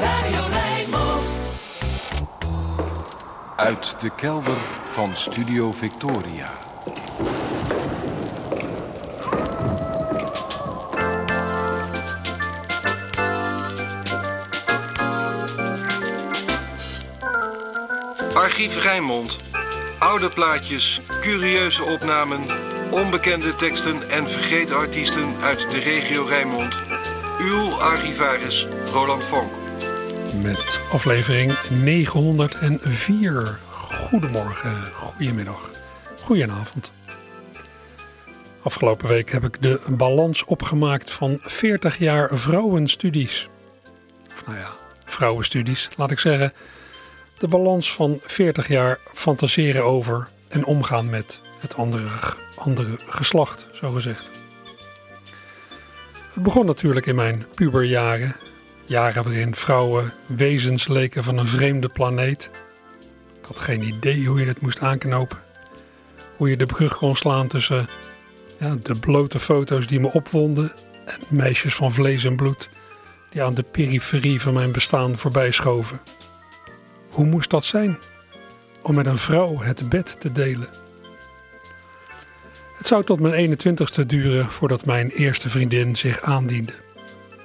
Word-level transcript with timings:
Radio 0.00 0.40
Rijnmond. 0.50 1.38
Uit 3.56 4.00
de 4.00 4.10
kelder 4.10 4.58
van 4.92 5.10
Studio 5.14 5.72
Victoria. 5.72 6.50
Archief 18.34 18.82
Rijnmond. 18.82 19.36
Oude 19.98 20.28
plaatjes, 20.28 21.00
curieuze 21.20 21.84
opnamen, 21.84 22.40
onbekende 22.90 23.54
teksten 23.54 24.10
en 24.10 24.28
vergeten 24.28 24.76
artiesten 24.76 25.34
uit 25.42 25.70
de 25.70 25.78
regio 25.78 26.24
Rijnmond. 26.24 26.91
Uw 27.42 27.70
archivaris 27.70 28.66
Roland 28.92 29.24
Vonk. 29.24 29.50
Met 30.42 30.80
aflevering 30.90 31.58
904. 31.68 33.58
Goedemorgen, 34.10 34.92
goedemiddag, 34.92 35.70
goedenavond. 36.20 36.92
Afgelopen 38.62 39.08
week 39.08 39.30
heb 39.30 39.44
ik 39.44 39.62
de 39.62 39.80
balans 39.90 40.44
opgemaakt 40.44 41.12
van 41.12 41.38
40 41.42 41.98
jaar 41.98 42.38
vrouwenstudies. 42.38 43.48
Of 44.32 44.46
nou 44.46 44.58
ja, 44.58 44.70
vrouwenstudies, 45.04 45.88
laat 45.96 46.10
ik 46.10 46.18
zeggen. 46.18 46.52
De 47.38 47.48
balans 47.48 47.92
van 47.92 48.20
40 48.24 48.68
jaar 48.68 48.98
fantaseren 49.14 49.84
over 49.84 50.28
en 50.48 50.64
omgaan 50.64 51.10
met 51.10 51.40
het 51.60 51.76
andere, 51.76 52.08
andere 52.56 52.98
geslacht, 53.06 53.66
zo 53.72 53.90
gezegd. 53.90 54.41
Het 56.32 56.42
begon 56.42 56.66
natuurlijk 56.66 57.06
in 57.06 57.14
mijn 57.14 57.46
puberjaren. 57.54 58.36
Jaren 58.86 59.24
waarin 59.24 59.54
vrouwen 59.54 60.14
wezens 60.26 60.88
leken 60.88 61.24
van 61.24 61.38
een 61.38 61.46
vreemde 61.46 61.88
planeet. 61.88 62.50
Ik 63.40 63.46
had 63.46 63.60
geen 63.60 63.82
idee 63.82 64.26
hoe 64.26 64.40
je 64.40 64.46
het 64.46 64.60
moest 64.60 64.80
aanknopen. 64.80 65.38
Hoe 66.36 66.50
je 66.50 66.56
de 66.56 66.66
brug 66.66 66.96
kon 66.96 67.16
slaan 67.16 67.48
tussen 67.48 67.88
ja, 68.58 68.76
de 68.82 68.94
blote 68.94 69.40
foto's 69.40 69.86
die 69.86 70.00
me 70.00 70.12
opwonden 70.12 70.72
en 71.04 71.20
meisjes 71.28 71.74
van 71.74 71.92
vlees 71.92 72.24
en 72.24 72.36
bloed 72.36 72.70
die 73.30 73.42
aan 73.42 73.54
de 73.54 73.62
periferie 73.62 74.40
van 74.40 74.54
mijn 74.54 74.72
bestaan 74.72 75.18
voorbij 75.18 75.50
schoven. 75.50 76.00
Hoe 77.10 77.26
moest 77.26 77.50
dat 77.50 77.64
zijn? 77.64 77.98
Om 78.82 78.94
met 78.94 79.06
een 79.06 79.18
vrouw 79.18 79.58
het 79.58 79.88
bed 79.88 80.20
te 80.20 80.32
delen. 80.32 80.68
Het 82.82 82.90
zou 82.90 83.04
tot 83.04 83.20
mijn 83.20 83.58
21ste 83.58 84.06
duren 84.06 84.50
voordat 84.50 84.84
mijn 84.84 85.10
eerste 85.10 85.50
vriendin 85.50 85.96
zich 85.96 86.22
aandiende. 86.22 86.72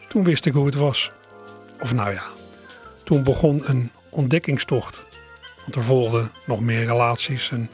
Toen 0.07 0.23
wist 0.23 0.45
ik 0.45 0.53
hoe 0.53 0.66
het 0.66 0.75
was. 0.75 1.11
Of 1.80 1.93
nou 1.93 2.13
ja, 2.13 2.23
toen 3.03 3.23
begon 3.23 3.61
een 3.65 3.91
ontdekkingstocht. 4.09 5.03
Want 5.61 5.75
er 5.75 5.83
volgden 5.83 6.31
nog 6.45 6.59
meer 6.59 6.85
relaties 6.85 7.49
en 7.52 7.69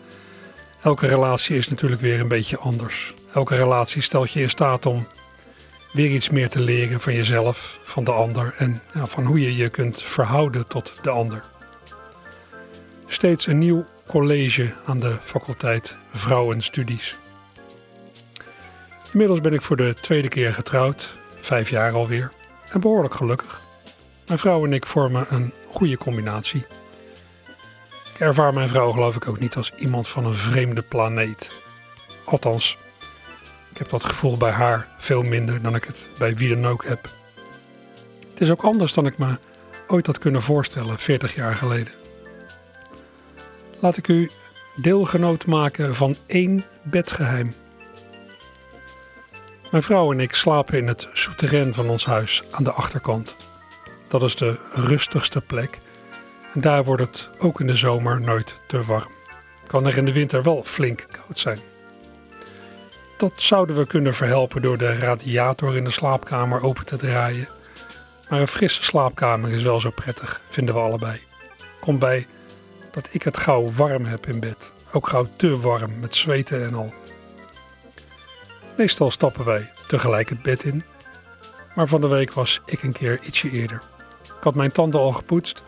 elke 0.81 1.07
relatie 1.07 1.57
is 1.57 1.69
natuurlijk 1.69 2.01
weer 2.01 2.19
een 2.19 2.27
beetje 2.27 2.57
anders. 2.57 3.13
Elke 3.33 3.55
relatie 3.55 4.01
stelt 4.01 4.31
je 4.31 4.41
in 4.41 4.49
staat 4.49 4.85
om 4.85 5.07
weer 5.93 6.09
iets 6.09 6.29
meer 6.29 6.49
te 6.49 6.59
leren 6.59 7.01
van 7.01 7.13
jezelf, 7.13 7.79
van 7.83 8.03
de 8.03 8.11
ander 8.11 8.53
en 8.57 8.81
ja, 8.93 9.05
van 9.05 9.25
hoe 9.25 9.41
je 9.41 9.55
je 9.55 9.69
kunt 9.69 10.01
verhouden 10.01 10.67
tot 10.67 10.93
de 11.01 11.09
ander. 11.09 11.45
Steeds 13.07 13.47
een 13.47 13.57
nieuw 13.57 13.85
college 14.07 14.73
aan 14.85 14.99
de 14.99 15.17
faculteit 15.21 15.97
Vrouwenstudies. 16.13 17.17
Inmiddels 19.13 19.41
ben 19.41 19.53
ik 19.53 19.61
voor 19.61 19.75
de 19.75 19.93
tweede 20.01 20.27
keer 20.27 20.53
getrouwd, 20.53 21.17
vijf 21.35 21.69
jaar 21.69 21.93
alweer, 21.93 22.31
en 22.71 22.81
behoorlijk 22.81 23.13
gelukkig. 23.13 23.61
Mijn 24.27 24.39
vrouw 24.39 24.65
en 24.65 24.73
ik 24.73 24.85
vormen 24.85 25.25
een 25.29 25.53
goede 25.67 25.97
combinatie. 25.97 26.65
Ik 28.13 28.19
ervaar 28.19 28.53
mijn 28.53 28.69
vrouw 28.69 28.91
geloof 28.91 29.15
ik 29.15 29.27
ook 29.27 29.39
niet 29.39 29.55
als 29.55 29.73
iemand 29.75 30.07
van 30.07 30.25
een 30.25 30.35
vreemde 30.35 30.81
planeet. 30.81 31.51
Althans, 32.25 32.77
ik 33.71 33.77
heb 33.77 33.89
dat 33.89 34.03
gevoel 34.03 34.37
bij 34.37 34.51
haar 34.51 34.87
veel 34.97 35.21
minder 35.21 35.61
dan 35.61 35.75
ik 35.75 35.83
het 35.83 36.09
bij 36.17 36.35
wie 36.35 36.55
dan 36.55 36.71
ook 36.71 36.85
heb. 36.85 37.15
Het 38.29 38.41
is 38.41 38.51
ook 38.51 38.63
anders 38.63 38.93
dan 38.93 39.05
ik 39.05 39.17
me 39.17 39.37
ooit 39.87 40.05
had 40.05 40.17
kunnen 40.17 40.41
voorstellen 40.41 40.99
40 40.99 41.35
jaar 41.35 41.55
geleden. 41.55 41.93
Laat 43.79 43.97
ik 43.97 44.07
u 44.07 44.31
deelgenoot 44.75 45.45
maken 45.45 45.95
van 45.95 46.15
één 46.25 46.63
bedgeheim. 46.83 47.53
Mijn 49.73 49.85
vrouw 49.85 50.11
en 50.11 50.19
ik 50.19 50.33
slapen 50.33 50.77
in 50.77 50.87
het 50.87 51.07
souterrain 51.13 51.73
van 51.73 51.89
ons 51.89 52.05
huis 52.05 52.43
aan 52.51 52.63
de 52.63 52.71
achterkant. 52.71 53.35
Dat 54.07 54.23
is 54.23 54.35
de 54.35 54.59
rustigste 54.73 55.41
plek 55.41 55.79
en 56.53 56.61
daar 56.61 56.83
wordt 56.83 57.01
het 57.01 57.29
ook 57.37 57.59
in 57.59 57.67
de 57.67 57.75
zomer 57.75 58.21
nooit 58.21 58.59
te 58.67 58.83
warm. 58.83 59.11
Kan 59.67 59.87
er 59.87 59.97
in 59.97 60.05
de 60.05 60.13
winter 60.13 60.43
wel 60.43 60.63
flink 60.63 61.05
koud 61.11 61.39
zijn. 61.39 61.59
Dat 63.17 63.31
zouden 63.35 63.75
we 63.75 63.87
kunnen 63.87 64.13
verhelpen 64.13 64.61
door 64.61 64.77
de 64.77 64.97
radiator 64.97 65.75
in 65.75 65.83
de 65.83 65.91
slaapkamer 65.91 66.61
open 66.61 66.85
te 66.85 66.95
draaien. 66.95 67.47
Maar 68.29 68.41
een 68.41 68.47
frisse 68.47 68.83
slaapkamer 68.83 69.51
is 69.51 69.63
wel 69.63 69.79
zo 69.79 69.89
prettig, 69.89 70.41
vinden 70.49 70.75
we 70.75 70.81
allebei. 70.81 71.21
Komt 71.79 71.99
bij 71.99 72.27
dat 72.91 73.07
ik 73.11 73.23
het 73.23 73.37
gauw 73.37 73.71
warm 73.71 74.05
heb 74.05 74.27
in 74.27 74.39
bed. 74.39 74.71
Ook 74.91 75.07
gauw 75.07 75.27
te 75.35 75.57
warm, 75.57 75.99
met 75.99 76.15
zweten 76.15 76.65
en 76.65 76.73
al. 76.73 76.93
Meestal 78.77 79.11
stappen 79.11 79.45
wij 79.45 79.71
tegelijk 79.87 80.29
het 80.29 80.41
bed 80.41 80.63
in. 80.63 80.83
Maar 81.75 81.87
van 81.87 82.01
de 82.01 82.07
week 82.07 82.33
was 82.33 82.61
ik 82.65 82.83
een 82.83 82.91
keer 82.91 83.19
ietsje 83.21 83.49
eerder. 83.49 83.81
Ik 84.23 84.43
had 84.43 84.55
mijn 84.55 84.71
tanden 84.71 84.99
al 84.99 85.11
gepoetst. 85.11 85.63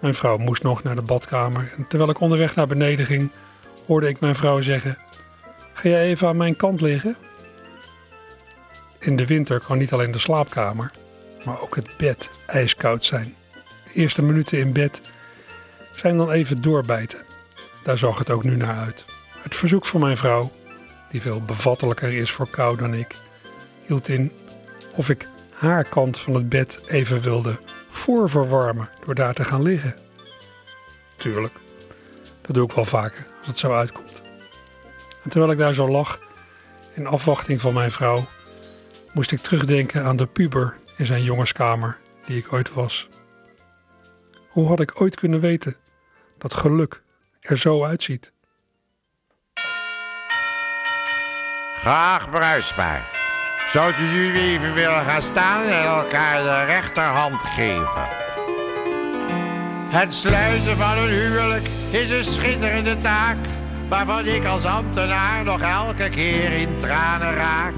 Mijn 0.00 0.14
vrouw 0.14 0.36
moest 0.36 0.62
nog 0.62 0.82
naar 0.82 0.94
de 0.94 1.02
badkamer. 1.02 1.72
En 1.76 1.86
terwijl 1.88 2.10
ik 2.10 2.20
onderweg 2.20 2.54
naar 2.54 2.66
beneden 2.66 3.06
ging, 3.06 3.30
hoorde 3.86 4.08
ik 4.08 4.20
mijn 4.20 4.36
vrouw 4.36 4.60
zeggen: 4.60 4.98
Ga 5.72 5.88
jij 5.88 6.04
even 6.04 6.28
aan 6.28 6.36
mijn 6.36 6.56
kant 6.56 6.80
liggen? 6.80 7.16
In 8.98 9.16
de 9.16 9.26
winter 9.26 9.60
kan 9.60 9.78
niet 9.78 9.92
alleen 9.92 10.10
de 10.10 10.18
slaapkamer, 10.18 10.90
maar 11.44 11.60
ook 11.60 11.76
het 11.76 11.96
bed 11.96 12.30
ijskoud 12.46 13.04
zijn. 13.04 13.34
De 13.84 13.92
eerste 13.92 14.22
minuten 14.22 14.58
in 14.58 14.72
bed 14.72 15.02
zijn 15.92 16.16
dan 16.16 16.30
even 16.30 16.62
doorbijten. 16.62 17.22
Daar 17.82 17.98
zag 17.98 18.18
het 18.18 18.30
ook 18.30 18.44
nu 18.44 18.56
naar 18.56 18.78
uit. 18.78 19.04
Het 19.42 19.54
verzoek 19.54 19.86
van 19.86 20.00
mijn 20.00 20.16
vrouw, 20.16 20.52
die 21.12 21.20
veel 21.20 21.42
bevattelijker 21.42 22.12
is 22.12 22.30
voor 22.30 22.48
kou 22.48 22.76
dan 22.76 22.94
ik, 22.94 23.16
hield 23.86 24.08
in 24.08 24.32
of 24.94 25.08
ik 25.08 25.28
haar 25.50 25.84
kant 25.84 26.18
van 26.18 26.34
het 26.34 26.48
bed 26.48 26.82
even 26.86 27.20
wilde 27.20 27.58
voorverwarmen 27.88 28.88
door 29.04 29.14
daar 29.14 29.34
te 29.34 29.44
gaan 29.44 29.62
liggen. 29.62 29.96
Tuurlijk, 31.16 31.54
dat 32.40 32.54
doe 32.54 32.64
ik 32.64 32.72
wel 32.72 32.84
vaker 32.84 33.26
als 33.38 33.46
het 33.46 33.58
zo 33.58 33.72
uitkomt. 33.72 34.22
Terwijl 35.28 35.52
ik 35.52 35.58
daar 35.58 35.74
zo 35.74 35.88
lag, 35.88 36.20
in 36.94 37.06
afwachting 37.06 37.60
van 37.60 37.74
mijn 37.74 37.92
vrouw, 37.92 38.28
moest 39.12 39.32
ik 39.32 39.40
terugdenken 39.40 40.04
aan 40.04 40.16
de 40.16 40.26
puber 40.26 40.76
in 40.96 41.06
zijn 41.06 41.22
jongenskamer 41.22 41.98
die 42.26 42.38
ik 42.38 42.52
ooit 42.52 42.72
was. 42.72 43.08
Hoe 44.48 44.68
had 44.68 44.80
ik 44.80 45.00
ooit 45.00 45.16
kunnen 45.16 45.40
weten 45.40 45.76
dat 46.38 46.54
geluk 46.54 47.02
er 47.40 47.58
zo 47.58 47.84
uitziet? 47.84 48.32
Graag 51.82 52.30
bruisbaar. 52.30 53.08
Zou 53.72 53.92
u 54.00 54.02
nu 54.02 54.38
even 54.38 54.74
willen 54.74 55.04
gaan 55.04 55.22
staan 55.22 55.64
en 55.64 55.84
elkaar 55.84 56.42
de 56.42 56.64
rechterhand 56.64 57.42
geven? 57.44 58.06
Het 59.90 60.14
sluiten 60.14 60.76
van 60.76 60.98
een 60.98 61.08
huwelijk 61.08 61.68
is 61.90 62.10
een 62.10 62.24
schitterende 62.24 62.98
taak, 62.98 63.36
waarvan 63.88 64.26
ik 64.26 64.46
als 64.46 64.64
ambtenaar 64.64 65.44
nog 65.44 65.60
elke 65.60 66.08
keer 66.08 66.52
in 66.52 66.78
tranen 66.78 67.34
raak. 67.34 67.74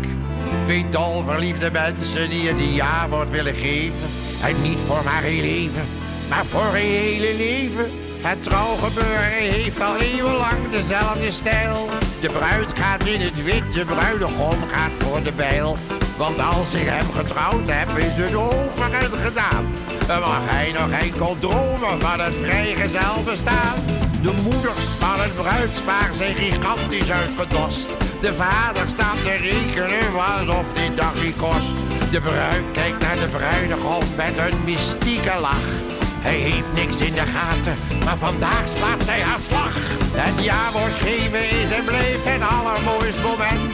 Twee 0.64 0.88
dolverliefde 0.88 1.70
mensen 1.70 2.30
die 2.30 2.48
het 2.48 2.58
een 2.58 2.72
ja-woord 2.72 3.30
willen 3.30 3.54
geven. 3.54 4.08
En 4.42 4.62
niet 4.62 4.78
voor 4.86 5.04
maar 5.04 5.24
een 5.24 5.40
leven, 5.40 5.86
maar 6.28 6.44
voor 6.44 6.66
een 6.66 6.74
hele 6.74 7.34
leven. 7.36 7.90
Het 8.24 8.42
trouwgebeuren 8.42 9.32
heeft 9.52 9.80
al 9.80 9.96
eeuwenlang 9.96 10.70
dezelfde 10.70 11.32
stijl. 11.32 11.88
De 12.20 12.28
bruid 12.28 12.78
gaat 12.78 13.06
in 13.06 13.20
het 13.20 13.44
wit, 13.44 13.74
de 13.74 13.84
bruidegom 13.84 14.58
gaat 14.72 14.90
voor 14.98 15.22
de 15.22 15.32
bijl. 15.36 15.76
Want 16.16 16.38
als 16.38 16.72
ik 16.74 16.86
hem 16.88 17.12
getrouwd 17.12 17.66
heb, 17.66 17.98
is 17.98 18.16
het 18.16 18.34
over 18.34 18.92
en 18.92 19.10
gedaan. 19.26 19.64
Dan 20.06 20.20
mag 20.20 20.40
hij 20.44 20.72
nog 20.72 20.90
enkel 20.90 21.36
dromen 21.38 22.00
van 22.00 22.20
het 22.20 22.34
vrijgezel 22.42 23.22
bestaan. 23.24 23.78
De 24.22 24.32
moeders 24.42 24.84
van 24.98 25.20
het 25.20 25.34
bruidspaar 25.34 26.10
zijn 26.14 26.34
gigantisch 26.34 27.10
uitgedost. 27.10 27.86
De 28.20 28.34
vader 28.34 28.88
staat 28.88 29.20
te 29.24 29.36
rekenen 29.48 30.12
wat 30.12 30.56
of 30.58 30.72
die 30.72 30.94
dag 30.94 31.14
die 31.20 31.34
kost. 31.34 31.74
De 32.10 32.20
bruid 32.20 32.64
kijkt 32.72 33.00
naar 33.00 33.16
de 33.16 33.28
bruidegom 33.36 34.04
met 34.16 34.34
een 34.36 34.64
mystieke 34.64 35.40
lach. 35.40 35.83
Hij 36.28 36.38
heeft 36.48 36.72
niks 36.80 36.96
in 37.08 37.14
de 37.20 37.26
gaten, 37.36 37.76
maar 38.04 38.16
vandaag 38.16 38.64
slaat 38.76 39.04
zij 39.04 39.20
haar 39.20 39.42
slag. 39.48 39.74
Het 40.22 40.44
ja 40.44 40.62
wordt 40.72 40.98
geven 41.06 41.44
is 41.60 41.70
en 41.78 41.84
blijft 41.84 42.24
het 42.32 42.42
allermooist 42.54 43.20
moment. 43.28 43.72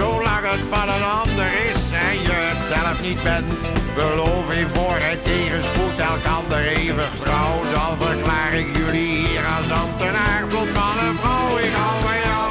Zolang 0.00 0.44
het 0.52 0.64
van 0.74 0.88
een 0.96 1.06
ander 1.22 1.50
is 1.70 1.82
en 2.08 2.16
je 2.26 2.36
het 2.50 2.62
zelf 2.74 2.96
niet 3.08 3.22
bent. 3.22 3.60
Beloof 3.98 4.46
in 4.60 4.68
voor 4.74 4.98
het 5.08 5.20
tegenspoed 5.24 5.96
elk 6.10 6.24
ander 6.38 6.62
even 6.78 7.08
trouw. 7.22 7.56
Dan 7.74 7.92
verklaar 8.04 8.52
ik 8.62 8.68
jullie 8.80 9.12
hier 9.22 9.44
als 9.56 9.70
ambtenaar 9.82 10.42
tot 10.54 10.68
man 10.78 10.96
en 11.08 11.16
vrouw. 11.20 11.52
Ik 11.66 11.74
hou 11.80 11.94
van 12.06 12.18
jou, 12.28 12.50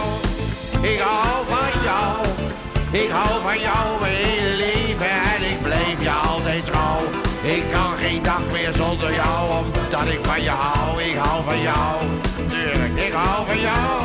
ik 0.92 1.00
hou 1.10 1.38
van 1.54 1.74
jou. 1.90 2.12
Ik 3.04 3.10
hou 3.18 3.34
van 3.48 3.60
jou 3.68 3.86
mijn 4.02 4.18
hele 4.24 4.54
leven 4.66 5.14
en 5.34 5.42
ik 5.52 5.60
blijf 5.62 5.98
je 6.08 6.14
altijd 6.30 6.66
trouw. 6.66 7.17
Ik 7.48 7.64
kan 7.72 7.98
geen 7.98 8.24
dag 8.24 8.42
meer 8.52 8.74
zonder 8.74 9.14
jou, 9.14 9.50
omdat 9.50 10.08
ik 10.08 10.20
van 10.24 10.42
je 10.42 10.50
hou. 10.50 11.02
Ik 11.02 11.16
hou 11.16 11.44
van 11.44 11.62
jou, 11.62 12.02
tuurlijk, 12.50 12.94
ik 13.08 13.12
hou 13.12 13.46
van 13.48 13.60
jou. 13.60 14.02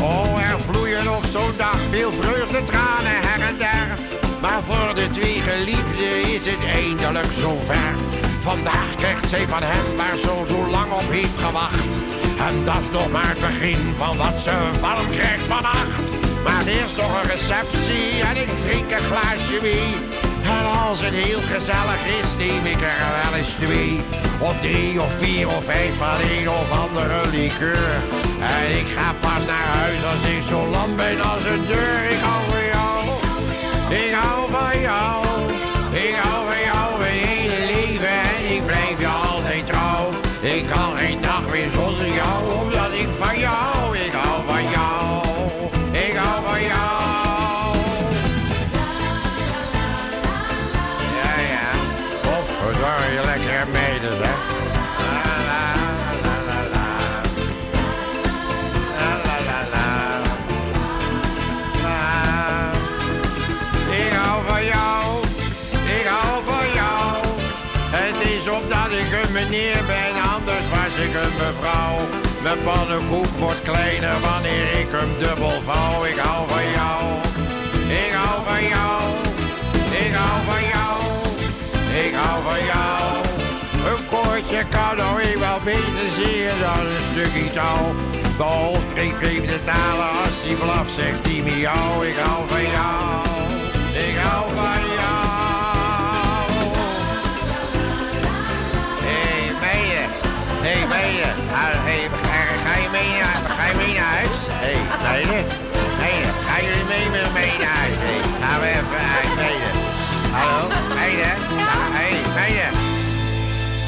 Oh, 0.00 0.50
er 0.50 0.60
vloeien 0.60 1.04
nog 1.04 1.24
zo'n 1.32 1.56
dag 1.56 1.78
veel 1.90 2.12
vreugde, 2.12 2.64
tranen 2.64 3.18
her 3.26 3.48
en 3.48 3.56
der. 3.58 3.98
Maar 4.40 4.62
voor 4.62 4.94
de 4.94 5.10
twee 5.10 5.40
geliefden 5.48 6.34
is 6.34 6.46
het 6.46 6.64
eindelijk 6.66 7.32
zover. 7.40 7.90
Vandaag 8.40 8.94
krijgt 8.96 9.28
zij 9.28 9.48
van 9.48 9.62
hem 9.62 9.96
waar 9.96 10.16
zo 10.16 10.44
zo 10.48 10.70
lang 10.70 10.92
op 10.92 11.08
heeft 11.08 11.38
gewacht. 11.38 11.92
En 12.48 12.64
dat 12.64 12.80
is 12.82 12.90
nog 12.90 13.10
maar 13.10 13.28
het 13.28 13.40
begin 13.40 13.94
van 13.96 14.16
wat 14.16 14.36
ze 14.44 14.54
warm 14.80 15.10
krijgt 15.10 15.46
vannacht. 15.46 16.04
Maar 16.44 16.66
eerst 16.66 16.96
nog 16.96 17.22
een 17.22 17.30
receptie 17.30 18.08
en 18.28 18.36
ik 18.44 18.50
drink 18.64 18.90
een 18.90 19.06
glaasje 19.10 19.58
mee. 19.62 20.25
En 20.48 20.66
als 20.88 21.00
het 21.04 21.14
heel 21.14 21.40
gezellig 21.40 22.02
is, 22.20 22.36
neem 22.36 22.64
ik 22.64 22.80
er 22.80 22.98
wel 23.22 23.38
eens 23.38 23.54
twee. 23.54 24.00
Of 24.40 24.60
drie 24.60 25.00
of 25.00 25.12
vier 25.18 25.46
of 25.48 25.64
vijf 25.64 25.94
van 25.96 26.18
een 26.36 26.48
of 26.48 26.70
andere 26.70 27.30
liqueur. 27.30 27.92
En 28.40 28.78
ik 28.78 28.86
ga 28.96 29.12
pas 29.20 29.46
naar 29.46 29.68
huis 29.80 30.04
als 30.12 30.30
ik 30.34 30.42
zo 30.48 30.66
lam 30.70 30.96
ben 30.96 31.20
als 31.20 31.44
een 31.44 31.66
deur. 31.66 31.98
Ik 32.10 32.20
hou 32.28 32.42
van 32.50 32.64
jou, 32.74 32.98
ik 34.02 34.12
hou 34.14 34.50
van 34.50 34.80
jou, 34.80 35.25
meneer 69.50 69.84
ben, 69.86 70.14
anders 70.34 70.66
was 70.74 70.94
ik 71.06 71.14
een 71.22 71.36
mevrouw. 71.44 71.96
Mijn 72.42 72.62
pannenkoek 72.62 73.32
wordt 73.38 73.62
kleiner 73.62 74.20
wanneer 74.20 74.68
ik 74.80 74.88
hem 74.96 75.10
dubbel 75.18 75.60
vouw. 75.68 76.04
Ik 76.04 76.18
hou 76.26 76.48
van 76.48 76.66
jou, 76.78 77.02
ik 78.02 78.12
hou 78.20 78.36
van 78.48 78.64
jou, 78.74 79.00
ik 80.04 80.12
hou 80.20 80.36
van 80.48 80.64
jou, 80.74 80.98
ik 82.04 82.14
hou 82.20 82.36
van 82.48 82.62
jou. 82.72 83.04
Een 83.90 84.02
koortje 84.10 84.62
kan 84.74 84.96
nou 84.96 85.20
eenmaal 85.20 85.60
beter 85.64 86.08
zingen 86.18 86.58
dan 86.60 86.86
een 86.86 87.06
stukje 87.10 87.52
touw. 87.52 87.84
De 88.36 88.42
hond 88.42 88.78
spreekt 88.90 89.16
vreemde 89.16 89.64
talen 89.64 90.10
als 90.22 90.36
die 90.44 90.56
blaf 90.56 90.88
zegt 90.98 91.24
die 91.24 91.42
miauw. 91.42 92.02
Ik 92.02 92.18
hou 92.24 92.48
van 92.48 92.66
jou, 92.76 93.24
ik 94.08 94.16
hou 94.24 94.44
van 94.54 94.82
jou. 94.96 95.15
Hey, 100.66 100.86
meiden. 100.94 101.32
Ah, 101.60 101.74
hey, 101.88 102.02
ga, 102.28 102.38
ga 102.64 102.74
je 102.82 102.88
mee 102.96 103.10
naar, 103.22 103.38
ga 103.56 103.64
je 103.70 103.74
mee 103.82 103.94
naar 103.98 104.12
huis? 104.18 104.38
Hey, 104.62 104.78
meiden. 105.06 105.44
Meiden, 106.02 106.32
gaan 106.46 106.62
jullie 106.66 106.86
mee 106.92 107.06
met 107.14 107.28
mee 107.38 107.54
naar 107.62 107.76
huis? 107.82 107.98
Hey, 108.06 108.20
gaan 108.42 108.58
we 108.62 108.68
even, 108.78 109.02
hey, 109.14 109.28
meiden. 109.40 109.72
Hallo, 110.36 110.60
meiden. 110.98 111.34
Hey, 111.98 112.14
meiden. 112.38 112.72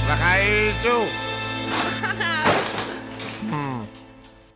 Waar 0.07 0.21
gaan 0.23 0.41
jullie 0.47 0.77
toe? 0.85 1.05
Hmm. 3.51 3.81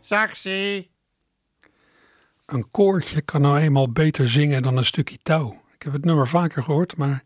Saxie. 0.01 0.91
Een 2.47 2.71
koortje 2.71 3.21
kan 3.21 3.41
nou 3.41 3.59
eenmaal 3.59 3.93
beter 3.93 4.29
zingen 4.29 4.63
dan 4.63 4.77
een 4.77 4.85
stukje 4.85 5.19
touw. 5.23 5.61
Ik 5.75 5.83
heb 5.83 5.93
het 5.93 6.05
nummer 6.05 6.29
vaker 6.29 6.63
gehoord, 6.63 6.97
maar 6.97 7.23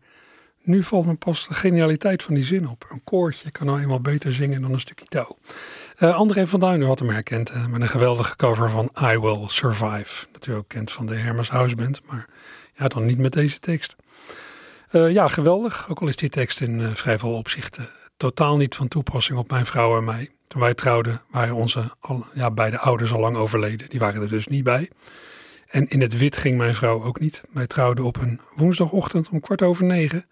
nu 0.67 0.83
valt 0.83 1.05
me 1.05 1.15
pas 1.15 1.47
de 1.47 1.53
genialiteit 1.53 2.23
van 2.23 2.33
die 2.33 2.43
zin 2.43 2.69
op. 2.69 2.85
Een 2.89 3.03
koortje 3.03 3.51
kan 3.51 3.65
nou 3.65 3.81
eenmaal 3.81 4.01
beter 4.01 4.33
zingen 4.33 4.61
dan 4.61 4.73
een 4.73 4.79
stukje 4.79 5.05
touw. 5.05 5.37
Eh, 5.97 6.15
André 6.15 6.47
van 6.47 6.59
Duinen 6.59 6.87
had 6.87 6.99
hem 6.99 7.09
herkend 7.09 7.49
eh, 7.49 7.65
met 7.65 7.81
een 7.81 7.89
geweldige 7.89 8.35
cover 8.35 8.69
van 8.69 8.91
I 9.01 9.17
Will 9.19 9.43
Survive. 9.47 10.27
U 10.47 10.53
ook 10.53 10.67
kent 10.67 10.91
van 10.91 11.05
de 11.05 11.15
Hermes 11.15 11.49
House 11.49 11.75
Band, 11.75 12.01
maar 12.05 12.27
ja, 12.73 12.87
dan 12.87 13.05
niet 13.05 13.17
met 13.17 13.33
deze 13.33 13.59
tekst. 13.59 13.95
Eh, 14.89 15.11
ja, 15.11 15.27
geweldig. 15.27 15.89
Ook 15.89 15.99
al 15.99 16.07
is 16.07 16.15
die 16.15 16.29
tekst 16.29 16.61
in 16.61 16.95
vrij 16.95 17.19
veel 17.19 17.33
opzichten 17.33 17.89
totaal 18.17 18.57
niet 18.57 18.75
van 18.75 18.87
toepassing 18.87 19.39
op 19.39 19.49
mijn 19.49 19.65
vrouw 19.65 19.97
en 19.97 20.03
mij. 20.03 20.29
Toen 20.47 20.61
wij 20.61 20.73
trouwden 20.73 21.21
waren 21.31 21.55
onze 21.55 21.91
ja, 22.33 22.51
beide 22.51 22.79
ouders 22.79 23.13
al 23.13 23.19
lang 23.19 23.35
overleden. 23.35 23.89
Die 23.89 23.99
waren 23.99 24.21
er 24.21 24.29
dus 24.29 24.47
niet 24.47 24.63
bij. 24.63 24.89
En 25.67 25.87
in 25.87 26.01
het 26.01 26.17
wit 26.17 26.37
ging 26.37 26.57
mijn 26.57 26.75
vrouw 26.75 27.03
ook 27.03 27.19
niet. 27.19 27.41
Wij 27.51 27.67
trouwden 27.67 28.05
op 28.05 28.17
een 28.17 28.39
woensdagochtend 28.55 29.29
om 29.29 29.39
kwart 29.39 29.61
over 29.61 29.85
negen 29.85 30.25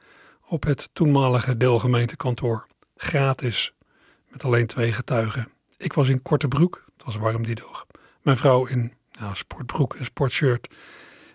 op 0.48 0.64
het 0.64 0.90
toenmalige 0.94 1.58
deelgemeentekantoor. 1.58 2.68
Gratis, 2.96 3.74
met 4.28 4.44
alleen 4.44 4.68
twee 4.68 4.94
getuigen. 4.94 5.48
Ik 5.78 5.94
was 5.94 6.08
in 6.08 6.22
korte 6.22 6.48
broek, 6.48 6.84
het 6.98 7.06
was 7.06 7.16
warm 7.16 7.44
die 7.44 7.56
dag. 7.56 7.86
Mijn 8.22 8.38
vrouw 8.38 8.66
in 8.66 8.94
nou, 9.20 9.36
sportbroek 9.36 9.96
en 9.96 10.06
sportshirt. 10.06 10.68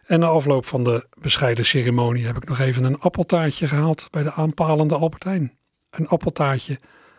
En 0.05 0.21
na 0.21 0.27
afloop 0.27 0.67
van 0.67 0.85
de 0.85 1.07
bescheiden 1.21 1.65
ceremonie 1.65 2.27
heb 2.27 2.37
ik 2.37 2.49
nog 2.49 2.59
even 2.59 2.85
een 2.85 2.99
appeltaartje 2.99 3.69
gehaald 3.69 4.09
bij 4.11 4.23
de 4.23 4.33
aanpalende 4.33 4.95
Albertijn. 4.95 5.57
Een 5.91 6.09
appeltaartje 6.09 6.79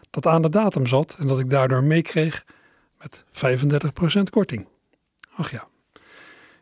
dat 0.10 0.26
aan 0.26 0.42
de 0.42 0.50
datum 0.50 0.88
zat 0.88 1.16
en 1.20 1.28
dat 1.28 1.40
ik 1.40 1.50
daardoor 1.50 1.84
meekreeg 1.84 2.46
met 3.00 3.24
35% 4.20 4.24
korting. 4.30 4.68
Ach 5.36 5.52
ja, 5.52 5.68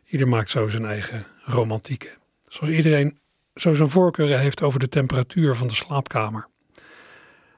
ieder 0.06 0.28
maakt 0.28 0.50
zo 0.50 0.68
zijn 0.68 0.84
eigen 0.84 1.26
romantieken. 1.44 2.10
Zoals 2.48 2.74
iedereen 2.74 3.19
zo 3.54 3.74
zijn 3.74 3.90
voorkeuren 3.90 4.40
heeft 4.40 4.62
over 4.62 4.80
de 4.80 4.88
temperatuur 4.88 5.56
van 5.56 5.68
de 5.68 5.74
slaapkamer. 5.74 6.48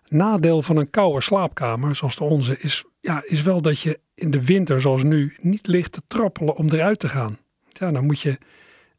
Nadeel 0.09 0.63
van 0.63 0.77
een 0.77 0.91
koude 0.91 1.21
slaapkamer, 1.21 1.97
zoals 1.97 2.17
de 2.17 2.25
onze, 2.25 2.59
is, 2.59 2.85
ja, 3.01 3.23
is 3.27 3.43
wel 3.43 3.63
dat 3.63 3.81
je 3.81 4.01
in 4.15 4.31
de 4.31 4.45
winter, 4.45 4.81
zoals 4.81 5.03
nu, 5.03 5.37
niet 5.41 5.67
ligt 5.67 5.93
te 5.93 6.03
trappelen 6.07 6.57
om 6.57 6.71
eruit 6.71 6.99
te 6.99 7.09
gaan. 7.09 7.39
Ja, 7.73 7.93
dan 7.93 8.05
moet 8.05 8.21
je 8.21 8.39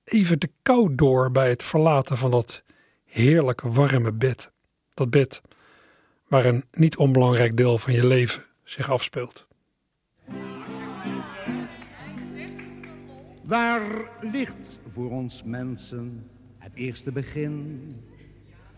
even 0.03 0.39
de 0.39 0.49
kou 0.61 0.95
door 0.95 1.31
bij 1.31 1.49
het 1.49 1.63
verlaten 1.63 2.17
van 2.17 2.31
dat 2.31 2.63
heerlijke 3.03 3.69
warme 3.69 4.13
bed. 4.13 4.51
Dat 4.93 5.09
bed 5.09 5.41
waar 6.27 6.45
een 6.45 6.63
niet 6.71 6.97
onbelangrijk 6.97 7.57
deel 7.57 7.77
van 7.77 7.93
je 7.93 8.05
leven 8.05 8.45
zich 8.63 8.91
afspeelt. 8.91 9.47
Waar 13.43 13.81
ligt 14.21 14.79
voor 14.89 15.11
ons 15.11 15.43
mensen 15.43 16.29
het 16.63 16.75
eerste 16.75 17.11
begin? 17.11 17.81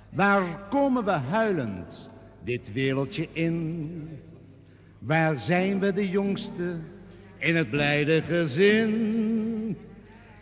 Waar 0.09 0.67
komen 0.69 1.05
we 1.05 1.11
huilend 1.11 2.09
dit 2.43 2.73
wereldje 2.73 3.27
in? 3.31 4.09
Waar 4.99 5.39
zijn 5.39 5.79
we 5.79 5.93
de 5.93 6.09
jongste 6.09 6.77
in 7.37 7.55
het 7.55 7.69
blijde 7.69 8.21
gezin? 8.21 8.91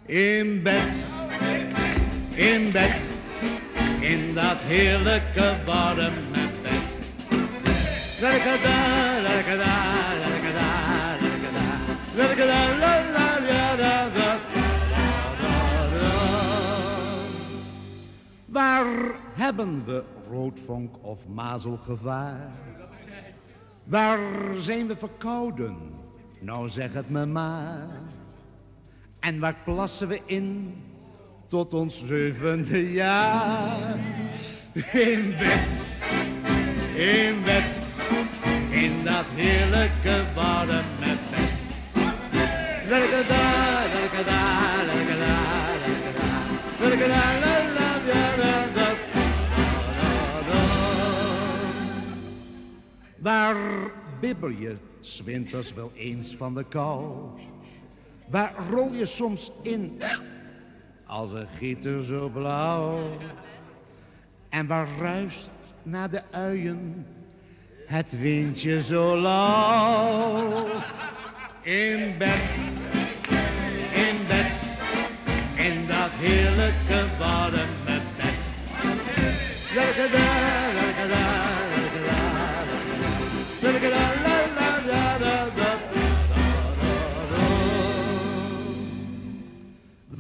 In 0.05 0.63
bed, 0.63 1.05
in 2.35 2.71
bed, 2.71 3.09
in 3.99 4.33
dat 4.33 4.57
heerlijke 4.57 5.55
warme 5.65 6.11
bed. 6.61 6.93
Waar 18.53 18.85
hebben 19.33 19.85
we 19.85 20.03
roodvonk 20.29 20.95
of 21.01 21.27
mazelgevaar? 21.27 22.51
Waar 23.83 24.19
zijn 24.57 24.87
we 24.87 24.95
verkouden? 24.95 25.77
Nou 26.39 26.69
zeg 26.69 26.93
het 26.93 27.09
me 27.09 27.25
maar. 27.25 27.87
En 29.19 29.39
waar 29.39 29.55
plassen 29.63 30.07
we 30.07 30.21
in 30.25 30.75
tot 31.47 31.73
ons 31.73 32.05
zevende 32.05 32.91
jaar? 32.91 33.97
In 34.91 35.35
bed, 35.37 35.83
in 36.95 37.43
bed, 37.43 37.79
in 38.69 39.03
dat 39.03 39.25
heerlijke 39.35 40.23
warme 40.35 40.81
bed. 40.99 41.19
La-da-da, 42.89 43.83
la-da-da, 43.93 44.41
la-da-da, 46.79 47.62
Waar 53.23 53.55
bibber 54.19 54.59
je 54.59 54.75
zwinters 55.01 55.73
wel 55.73 55.91
eens 55.95 56.35
van 56.35 56.53
de 56.53 56.63
kou? 56.63 57.29
Waar 58.29 58.53
rol 58.69 58.93
je 58.93 59.05
soms 59.05 59.51
in 59.61 60.01
als 61.05 61.31
een 61.31 61.47
gieter 61.47 62.03
zo 62.03 62.29
blauw? 62.29 63.09
En 64.49 64.67
waar 64.67 64.87
ruist 64.99 65.73
naar 65.83 66.09
de 66.09 66.21
uien 66.31 67.05
het 67.85 68.19
windje 68.19 68.81
zo 68.81 69.17
lauw? 69.17 70.65
In 71.61 72.17
bed, 72.17 72.55
in 73.93 74.27
bed, 74.27 74.61
in 75.55 75.87
dat 75.87 76.11
heerlijke 76.11 77.17
warme 77.17 78.01
bed. 78.15 78.23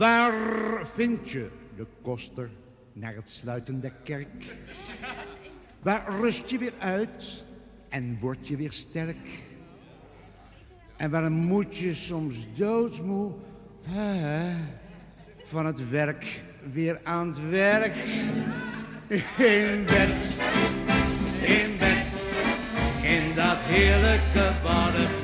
Waar 0.03 0.33
vind 0.87 1.29
je 1.29 1.49
de 1.75 1.85
koster 2.01 2.49
naar 2.93 3.15
het 3.15 3.29
sluiten 3.29 3.81
der 3.81 3.93
kerk? 4.03 4.55
Waar 5.81 6.19
rust 6.19 6.49
je 6.49 6.57
weer 6.57 6.73
uit 6.79 7.43
en 7.89 8.17
word 8.19 8.47
je 8.47 8.55
weer 8.55 8.71
sterk? 8.71 9.27
En 10.95 11.11
waar 11.11 11.31
moet 11.31 11.77
je 11.77 11.93
soms 11.93 12.47
doodsmoe 12.55 13.31
hè, 13.81 14.55
van 15.43 15.65
het 15.65 15.89
werk 15.89 16.41
weer 16.71 16.99
aan 17.03 17.27
het 17.27 17.49
werk? 17.49 17.95
In 19.37 19.85
bed, 19.85 20.17
in 21.41 21.77
bed, 21.77 22.07
in 23.01 23.35
dat 23.35 23.57
heerlijke 23.57 24.51
warme 24.63 25.22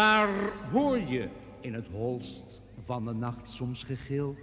Waar 0.00 0.28
hoor 0.72 0.98
je 0.98 1.28
in 1.60 1.74
het 1.74 1.86
holst 1.92 2.62
van 2.84 3.04
de 3.04 3.14
nacht 3.14 3.48
soms 3.48 3.82
gegil? 3.82 4.36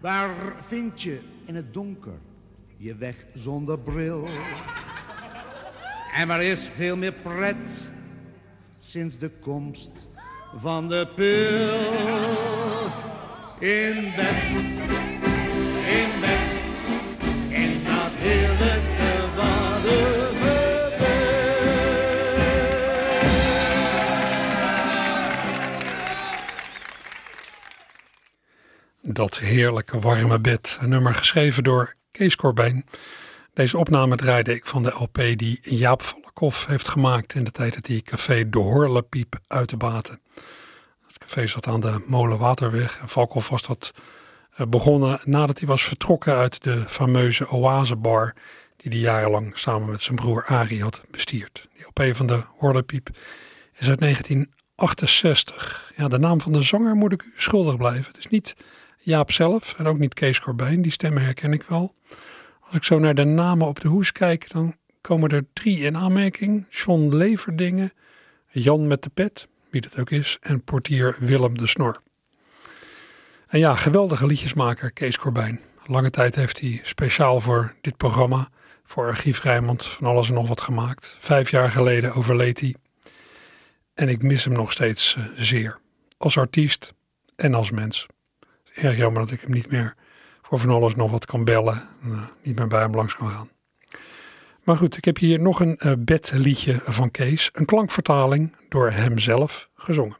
Waar 0.00 0.30
vind 0.60 1.02
je 1.02 1.20
in 1.44 1.54
het 1.54 1.74
donker 1.74 2.18
je 2.76 2.94
weg 2.94 3.26
zonder 3.34 3.78
bril? 3.78 4.28
En 6.14 6.28
waar 6.28 6.42
is 6.42 6.60
veel 6.60 6.96
meer 6.96 7.12
pret 7.12 7.92
sinds 8.78 9.18
de 9.18 9.30
komst 9.30 10.08
van 10.56 10.88
de 10.88 11.08
pil? 11.14 11.76
In 13.68 14.12
bed, 14.16 15.15
Dat 29.16 29.38
heerlijke 29.38 29.98
warme 29.98 30.40
bed. 30.40 30.78
Een 30.80 30.88
nummer 30.88 31.14
geschreven 31.14 31.64
door 31.64 31.94
Kees 32.10 32.36
Corbijn. 32.36 32.86
Deze 33.54 33.78
opname 33.78 34.16
draaide 34.16 34.54
ik 34.54 34.66
van 34.66 34.82
de 34.82 34.94
LP 34.98 35.14
die 35.14 35.58
Jaap 35.62 36.02
Valkhoff 36.02 36.66
heeft 36.66 36.88
gemaakt 36.88 37.34
in 37.34 37.44
de 37.44 37.50
tijd 37.50 37.74
dat 37.74 37.86
hij 37.86 38.00
café 38.00 38.48
De 38.48 38.58
Horlepiep 38.58 39.38
uit 39.46 39.68
de 39.68 39.76
baten. 39.76 40.20
Het 41.06 41.18
café 41.18 41.46
zat 41.46 41.66
aan 41.66 41.80
de 41.80 42.04
Molenwaterweg 42.06 42.98
en 42.98 43.08
Valkhoff 43.08 43.48
was 43.48 43.62
dat 43.62 43.92
eh, 44.56 44.66
begonnen 44.66 45.20
nadat 45.24 45.58
hij 45.58 45.68
was 45.68 45.82
vertrokken 45.82 46.34
uit 46.34 46.62
de 46.62 46.84
fameuze 46.88 47.48
Oasebar 47.50 48.34
die 48.76 48.90
hij 48.90 49.00
jarenlang 49.00 49.58
samen 49.58 49.90
met 49.90 50.02
zijn 50.02 50.16
broer 50.16 50.44
Arie 50.46 50.82
had 50.82 51.02
bestierd. 51.10 51.68
Die 51.74 51.86
LP 51.86 52.16
van 52.16 52.26
de 52.26 52.42
Horlepiep 52.56 53.08
is 53.78 53.88
uit 53.88 54.00
1968. 54.00 55.92
Ja, 55.96 56.08
de 56.08 56.18
naam 56.18 56.40
van 56.40 56.52
de 56.52 56.62
zanger 56.62 56.94
moet 56.94 57.12
ik 57.12 57.22
u 57.22 57.32
schuldig 57.36 57.76
blijven. 57.76 58.06
Het 58.06 58.18
is 58.18 58.26
niet 58.26 58.54
Jaap 59.06 59.32
zelf 59.32 59.74
en 59.78 59.86
ook 59.86 59.98
niet 59.98 60.14
Kees 60.14 60.40
Corbijn. 60.40 60.82
Die 60.82 60.92
stemmen 60.92 61.22
herken 61.22 61.52
ik 61.52 61.62
wel. 61.62 61.94
Als 62.60 62.76
ik 62.76 62.84
zo 62.84 62.98
naar 62.98 63.14
de 63.14 63.24
namen 63.24 63.66
op 63.66 63.80
de 63.80 63.88
hoes 63.88 64.12
kijk, 64.12 64.50
dan 64.50 64.76
komen 65.00 65.30
er 65.30 65.46
drie 65.52 65.78
in 65.78 65.96
aanmerking. 65.96 66.66
John 66.70 67.16
Leverdingen, 67.16 67.92
Jan 68.48 68.86
met 68.86 69.02
de 69.02 69.08
pet, 69.08 69.48
wie 69.70 69.80
dat 69.80 69.98
ook 69.98 70.10
is, 70.10 70.36
en 70.40 70.64
portier 70.64 71.16
Willem 71.20 71.58
de 71.58 71.66
Snor. 71.66 72.00
En 73.48 73.58
ja, 73.58 73.76
geweldige 73.76 74.26
liedjesmaker 74.26 74.92
Kees 74.92 75.18
Corbijn. 75.18 75.60
Lange 75.84 76.10
tijd 76.10 76.34
heeft 76.34 76.60
hij 76.60 76.80
speciaal 76.82 77.40
voor 77.40 77.74
dit 77.80 77.96
programma, 77.96 78.48
voor 78.84 79.06
Archief 79.06 79.42
Rijnmond, 79.42 79.84
van 79.84 80.06
alles 80.06 80.28
en 80.28 80.34
nog 80.34 80.48
wat 80.48 80.60
gemaakt. 80.60 81.16
Vijf 81.18 81.50
jaar 81.50 81.70
geleden 81.70 82.14
overleed 82.14 82.60
hij. 82.60 82.74
En 83.94 84.08
ik 84.08 84.22
mis 84.22 84.44
hem 84.44 84.52
nog 84.52 84.72
steeds 84.72 85.16
eh, 85.16 85.24
zeer. 85.36 85.78
Als 86.16 86.38
artiest 86.38 86.92
en 87.36 87.54
als 87.54 87.70
mens. 87.70 88.06
Erg 88.76 88.96
jammer 88.96 89.22
dat 89.22 89.30
ik 89.30 89.40
hem 89.40 89.52
niet 89.52 89.70
meer 89.70 89.94
voor 90.42 90.58
van 90.58 90.70
alles 90.70 90.94
nog 90.94 91.10
wat 91.10 91.26
kan 91.26 91.44
bellen. 91.44 91.88
En, 92.02 92.12
eh, 92.12 92.22
niet 92.42 92.58
meer 92.58 92.66
bij 92.66 92.80
hem 92.80 92.94
langs 92.94 93.16
kan 93.16 93.28
gaan. 93.28 93.50
Maar 94.64 94.76
goed, 94.76 94.96
ik 94.96 95.04
heb 95.04 95.16
hier 95.16 95.40
nog 95.40 95.60
een 95.60 95.76
eh, 95.76 95.92
bedliedje 95.98 96.80
van 96.84 97.10
Kees. 97.10 97.50
Een 97.52 97.64
klankvertaling 97.64 98.56
door 98.68 98.90
hemzelf 98.90 99.68
gezongen. 99.74 100.16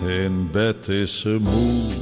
In 0.00 0.50
bed 0.50 0.88
is 0.88 1.20
ze 1.20 1.38
moe, 1.42 1.92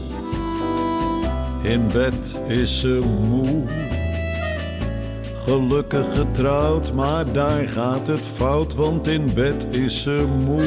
in 1.72 1.88
bed 1.88 2.40
is 2.46 2.80
ze 2.80 3.00
moe. 3.28 3.97
Gelukkig 5.48 6.06
getrouwd, 6.14 6.92
maar 6.92 7.32
daar 7.32 7.68
gaat 7.68 8.06
het 8.06 8.20
fout, 8.34 8.74
want 8.74 9.06
in 9.06 9.30
bed 9.34 9.66
is 9.70 10.02
ze 10.02 10.26
moe. 10.44 10.62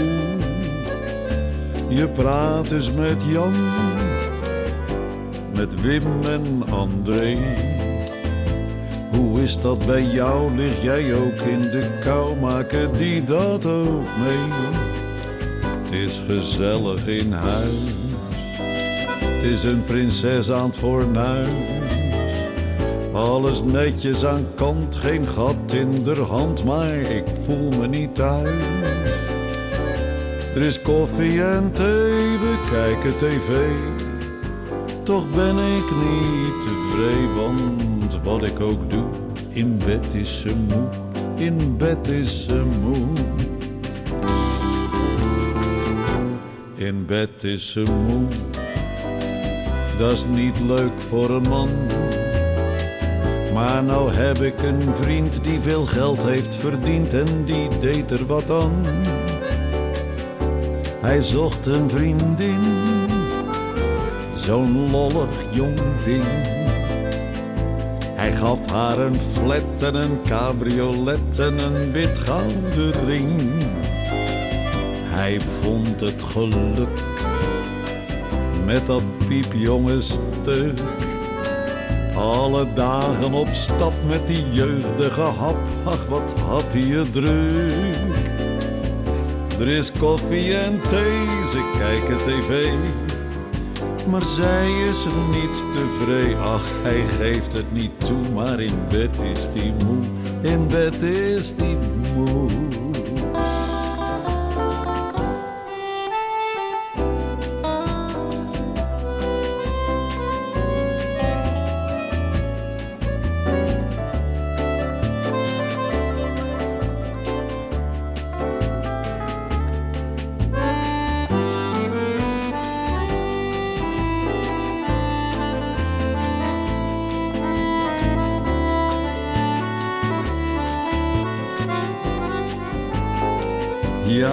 Je 1.90 2.08
praat 2.08 2.72
eens 2.72 2.92
met 2.92 3.24
Jan, 3.30 3.54
met 5.56 5.82
Wim 5.82 6.04
en 6.26 6.64
André. 6.70 7.38
Hoe 9.12 9.42
is 9.42 9.62
dat 9.62 9.86
bij 9.86 10.04
jou? 10.04 10.56
Lig 10.56 10.82
jij 10.82 11.14
ook 11.14 11.40
in 11.40 11.62
de 11.62 12.00
kou? 12.04 12.40
Maken 12.40 12.98
die 12.98 13.24
dat 13.24 13.66
ook 13.66 14.06
mee? 14.20 14.48
Het 15.84 15.92
is 15.92 16.24
gezellig 16.28 17.08
in 17.08 17.32
huis. 17.32 17.96
Het 19.24 19.44
is 19.44 19.64
een 19.64 19.84
prinses 19.84 20.52
aan 20.52 20.68
het 20.68 20.78
fornuis. 20.78 21.54
Alles 23.14 23.64
netjes 23.64 24.26
aan 24.26 24.46
kant, 24.56 24.96
geen 24.96 25.28
gat 25.28 25.74
in 25.74 26.04
de 26.04 26.16
hand, 26.16 26.64
maar 26.64 26.92
ik 26.92 27.24
voel 27.46 27.70
me 27.80 27.88
niet 27.88 28.16
thuis. 28.16 28.68
Er 30.56 30.62
is 30.62 30.82
koffie 30.82 31.44
en 31.44 31.72
thee, 31.72 32.38
we 32.38 32.58
kijken 32.72 33.12
tv. 33.12 33.70
Toch 35.04 35.30
ben 35.36 35.58
ik 35.58 35.92
niet 36.02 36.68
tevreden, 36.68 37.36
want 37.36 38.20
wat 38.24 38.44
ik 38.44 38.60
ook 38.60 38.90
doe, 38.90 39.06
in 39.54 39.78
bed 39.86 40.14
is 40.14 40.42
ze 40.42 40.56
moe, 40.56 40.88
in 41.36 41.78
bed 41.78 42.08
is 42.08 42.46
ze 42.46 42.64
moe. 42.82 43.08
In 46.76 47.06
bed 47.06 47.44
is 47.44 47.72
ze 47.72 47.84
moe, 48.08 48.28
dat 49.98 50.12
is 50.12 50.26
niet 50.26 50.60
leuk 50.60 51.02
voor 51.02 51.30
een 51.30 51.50
man. 51.50 51.70
Maar 53.54 53.84
nou 53.84 54.12
heb 54.14 54.38
ik 54.38 54.62
een 54.62 54.96
vriend 54.96 55.44
die 55.44 55.60
veel 55.60 55.86
geld 55.86 56.24
heeft 56.24 56.56
verdiend 56.56 57.14
en 57.14 57.46
die 57.46 57.68
deed 57.80 58.12
er 58.12 58.26
wat 58.26 58.50
aan. 58.50 58.86
Hij 61.02 61.22
zocht 61.22 61.66
een 61.66 61.90
vriendin, 61.90 62.64
zo'n 64.36 64.92
lollig 64.92 65.44
jong 65.52 65.80
ding. 66.06 66.26
Hij 68.16 68.32
gaf 68.32 68.72
haar 68.72 69.00
een 69.00 69.20
flat 69.34 69.84
en 69.84 69.96
een 69.96 70.22
cabriolet 70.28 71.40
en 71.40 71.60
een 71.60 71.92
wit 71.92 72.18
gouden 72.18 73.06
ring. 73.06 73.42
Hij 75.04 75.40
vond 75.62 76.00
het 76.00 76.22
geluk 76.22 77.04
met 78.66 78.86
dat 78.86 79.04
piepjonge 79.28 80.02
stuk. 80.02 80.80
Alle 82.22 82.68
dagen 82.74 83.34
op 83.34 83.48
stap 83.52 83.94
met 84.08 84.28
die 84.28 84.52
jeugdige 84.52 85.22
hap, 85.22 85.58
ach 85.84 86.06
wat 86.08 86.34
had 86.40 86.74
hij 86.74 86.82
het 86.82 87.14
druk. 87.14 87.72
Er 89.60 89.68
is 89.68 89.92
koffie 89.92 90.56
en 90.56 90.82
thee, 90.82 91.28
ze 91.50 91.72
kijken 91.78 92.18
tv. 92.18 92.74
Maar 94.10 94.26
zij 94.26 94.72
is 94.82 95.06
niet 95.32 95.64
tevreden, 95.74 96.40
ach 96.40 96.70
hij 96.82 97.06
geeft 97.20 97.54
het 97.54 97.72
niet 97.72 97.92
toe. 98.06 98.30
Maar 98.34 98.60
in 98.60 98.80
bed 98.90 99.22
is 99.22 99.52
die 99.52 99.74
moe, 99.86 100.04
in 100.42 100.68
bed 100.68 101.02
is 101.02 101.56
die 101.56 101.78
moe. 102.16 102.41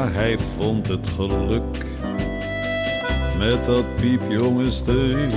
Hij 0.07 0.39
vond 0.39 0.87
het 0.87 1.09
geluk 1.17 1.87
met 3.39 3.67
dat 3.67 3.85
piepjonge 4.01 4.71
stuk. 4.71 5.33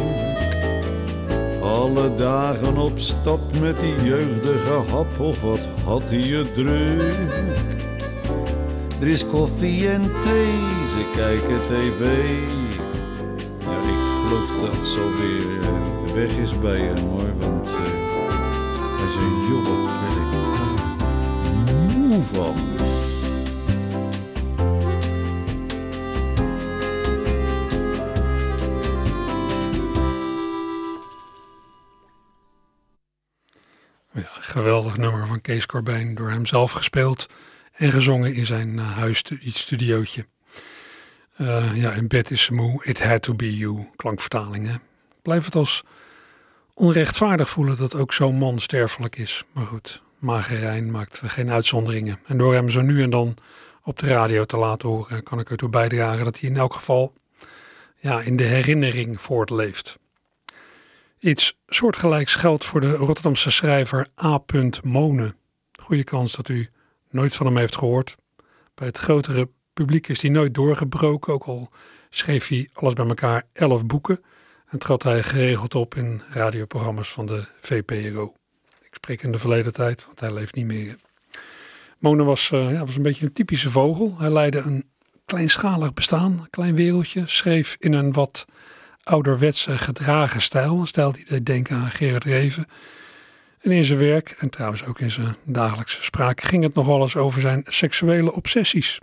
Alle 1.61 2.15
dagen 2.15 2.77
op 2.77 2.99
stap 2.99 3.39
met 3.59 3.79
die 3.79 4.03
jeugdige 4.03 4.81
hap, 4.89 5.19
of 5.19 5.41
wat 5.41 5.59
had 5.83 6.01
hij 6.05 6.19
het 6.19 6.53
druk. 6.53 7.15
Er 9.01 9.07
is 9.07 9.27
koffie 9.27 9.89
en 9.89 10.11
thee, 10.21 10.53
ze 10.89 11.05
kijken 11.15 11.61
tv. 11.61 12.29
Ja, 13.59 13.77
ik 13.89 14.27
geloof 14.27 14.51
dat 14.59 14.85
zo 14.85 15.13
weer 15.15 15.45
uh, 15.59 16.13
weg 16.13 16.37
is 16.37 16.59
bij 16.59 16.79
hem 16.79 17.07
hoor, 17.07 17.33
want 17.39 17.69
uh, 17.69 17.77
hij 18.97 19.07
is 19.07 19.15
een 19.15 19.47
jobbig 19.51 19.83
werk. 20.01 20.31
Moe 21.97 22.23
van. 22.23 22.70
Geweldig 34.61 34.97
nummer 34.97 35.27
van 35.27 35.41
Kees 35.41 35.65
Corbijn, 35.65 36.15
door 36.15 36.29
hem 36.29 36.45
zelf 36.45 36.71
gespeeld 36.71 37.27
en 37.71 37.91
gezongen 37.91 38.33
in 38.33 38.45
zijn 38.45 38.69
uh, 38.69 38.97
huisstudiootje. 38.97 40.25
Uh, 41.37 41.75
ja, 41.75 41.91
in 41.91 42.07
bed 42.07 42.31
is 42.31 42.49
moe, 42.49 42.85
it 42.85 43.03
had 43.03 43.21
to 43.21 43.33
be 43.33 43.57
you, 43.57 43.87
klankvertaling. 43.95 44.67
Hè? 44.67 44.75
Blijf 45.21 45.45
het 45.45 45.55
als 45.55 45.83
onrechtvaardig 46.73 47.49
voelen 47.49 47.77
dat 47.77 47.95
ook 47.95 48.13
zo'n 48.13 48.35
man 48.35 48.59
sterfelijk 48.59 49.15
is. 49.15 49.43
Maar 49.51 49.65
goed, 49.65 50.01
Magerijn 50.17 50.91
maakt 50.91 51.21
geen 51.25 51.51
uitzonderingen. 51.51 52.19
En 52.25 52.37
door 52.37 52.53
hem 52.53 52.69
zo 52.69 52.81
nu 52.81 53.03
en 53.03 53.09
dan 53.09 53.37
op 53.83 53.99
de 53.99 54.07
radio 54.07 54.45
te 54.45 54.57
laten 54.57 54.89
horen, 54.89 55.23
kan 55.23 55.39
ik 55.39 55.49
ertoe 55.49 55.69
bijdragen 55.69 56.25
dat 56.25 56.39
hij 56.39 56.49
in 56.49 56.57
elk 56.57 56.73
geval 56.73 57.13
ja, 57.97 58.21
in 58.21 58.35
de 58.35 58.43
herinnering 58.43 59.21
voortleeft. 59.21 59.99
Iets 61.21 61.57
soortgelijks 61.67 62.35
geldt 62.35 62.65
voor 62.65 62.81
de 62.81 62.91
Rotterdamse 62.91 63.51
schrijver 63.51 64.07
A. 64.23 64.39
Monen. 64.83 65.35
Goede 65.81 66.03
kans 66.03 66.35
dat 66.35 66.49
u 66.49 66.69
nooit 67.09 67.35
van 67.35 67.45
hem 67.45 67.57
heeft 67.57 67.75
gehoord. 67.75 68.15
Bij 68.73 68.87
het 68.87 68.97
grotere 68.97 69.49
publiek 69.73 70.07
is 70.07 70.21
hij 70.21 70.31
nooit 70.31 70.53
doorgebroken, 70.53 71.33
ook 71.33 71.43
al 71.43 71.69
schreef 72.09 72.47
hij 72.47 72.69
alles 72.73 72.93
bij 72.93 73.07
elkaar 73.07 73.43
elf 73.53 73.85
boeken 73.85 74.19
en 74.67 74.79
trad 74.79 75.03
hij 75.03 75.23
geregeld 75.23 75.75
op 75.75 75.95
in 75.95 76.21
radioprogramma's 76.29 77.09
van 77.09 77.25
de 77.25 77.47
VPRO. 77.59 78.33
Ik 78.81 78.93
spreek 78.93 79.21
in 79.21 79.31
de 79.31 79.39
verleden 79.39 79.73
tijd, 79.73 80.05
want 80.05 80.19
hij 80.19 80.33
leeft 80.33 80.55
niet 80.55 80.65
meer. 80.67 80.95
Monen 81.99 82.25
was, 82.25 82.51
uh, 82.53 82.71
ja, 82.71 82.85
was 82.85 82.95
een 82.95 83.01
beetje 83.01 83.25
een 83.25 83.33
typische 83.33 83.71
vogel. 83.71 84.15
Hij 84.17 84.31
leidde 84.31 84.59
een 84.59 84.89
kleinschalig 85.25 85.93
bestaan, 85.93 86.31
een 86.31 86.49
klein 86.49 86.75
wereldje, 86.75 87.27
schreef 87.27 87.75
in 87.79 87.93
een 87.93 88.13
wat 88.13 88.45
ouderwetse 89.03 89.77
gedragen 89.77 90.41
stijl. 90.41 90.79
Een 90.79 90.87
stijl 90.87 91.11
die 91.11 91.25
deed 91.25 91.45
denken 91.45 91.77
aan 91.77 91.91
Gerard 91.91 92.23
Reven. 92.23 92.67
En 93.59 93.71
in 93.71 93.83
zijn 93.83 93.99
werk, 93.99 94.35
en 94.39 94.49
trouwens 94.49 94.85
ook 94.85 94.99
in 94.99 95.11
zijn 95.11 95.35
dagelijkse 95.45 96.03
spraak, 96.03 96.41
ging 96.41 96.63
het 96.63 96.73
nog 96.73 96.85
wel 96.85 97.01
eens 97.01 97.15
over 97.15 97.41
zijn 97.41 97.63
seksuele 97.67 98.33
obsessies. 98.33 98.99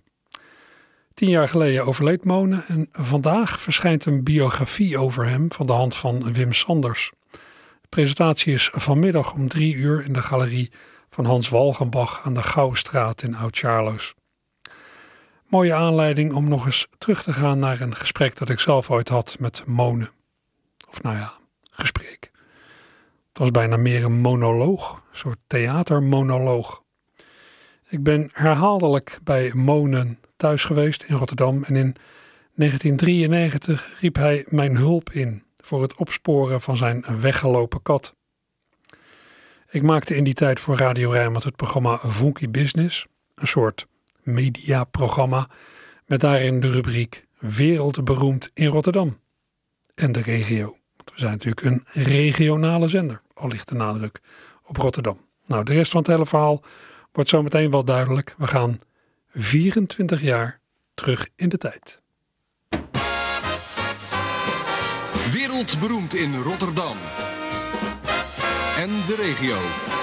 Tien 1.14 1.28
jaar 1.28 1.48
geleden 1.48 1.84
overleed 1.84 2.24
Monen 2.24 2.64
en 2.66 2.88
vandaag 2.92 3.60
verschijnt 3.60 4.04
een 4.04 4.24
biografie 4.24 4.98
over 4.98 5.26
hem 5.26 5.52
van 5.52 5.66
de 5.66 5.72
hand 5.72 5.96
van 5.96 6.32
Wim 6.32 6.52
Sanders. 6.52 7.12
De 7.80 7.88
presentatie 7.88 8.54
is 8.54 8.70
vanmiddag 8.72 9.32
om 9.32 9.48
drie 9.48 9.74
uur 9.74 10.04
in 10.04 10.12
de 10.12 10.22
galerie 10.22 10.70
van 11.08 11.24
Hans 11.24 11.48
Walgenbach 11.48 12.24
aan 12.24 12.34
de 12.34 12.42
Gouwstraat 12.42 13.22
in 13.22 13.36
Oud-Charloes. 13.36 14.14
Mooie 15.48 15.74
aanleiding 15.74 16.32
om 16.32 16.48
nog 16.48 16.66
eens 16.66 16.88
terug 16.98 17.22
te 17.22 17.32
gaan 17.32 17.58
naar 17.58 17.80
een 17.80 17.94
gesprek 17.94 18.36
dat 18.36 18.48
ik 18.48 18.60
zelf 18.60 18.90
ooit 18.90 19.08
had 19.08 19.36
met 19.38 19.62
Monen. 19.66 20.10
Of 20.88 21.02
nou 21.02 21.16
ja, 21.16 21.32
gesprek. 21.70 22.30
Het 23.28 23.38
was 23.38 23.50
bijna 23.50 23.76
meer 23.76 24.04
een 24.04 24.20
monoloog, 24.20 24.92
een 24.92 25.16
soort 25.16 25.38
theatermonoloog. 25.46 26.82
Ik 27.88 28.02
ben 28.02 28.30
herhaaldelijk 28.32 29.18
bij 29.24 29.52
Monen 29.54 30.18
thuis 30.36 30.64
geweest 30.64 31.02
in 31.02 31.16
Rotterdam 31.16 31.64
en 31.64 31.76
in 31.76 31.96
1993 32.54 34.00
riep 34.00 34.16
hij 34.16 34.44
mijn 34.48 34.76
hulp 34.76 35.10
in 35.10 35.44
voor 35.56 35.82
het 35.82 35.94
opsporen 35.94 36.60
van 36.60 36.76
zijn 36.76 37.20
weggelopen 37.20 37.82
kat. 37.82 38.14
Ik 39.70 39.82
maakte 39.82 40.16
in 40.16 40.24
die 40.24 40.34
tijd 40.34 40.60
voor 40.60 40.76
Radio 40.76 41.10
Rijnmond 41.10 41.44
het 41.44 41.56
programma 41.56 41.98
Funky 41.98 42.50
Business, 42.50 43.06
een 43.34 43.46
soort 43.46 43.86
mediaprogramma 44.28 45.48
met 46.06 46.20
daarin 46.20 46.60
de 46.60 46.70
rubriek 46.70 47.26
Wereldberoemd 47.38 48.50
in 48.54 48.66
Rotterdam 48.66 49.18
en 49.94 50.12
de 50.12 50.20
regio. 50.20 50.64
Want 50.96 51.10
we 51.12 51.18
zijn 51.18 51.32
natuurlijk 51.32 51.66
een 51.66 51.84
regionale 52.04 52.88
zender, 52.88 53.22
al 53.34 53.48
ligt 53.48 53.68
de 53.68 53.74
nadruk 53.74 54.20
op 54.62 54.76
Rotterdam. 54.76 55.20
Nou, 55.46 55.64
de 55.64 55.72
rest 55.72 55.90
van 55.90 56.00
het 56.00 56.10
hele 56.10 56.26
verhaal 56.26 56.62
wordt 57.12 57.30
zo 57.30 57.42
meteen 57.42 57.70
wel 57.70 57.84
duidelijk. 57.84 58.34
We 58.38 58.46
gaan 58.46 58.80
24 59.28 60.22
jaar 60.22 60.60
terug 60.94 61.28
in 61.36 61.48
de 61.48 61.58
tijd. 61.58 62.00
Wereldberoemd 65.32 66.14
in 66.14 66.42
Rotterdam 66.42 66.96
en 68.76 68.88
de 69.06 69.14
regio. 69.16 69.97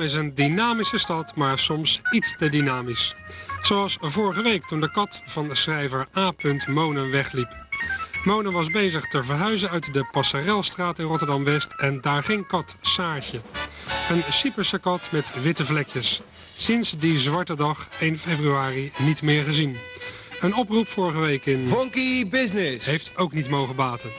Is 0.00 0.14
een 0.14 0.34
dynamische 0.34 0.98
stad, 0.98 1.36
maar 1.36 1.58
soms 1.58 2.00
iets 2.12 2.34
te 2.36 2.48
dynamisch. 2.48 3.14
Zoals 3.62 3.96
vorige 4.00 4.42
week 4.42 4.66
toen 4.66 4.80
de 4.80 4.90
kat 4.90 5.20
van 5.24 5.48
de 5.48 5.54
schrijver 5.54 6.06
A. 6.16 6.32
Monen 6.66 7.10
wegliep. 7.10 7.56
Monen 8.24 8.52
was 8.52 8.66
bezig 8.66 9.08
te 9.08 9.24
verhuizen 9.24 9.70
uit 9.70 9.92
de 9.94 10.08
Passarelstraat 10.10 10.98
in 10.98 11.04
Rotterdam-West 11.04 11.74
en 11.76 12.00
daar 12.00 12.22
ging 12.22 12.46
kat 12.46 12.76
Saartje. 12.80 13.40
Een 14.10 14.22
Cyperse 14.30 14.78
kat 14.78 15.08
met 15.12 15.42
witte 15.42 15.64
vlekjes. 15.64 16.20
Sinds 16.54 16.98
die 16.98 17.18
zwarte 17.18 17.56
dag, 17.56 17.88
1 17.98 18.18
februari, 18.18 18.92
niet 18.98 19.22
meer 19.22 19.44
gezien. 19.44 19.76
Een 20.40 20.54
oproep 20.54 20.88
vorige 20.88 21.18
week 21.18 21.46
in... 21.46 21.68
Funky 21.68 22.28
Business. 22.28 22.86
Heeft 22.86 23.16
ook 23.16 23.32
niet 23.32 23.48
mogen 23.48 23.76
baten. 23.76 24.10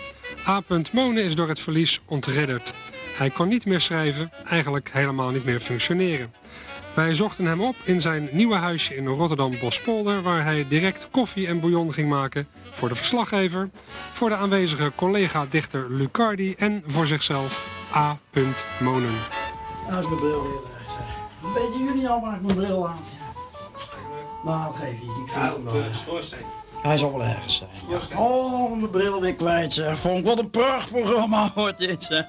A. 0.47 0.61
Monen 0.91 1.23
is 1.23 1.35
door 1.35 1.47
het 1.47 1.59
verlies 1.59 2.01
ontredderd. 2.05 2.73
Hij 3.21 3.29
kon 3.29 3.47
niet 3.47 3.65
meer 3.65 3.81
schrijven, 3.81 4.31
eigenlijk 4.45 4.89
helemaal 4.93 5.29
niet 5.29 5.45
meer 5.45 5.59
functioneren. 5.59 6.33
Wij 6.95 7.15
zochten 7.15 7.45
hem 7.45 7.61
op 7.61 7.75
in 7.83 8.01
zijn 8.01 8.29
nieuwe 8.31 8.55
huisje 8.55 8.95
in 8.95 9.07
Rotterdam-Bospolder... 9.07 10.21
waar 10.21 10.43
hij 10.43 10.67
direct 10.67 11.07
koffie 11.11 11.47
en 11.47 11.59
bouillon 11.59 11.93
ging 11.93 12.09
maken 12.09 12.47
voor 12.71 12.89
de 12.89 12.95
verslaggever... 12.95 13.69
voor 14.13 14.29
de 14.29 14.35
aanwezige 14.35 14.91
collega-dichter 14.95 15.91
Lucardi 15.91 16.53
en 16.53 16.83
voor 16.87 17.07
zichzelf 17.07 17.69
A. 17.95 18.17
Monen. 18.79 19.13
Nou 19.87 19.99
is 19.99 20.07
mijn 20.07 20.19
bril 20.19 20.41
weer 20.43 20.51
weg. 20.51 20.91
zeg. 20.91 21.53
Weten 21.53 21.85
jullie 21.85 22.09
al 22.09 22.21
waar 22.21 22.35
ik 22.35 22.41
mijn 22.41 22.55
bril 22.55 22.79
laat? 22.79 23.13
Nou, 24.43 24.75
geef 24.75 25.01
niet. 25.01 25.17
Ik 25.17 25.31
vind 25.31 25.53
hem 25.53 25.63
wel. 25.63 26.60
Hij 26.81 26.97
zal 26.97 27.11
wel 27.11 27.23
ergens 27.23 27.55
zijn. 27.57 28.19
Oh, 28.19 28.71
mijn 28.71 28.89
bril 28.89 29.21
weer 29.21 29.35
kwijt 29.35 29.73
zeg. 29.73 29.99
Vonk, 29.99 30.25
wat 30.25 30.39
een 30.39 30.49
prachtprogramma 30.49 31.51
wordt 31.55 31.77
dit 31.77 32.03
zeg. 32.03 32.25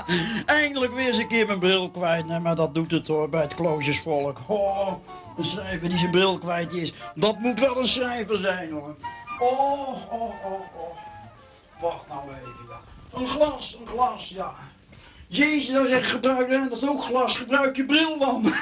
Eindelijk 0.46 0.94
weer 0.94 1.06
eens 1.06 1.16
een 1.16 1.28
keer 1.28 1.46
mijn 1.46 1.58
bril 1.58 1.90
kwijt. 1.90 2.26
Nee, 2.26 2.38
maar 2.38 2.54
dat 2.54 2.74
doet 2.74 2.90
het 2.90 3.06
hoor, 3.06 3.28
bij 3.28 3.42
het 3.42 3.54
kloosjesvolk. 3.54 4.38
Oh, 4.46 4.92
een 5.36 5.44
schrijver 5.44 5.88
die 5.88 5.98
zijn 5.98 6.10
bril 6.10 6.38
kwijt 6.38 6.72
is. 6.72 6.92
Dat 7.14 7.38
moet 7.38 7.60
wel 7.60 7.80
een 7.80 7.88
schrijver 7.88 8.38
zijn 8.38 8.70
hoor. 8.72 8.96
Oh, 9.38 9.88
oh, 10.12 10.22
oh, 10.22 10.60
oh. 10.76 10.96
Wacht 11.80 12.08
nou 12.08 12.20
even, 12.28 12.66
ja. 12.68 12.80
Een 13.20 13.28
glas, 13.28 13.76
een 13.80 13.86
glas, 13.86 14.28
ja. 14.28 14.54
Jezus, 15.28 15.68
nou 15.68 15.88
zeg 15.88 16.10
gebruik, 16.10 16.50
dat 16.50 16.82
is 16.82 16.88
ook 16.88 17.02
glas, 17.02 17.36
gebruik 17.36 17.76
je 17.76 17.84
bril 17.84 18.18
dan. 18.18 18.42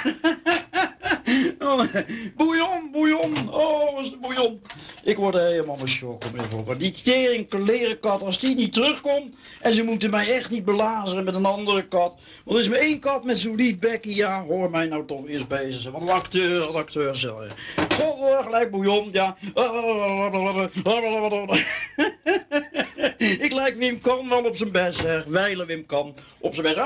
bouillon, 2.36 2.90
bouillon. 2.92 3.54
Oh, 3.54 3.94
wat 3.94 4.04
is 4.04 4.10
de 4.10 4.16
bouillon? 4.16 4.60
Ik 5.04 5.16
word 5.16 5.34
helemaal 5.34 5.78
een 5.80 5.88
shock, 5.88 6.24
meneer 6.32 6.48
Volker. 6.48 6.78
Die 6.78 6.90
tering 6.90 7.52
leren 7.52 8.00
kat, 8.00 8.22
als 8.22 8.38
die 8.38 8.54
niet 8.54 8.72
terugkomt... 8.72 9.34
en 9.60 9.72
ze 9.72 9.82
moeten 9.82 10.10
mij 10.10 10.32
echt 10.32 10.50
niet 10.50 10.64
belazeren 10.64 11.24
met 11.24 11.34
een 11.34 11.44
andere 11.44 11.88
kat. 11.88 12.20
Want 12.44 12.58
is 12.58 12.68
maar 12.68 12.78
één 12.78 12.98
kat 12.98 13.24
met 13.24 13.38
zo'n 13.38 13.54
lief 13.54 13.78
bekkie. 13.78 14.14
Ja, 14.14 14.42
hoor 14.42 14.70
mij 14.70 14.86
nou 14.86 15.06
toch 15.06 15.28
eens 15.28 15.46
bezig. 15.46 15.90
Want 15.90 16.08
een 16.08 16.14
acteur, 16.14 16.68
een 16.68 16.74
acteur. 16.74 17.16
God, 17.98 18.44
gelijk 18.44 18.70
bouillon, 18.70 19.08
ja. 19.12 19.36
Ik 23.18 23.52
lijk 23.52 23.76
Wim 23.76 24.00
Kan 24.00 24.28
wel 24.28 24.44
op 24.44 24.56
zijn 24.56 24.70
best, 24.70 24.98
zeg. 24.98 25.24
Wijlen 25.24 25.66
Wim 25.66 25.86
Kan 25.86 26.14
zijn 26.54 26.66
best. 26.66 26.78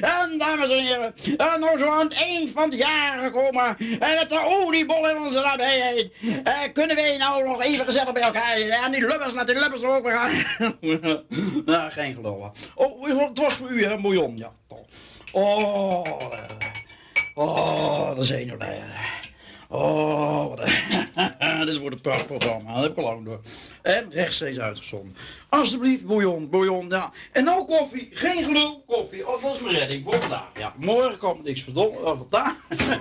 En 0.00 0.38
dames 0.38 0.70
en 0.70 0.84
heren, 0.84 1.14
en 1.36 1.60
nou 1.60 1.78
zo 1.78 1.90
aan 1.90 2.06
het 2.06 2.14
eind 2.14 2.50
van 2.50 2.62
het 2.62 2.78
jaar 2.78 3.22
gekomen. 3.22 3.76
En 3.78 4.14
met 4.14 4.28
de 4.28 4.40
oliebol 4.44 5.08
in 5.08 5.18
onze 5.18 5.40
nabijheid. 5.40 6.10
Uh, 6.20 6.34
kunnen 6.72 6.96
wij 6.96 7.16
nou 7.16 7.44
nog 7.44 7.62
even 7.62 7.84
gezellig 7.84 8.12
bij 8.12 8.22
elkaar. 8.22 8.56
En 8.84 8.92
die 8.92 9.06
lubbers, 9.06 9.32
laat 9.32 9.46
die 9.46 9.58
lubbers 9.58 9.82
er 9.82 9.88
ook 9.88 10.04
weer 10.04 10.16
gaan. 10.16 10.74
nou, 11.64 11.90
geen 11.90 12.14
geloof. 12.14 12.50
Oh, 12.74 13.26
het 13.28 13.38
was 13.38 13.54
voor 13.54 13.70
u, 13.70 13.84
hè, 13.84 14.00
bouillon. 14.00 14.36
Ja, 14.36 14.52
toch. 14.66 14.86
Oh, 15.32 16.02
oh, 17.34 18.14
de 18.16 18.24
zenuwlijn. 18.24 18.82
Oh, 19.70 20.48
wat 20.48 20.56
dit 21.66 21.78
wordt 21.78 21.94
een 21.94 22.00
prachtprogramma. 22.00 22.74
Dat 22.74 22.82
heb 22.82 22.90
ik 22.90 22.98
al 22.98 23.04
lang 23.04 23.24
door. 23.24 23.40
En 23.82 24.10
rechtstreeks 24.10 24.58
uitgezonden. 24.58 25.16
Alsjeblieft, 25.48 26.06
bouillon, 26.06 26.50
bouillon, 26.50 26.88
ja. 26.88 27.12
En 27.32 27.44
nou 27.44 27.64
koffie. 27.64 28.08
Geen 28.12 28.44
gelul, 28.44 28.84
koffie. 28.86 29.28
Oh, 29.28 29.42
dat 29.42 29.54
is 29.54 29.60
mijn 29.60 29.76
redding 29.76 30.06
vandaag. 30.10 30.48
Ja, 30.58 30.74
morgen 30.76 31.18
komt 31.18 31.44
niks 31.44 31.62
verdomme 31.62 31.98
van 32.02 32.16
vandaag. 32.18 32.54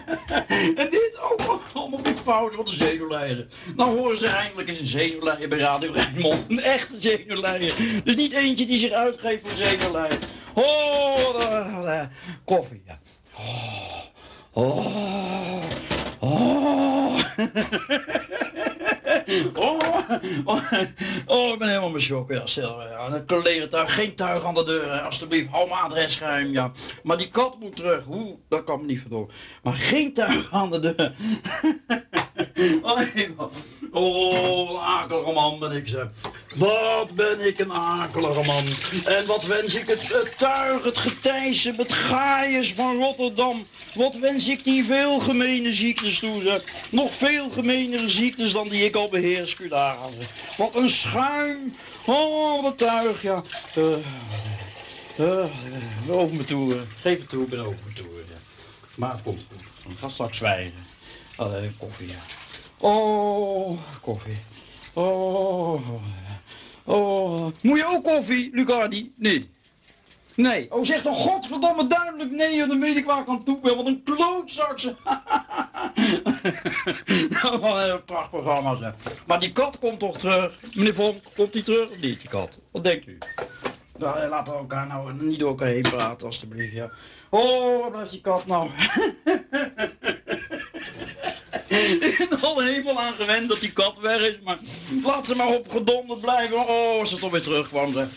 en 0.81 0.89
dit 0.89 1.19
ook 1.31 1.61
allemaal 1.73 2.01
die 2.01 2.13
fout 2.13 2.53
van 2.53 2.65
de 2.65 2.71
zenuwleider. 2.71 3.47
Nou 3.75 3.97
horen 3.97 4.17
ze 4.17 4.27
eindelijk 4.27 4.69
eens 4.69 4.79
een 4.79 4.87
zenuwleider 4.87 5.49
bij 5.49 5.57
Radio 5.57 5.91
Rijnmond. 5.91 6.43
Een 6.47 6.61
echte 6.61 6.95
zenuwleider. 7.01 7.75
Dus 8.03 8.15
niet 8.15 8.33
eentje 8.33 8.65
die 8.65 8.77
zich 8.77 8.91
uitgeeft 8.91 9.47
voor 9.47 9.65
zenuwleider. 9.65 10.19
Oh, 10.53 12.01
koffie, 12.45 12.83
ja. 12.85 12.99
Oh, 14.53 14.65
oh. 14.65 15.06
Oh. 19.53 19.79
oh. 20.45 20.71
oh, 21.25 21.53
ik 21.53 21.59
ben 21.59 21.67
helemaal 21.67 21.91
mijn. 21.91 22.25
Ja. 22.29 23.07
Een 23.07 23.25
collega 23.25 23.65
daar, 23.65 23.89
geen 23.89 24.15
tuig 24.15 24.43
aan 24.43 24.53
de 24.53 24.63
deur. 24.63 24.99
Alsjeblieft, 24.99 25.49
hou 25.49 25.69
mijn 25.69 25.81
adres 25.81 26.13
schuim. 26.13 26.51
Ja. 26.51 26.71
Maar 27.03 27.17
die 27.17 27.29
kat 27.29 27.59
moet 27.59 27.75
terug. 27.75 28.05
Hoe? 28.05 28.35
Dat 28.49 28.63
kan 28.63 28.79
me 28.79 28.85
niet 28.85 28.99
verdoen. 28.99 29.29
Maar 29.63 29.73
geen 29.73 30.13
tuig 30.13 30.53
aan 30.53 30.71
de 30.71 30.79
deur. 30.79 31.13
oh, 32.81 32.99
een 33.97 34.77
akelige 34.77 35.31
man 35.31 35.59
ben 35.59 35.71
ik 35.71 35.87
ze. 35.87 36.07
Wat 36.55 37.11
ben 37.15 37.47
ik 37.47 37.59
een 37.59 37.73
akelige 37.73 38.43
man. 38.43 38.63
En 39.05 39.25
wat 39.25 39.45
wens 39.45 39.75
ik 39.75 39.87
het, 39.87 40.07
het 40.07 40.37
tuig, 40.37 40.83
het 40.83 40.97
getijzen, 40.97 41.75
het 41.75 41.93
gaaiers 41.93 42.73
van 42.73 42.97
Rotterdam. 42.97 43.65
Wat 43.93 44.15
wens 44.15 44.47
ik 44.47 44.63
die 44.63 44.85
veel 44.85 45.19
gemene 45.19 45.73
ziektes 45.73 46.19
toe. 46.19 46.61
Nog 46.89 47.13
veel 47.13 47.49
gemenere 47.49 48.09
ziektes 48.09 48.51
dan 48.51 48.69
die 48.69 48.85
ik 48.85 48.95
al 48.95 49.09
beheers, 49.09 49.55
Kudagen. 49.55 50.13
Wat 50.57 50.75
een 50.75 50.89
schuim. 50.89 51.75
Oh, 52.05 52.63
wat 52.63 52.77
tuig, 52.77 53.21
ja. 53.21 53.43
Uh, 53.77 53.97
uh, 55.19 55.45
over 56.09 56.35
me 56.35 56.43
toe. 56.45 56.75
Geef 57.01 57.19
het 57.19 57.29
toe, 57.29 57.47
ben 57.47 57.59
over 57.59 57.79
me 57.85 57.93
toe. 57.93 58.07
Ja. 58.29 58.37
Maar 58.95 59.11
het 59.11 59.23
komt 59.23 59.45
goed. 59.51 59.91
Ik 59.91 59.97
ga 59.99 60.09
straks 60.09 60.37
zwijgen. 60.37 60.85
Koffie, 61.77 62.07
ja. 62.07 62.46
Oh, 62.79 63.77
koffie. 64.01 64.37
Oh, 64.93 65.81
oh. 66.83 67.51
Moet 67.61 67.77
je 67.77 67.85
ook 67.85 68.03
koffie, 68.03 68.49
Lucardi? 68.53 69.13
Nee. 69.15 69.49
Nee. 70.35 70.71
Oh, 70.71 70.83
zeg 70.83 71.01
dan 71.01 71.15
godverdomme 71.15 71.87
duidelijk 71.87 72.31
nee, 72.31 72.67
dan 72.67 72.79
weet 72.79 72.95
ik 72.95 73.05
waar 73.05 73.21
ik 73.21 73.27
aan 73.27 73.43
toe 73.43 73.59
ben. 73.59 73.75
Wat 73.75 73.87
een 73.87 74.03
klootzak 74.03 74.79
ze. 74.79 74.95
nou, 77.41 77.59
wat 77.59 77.89
een 77.89 78.03
prachtprogramma 78.05 78.75
zeg. 78.75 78.93
Maar 79.27 79.39
die 79.39 79.51
kat 79.51 79.79
komt 79.79 79.99
toch 79.99 80.17
terug? 80.17 80.59
Meneer 80.73 80.95
Vonk, 80.95 81.23
komt 81.35 81.53
die 81.53 81.63
terug 81.63 81.89
niet, 81.89 82.19
die 82.19 82.29
kat? 82.29 82.59
Wat 82.71 82.83
denkt 82.83 83.07
u? 83.07 83.17
Nou, 83.97 84.27
laten 84.27 84.53
we 84.53 84.59
elkaar 84.59 84.87
nou 84.87 85.23
niet 85.23 85.39
door 85.39 85.49
elkaar 85.49 85.67
heen 85.67 85.81
praten, 85.81 86.27
alstublieft, 86.27 86.73
ja. 86.73 86.89
Oh, 87.29 87.81
waar 87.81 87.91
blijft 87.91 88.11
die 88.11 88.21
kat 88.21 88.45
nou? 88.45 88.69
Ik 92.19 92.25
ben 92.29 92.41
al 92.41 92.59
helemaal 92.59 92.99
aan 92.99 93.13
gewend 93.13 93.49
dat 93.49 93.61
die 93.61 93.71
kat 93.71 93.97
weg 94.01 94.19
is, 94.19 94.35
maar 94.43 94.57
laat 95.03 95.27
ze 95.27 95.35
maar 95.35 95.47
op 95.47 95.69
gedonderd 95.69 96.19
blijven. 96.19 96.57
Oh, 96.57 96.99
als 96.99 97.09
ze 97.09 97.17
toch 97.17 97.31
weer 97.31 97.41
terugkwam, 97.41 97.93
zeg. 97.93 98.07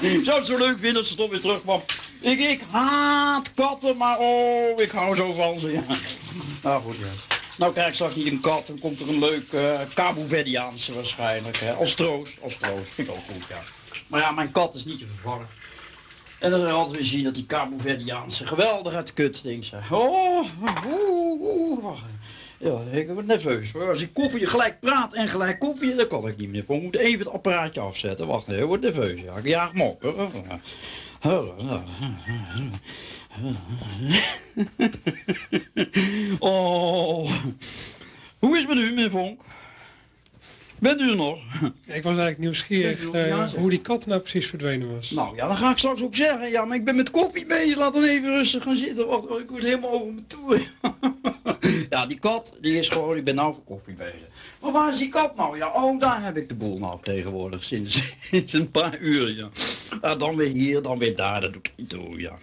Ik 0.00 0.24
zou 0.24 0.38
het 0.38 0.46
zo 0.46 0.58
leuk 0.58 0.78
vinden 0.78 0.96
als 0.96 1.08
ze 1.08 1.14
toch 1.14 1.30
weer 1.30 1.40
terugkwam. 1.40 1.82
Ik, 2.20 2.38
ik 2.38 2.60
haat 2.70 3.54
katten, 3.54 3.96
maar 3.96 4.18
oh, 4.18 4.80
ik 4.80 4.90
hou 4.90 5.16
zo 5.16 5.32
van 5.32 5.60
ze, 5.60 5.72
ja. 5.72 5.84
Nou 6.62 6.82
goed, 6.82 6.96
ja. 6.96 7.34
Nou 7.58 7.72
krijg 7.72 7.88
ik 7.88 7.94
straks 7.94 8.14
niet 8.14 8.26
een 8.26 8.40
kat, 8.40 8.66
dan 8.66 8.78
komt 8.78 9.00
er 9.00 9.08
een 9.08 9.18
leuk 9.18 9.52
uh, 9.52 9.80
Cabo 9.94 10.24
Verdiaanse 10.28 10.94
waarschijnlijk. 10.94 11.56
Hè. 11.56 11.72
Als 11.72 11.94
troost, 11.94 12.38
als 12.42 12.56
troost. 12.56 12.92
Vind 12.94 13.08
ik 13.08 13.14
ook 13.14 13.24
goed, 13.32 13.44
ja. 13.48 13.62
Maar 14.08 14.20
ja, 14.20 14.30
mijn 14.30 14.52
kat 14.52 14.74
is 14.74 14.84
niet 14.84 14.98
te 14.98 15.06
vervangen. 15.14 15.46
En 16.38 16.50
dan 16.50 16.60
zal 16.60 16.68
je 16.68 16.74
altijd 16.74 16.96
weer 16.96 17.04
zien 17.04 17.24
dat 17.24 17.34
die 17.34 17.46
Cabo 17.46 17.76
Verdiaanse 17.78 18.46
geweldig 18.46 18.94
uit 18.94 19.06
de 19.06 19.12
kut 19.12 19.36
stinkt. 19.36 19.72
Oh, 19.90 20.44
oeh. 20.86 21.98
Ja, 22.58 22.80
ik 22.90 23.08
word 23.08 23.26
nerveus 23.26 23.72
hoor. 23.72 23.88
Als 23.88 24.00
ik 24.00 24.12
koffie 24.12 24.46
gelijk 24.46 24.80
praat 24.80 25.14
en 25.14 25.28
gelijk 25.28 25.58
koffie, 25.58 25.94
dan 25.94 26.06
kan 26.06 26.28
ik 26.28 26.36
niet 26.36 26.48
meer. 26.48 26.64
Ik 26.68 26.82
moet 26.82 26.96
even 26.96 27.18
het 27.18 27.34
apparaatje 27.34 27.80
afzetten. 27.80 28.26
Wacht, 28.26 28.48
ik 28.48 28.64
word 28.64 28.80
nerveus. 28.80 29.20
Ja, 29.20 29.36
ik 29.36 29.46
jaag 29.46 29.72
op. 29.80 30.02
Oh. 36.38 37.30
Hoe 38.38 38.56
is 38.56 38.58
het 38.58 38.68
met 38.68 38.78
u, 38.78 38.88
meneer 38.88 39.10
Vonk? 39.10 39.42
Bent 40.84 41.00
u 41.00 41.10
er 41.10 41.16
nog? 41.16 41.38
ik 41.84 42.02
was 42.02 42.04
eigenlijk 42.04 42.38
nieuwsgierig 42.38 43.12
uh, 43.12 43.52
hoe 43.52 43.70
die 43.70 43.80
kat 43.80 44.06
nou 44.06 44.20
precies 44.20 44.46
verdwenen 44.46 44.94
was. 44.94 45.10
Nou 45.10 45.36
ja, 45.36 45.46
dan 45.46 45.56
ga 45.56 45.70
ik 45.70 45.78
straks 45.78 46.02
ook 46.02 46.14
zeggen. 46.14 46.50
Ja, 46.50 46.64
maar 46.64 46.76
ik 46.76 46.84
ben 46.84 46.96
met 46.96 47.10
koffie 47.10 47.46
bezig. 47.46 47.76
Laat 47.76 47.92
dan 47.92 48.04
even 48.04 48.28
rustig 48.36 48.62
gaan 48.62 48.76
zitten. 48.76 49.06
Wacht, 49.06 49.22
ik 49.40 49.50
word 49.50 49.62
helemaal 49.62 49.90
over 49.90 50.12
me 50.12 50.26
toe. 50.26 50.60
ja, 51.90 52.06
die 52.06 52.18
kat, 52.18 52.56
die 52.60 52.78
is 52.78 52.88
gewoon, 52.88 53.16
ik 53.16 53.24
ben 53.24 53.34
nou 53.34 53.54
voor 53.54 53.64
koffie 53.64 53.94
bezig. 53.94 54.28
Maar 54.60 54.72
waar 54.72 54.90
is 54.90 54.98
die 54.98 55.08
kat 55.08 55.36
nou? 55.36 55.56
Ja, 55.56 55.72
oh, 55.72 56.00
daar 56.00 56.22
heb 56.22 56.36
ik 56.36 56.48
de 56.48 56.54
boel 56.54 56.78
nou 56.78 56.98
tegenwoordig. 57.02 57.64
Sinds, 57.64 58.14
sinds 58.30 58.52
een 58.52 58.70
paar 58.70 58.98
uur, 58.98 59.36
ja. 59.36 59.48
ja. 60.02 60.14
Dan 60.14 60.36
weer 60.36 60.52
hier, 60.52 60.82
dan 60.82 60.98
weer 60.98 61.16
daar. 61.16 61.40
Dat 61.40 61.52
doet 61.52 61.70
niet 61.76 61.88
toe, 61.88 62.20
ja. 62.20 62.38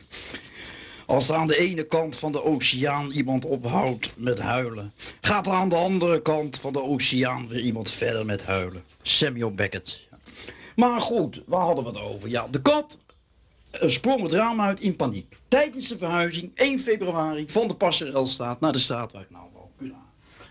Als 1.11 1.31
aan 1.31 1.47
de 1.47 1.57
ene 1.57 1.83
kant 1.83 2.15
van 2.15 2.31
de 2.31 2.43
oceaan 2.43 3.11
iemand 3.11 3.45
ophoudt 3.45 4.11
met 4.15 4.39
huilen, 4.39 4.93
gaat 5.21 5.47
aan 5.47 5.69
de 5.69 5.75
andere 5.75 6.21
kant 6.21 6.59
van 6.59 6.73
de 6.73 6.83
oceaan 6.83 7.47
weer 7.47 7.59
iemand 7.59 7.91
verder 7.91 8.25
met 8.25 8.43
huilen. 8.43 8.83
Samuel 9.01 9.53
Beckett. 9.53 10.07
Maar 10.75 11.01
goed, 11.01 11.41
waar 11.45 11.61
hadden 11.61 11.83
we 11.83 11.89
het 11.89 11.99
over? 11.99 12.29
Ja, 12.29 12.47
de 12.47 12.61
kat 12.61 12.99
uh, 13.81 13.89
sprong 13.89 14.21
het 14.21 14.31
raam 14.31 14.61
uit 14.61 14.79
in 14.79 14.95
paniek. 14.95 15.37
Tijdens 15.47 15.87
de 15.87 15.97
verhuizing, 15.97 16.51
1 16.55 16.79
februari, 16.79 17.49
van 17.49 17.67
de 17.67 17.75
Passerelstraat 17.75 18.59
naar 18.59 18.71
de 18.71 18.79
straat 18.79 19.11
waar 19.11 19.21
ik 19.21 19.29
nou 19.29 19.45
woon. 19.53 19.93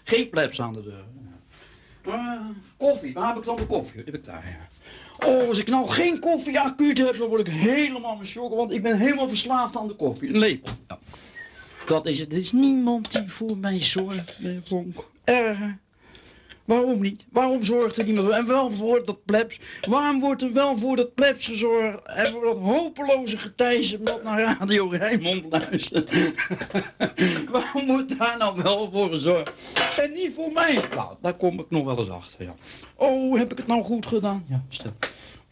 Geen 0.05 0.31
plebs 0.31 0.61
aan 0.61 0.73
de 0.73 0.83
deur. 0.83 1.05
Uh, 2.07 2.41
koffie, 2.77 3.15
waar 3.15 3.29
heb 3.29 3.37
ik 3.37 3.45
dan 3.45 3.57
de 3.57 3.67
koffie? 3.67 3.95
Die 3.95 4.05
heb 4.05 4.15
ik 4.15 4.25
daar, 4.25 4.47
ja. 4.47 4.69
Oh, 5.27 5.49
als 5.49 5.59
ik 5.59 5.69
nou 5.69 5.89
geen 5.89 6.19
koffie 6.19 6.61
acuut 6.61 6.99
heb, 6.99 7.19
dan 7.19 7.29
word 7.29 7.47
ik 7.47 7.53
helemaal 7.53 8.17
mijn 8.17 8.51
Want 8.51 8.73
ik 8.73 8.83
ben 8.83 8.99
helemaal 8.99 9.29
verslaafd 9.29 9.77
aan 9.77 9.89
de 9.89 9.95
koffie. 9.95 10.29
Een 10.29 10.39
lepel. 10.39 10.73
Ja. 10.89 10.99
Dat 11.87 12.07
is 12.07 12.19
het. 12.19 12.33
Er 12.33 12.39
is 12.39 12.53
niemand 12.53 13.13
die 13.13 13.29
voor 13.29 13.57
mij 13.57 13.81
zorgt, 13.81 14.39
Vonk. 14.65 15.09
Erger. 15.25 15.79
Waarom 16.71 17.01
niet? 17.01 17.25
Waarom 17.33 17.65
zorgt 17.65 17.97
er 17.97 18.05
niemand 18.05 18.27
voor? 18.27 18.37
En 18.37 18.47
wel 18.47 18.71
voor 18.71 19.05
dat 19.05 19.25
plebs. 19.25 19.59
Waarom 19.89 20.21
wordt 20.21 20.43
er 20.43 20.53
wel 20.53 20.79
voor 20.79 20.97
dat 20.97 21.15
plebs 21.15 21.47
gezorgd? 21.47 22.07
En 22.07 22.27
voor 22.27 22.45
dat 22.45 22.59
hopeloze 22.59 23.39
getijzen 23.39 24.05
dat 24.05 24.23
naar 24.23 24.41
Radio 24.59 24.89
Rijnmond 24.89 25.47
luistert? 25.51 26.33
Waarom 27.51 27.87
wordt 27.87 28.19
daar 28.19 28.37
nou 28.39 28.63
wel 28.63 28.91
voor 28.93 29.11
gezorgd? 29.11 29.53
En 29.99 30.13
niet 30.13 30.35
voor 30.35 30.53
mij? 30.53 30.85
Nou, 30.95 31.15
daar 31.21 31.35
kom 31.35 31.61
ik 31.61 31.67
nog 31.71 31.85
wel 31.85 31.99
eens 31.99 32.11
achter, 32.11 32.45
ja. 32.45 32.55
Oh, 32.95 33.39
heb 33.39 33.53
ik 33.53 33.59
het 33.59 33.67
nou 33.67 33.85
goed 33.85 34.07
gedaan? 34.07 34.45
Ja, 34.49 34.65
stel. 34.69 34.93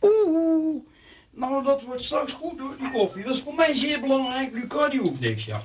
Oeh, 0.00 0.82
nou 1.30 1.64
dat 1.64 1.82
wordt 1.82 2.02
straks 2.02 2.32
goed 2.32 2.60
hoor, 2.60 2.76
die 2.78 2.90
koffie. 2.90 3.24
Dat 3.24 3.34
is 3.34 3.42
voor 3.42 3.54
mij 3.54 3.74
zeer 3.74 4.00
belangrijk. 4.00 4.54
Lucardi 4.54 4.98
hoeft 4.98 5.20
niks, 5.20 5.44
ja. 5.44 5.62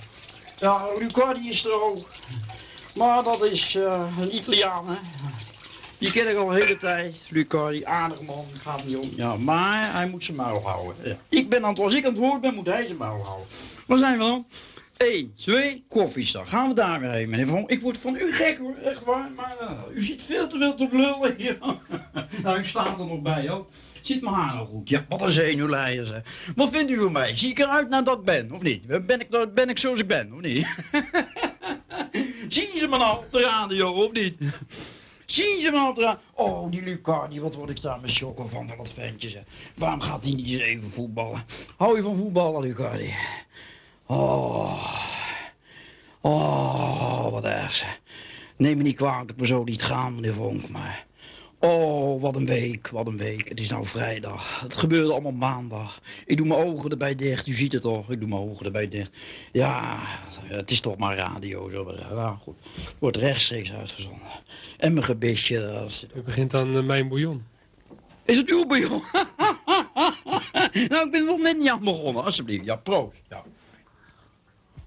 Ja, 0.59 0.87
Lucardi 0.99 1.49
is 1.49 1.65
er 1.65 1.81
ook. 1.81 2.07
Maar 2.95 3.23
dat 3.23 3.45
is 3.45 3.75
uh, 3.75 4.17
een 4.19 4.35
Italiaan, 4.35 4.87
hè. 4.87 4.95
Die 5.97 6.11
ken 6.11 6.29
ik 6.29 6.35
al 6.35 6.49
een 6.49 6.55
hele 6.55 6.77
tijd. 6.77 7.21
Lucardi, 7.29 7.83
aardig 7.85 8.21
man, 8.21 8.45
gaat 8.61 8.85
niet 8.85 8.95
om. 8.95 9.09
Ja, 9.15 9.35
maar 9.35 9.93
hij 9.93 10.09
moet 10.09 10.23
zijn 10.23 10.37
muil 10.37 10.61
houden. 10.63 10.95
Ja. 11.03 11.15
Ik 11.29 11.49
ben 11.49 11.63
aan 11.63 11.69
het, 11.69 11.79
als 11.79 11.93
ik 11.93 12.05
aan 12.05 12.11
het 12.11 12.19
woord 12.19 12.41
ben, 12.41 12.53
moet 12.53 12.65
hij 12.65 12.85
zijn 12.85 12.97
muil 12.97 13.23
houden. 13.23 13.47
Waar 13.87 13.97
zijn 13.97 14.17
we 14.17 14.23
dan? 14.23 14.45
1, 14.97 15.33
2, 15.35 15.83
koffiezak. 15.89 16.47
Gaan 16.47 16.67
we 16.67 16.73
daar 16.73 16.99
weer 16.99 17.11
heen, 17.11 17.29
meneer 17.29 17.47
Van. 17.47 17.63
Ik 17.67 17.81
word 17.81 17.97
van 17.97 18.15
u 18.15 18.31
gek 18.31 18.57
hoor, 18.57 18.75
echt 18.75 19.03
waar. 19.03 19.31
Maar 19.35 19.55
uh, 19.61 19.95
u 19.95 20.01
zit 20.01 20.23
veel 20.23 20.47
te 20.47 20.57
veel 20.57 20.75
te 20.75 20.87
lullen 20.91 21.35
hier. 21.37 21.57
nou, 22.43 22.59
u 22.59 22.65
staat 22.65 22.99
er 22.99 23.05
nog 23.05 23.21
bij, 23.21 23.47
hoor. 23.47 23.65
Zit 24.01 24.21
mijn 24.21 24.35
haar 24.35 24.55
nog 24.55 24.69
goed? 24.69 24.89
Ja, 24.89 25.05
wat 25.09 25.21
een 25.21 25.31
zenuwleier, 25.31 26.05
zeg. 26.05 26.21
Wat 26.55 26.69
vindt 26.69 26.91
u 26.91 26.97
van 26.97 27.11
mij? 27.11 27.35
Zie 27.35 27.49
ik 27.49 27.59
eruit 27.59 27.89
naar 27.89 28.03
dat 28.03 28.25
ben, 28.25 28.51
of 28.51 28.61
niet? 28.61 29.05
Ben 29.05 29.19
ik, 29.19 29.53
ben 29.53 29.69
ik 29.69 29.77
zoals 29.77 29.99
ik 29.99 30.07
ben, 30.07 30.33
of 30.33 30.41
niet? 30.41 30.67
Zien 32.47 32.77
ze 32.77 32.87
me 32.87 32.97
nou 32.97 33.17
op 33.17 33.31
de 33.31 33.41
radio, 33.41 33.91
of 33.91 34.11
niet? 34.11 34.37
Zien 35.25 35.61
ze 35.61 35.71
me 35.71 35.77
nou 35.77 35.89
op 35.89 35.95
de 35.95 36.01
radio? 36.01 36.19
Oh, 36.33 36.71
die 36.71 36.81
Lucardi, 36.81 37.39
wat 37.39 37.55
word 37.55 37.69
ik 37.69 37.81
daar 37.81 37.99
met 37.99 38.11
chokken 38.11 38.49
van, 38.49 38.67
van 38.67 38.77
dat 38.77 38.91
ventje, 38.91 39.29
zeg. 39.29 39.43
Waarom 39.75 40.01
gaat 40.01 40.23
hij 40.23 40.33
niet 40.33 40.47
eens 40.47 40.61
even 40.61 40.91
voetballen? 40.91 41.45
Hou 41.77 41.95
je 41.95 42.03
van 42.03 42.17
voetballen, 42.17 42.61
Lucardi? 42.61 43.13
Oh, 44.05 44.95
oh, 46.21 47.31
wat 47.31 47.45
erg. 47.45 47.99
Neem 48.57 48.77
me 48.77 48.83
niet 48.83 48.95
kwalijk 48.95 49.27
dat 49.27 49.35
ik 49.35 49.41
me 49.41 49.47
zo 49.47 49.63
niet 49.63 49.83
gaan, 49.83 50.15
meneer 50.15 50.33
Vonk, 50.33 50.69
maar... 50.69 51.05
Oh, 51.65 52.21
wat 52.21 52.35
een 52.35 52.45
week, 52.45 52.87
wat 52.87 53.07
een 53.07 53.17
week. 53.17 53.49
Het 53.49 53.59
is 53.59 53.69
nou 53.69 53.85
vrijdag. 53.85 54.61
Het 54.61 54.75
gebeurde 54.75 55.11
allemaal 55.11 55.31
maandag. 55.31 56.01
Ik 56.25 56.37
doe 56.37 56.47
mijn 56.47 56.65
ogen 56.65 56.91
erbij 56.91 57.15
dicht. 57.15 57.47
U 57.47 57.53
ziet 57.53 57.71
het 57.71 57.81
toch? 57.81 58.11
Ik 58.11 58.19
doe 58.19 58.29
mijn 58.29 58.41
ogen 58.41 58.65
erbij 58.65 58.89
dicht. 58.89 59.11
Ja, 59.51 59.99
het 60.43 60.71
is 60.71 60.79
toch 60.79 60.97
maar 60.97 61.15
radio. 61.15 61.69
Zo. 61.69 61.95
Ja, 62.11 62.37
goed. 62.41 62.55
Wordt 62.99 63.17
rechtstreeks 63.17 63.73
uitgezonden. 63.73 64.27
En 64.77 64.93
mijn 64.93 65.05
gebisje. 65.05 65.87
U 66.15 66.21
begint 66.21 66.53
aan 66.53 66.75
uh, 66.75 66.83
mijn 66.83 67.07
bouillon. 67.07 67.43
Is 68.25 68.37
het 68.37 68.49
uw 68.49 68.65
bouillon? 68.65 69.01
nou, 70.89 71.05
ik 71.05 71.11
ben 71.11 71.25
nog 71.25 71.39
net 71.39 71.57
niet 71.57 71.69
aan 71.69 71.83
begonnen. 71.83 72.23
Alsjeblieft. 72.23 72.65
Ja, 72.65 72.75
proost. 72.75 73.21
Ja. 73.29 73.43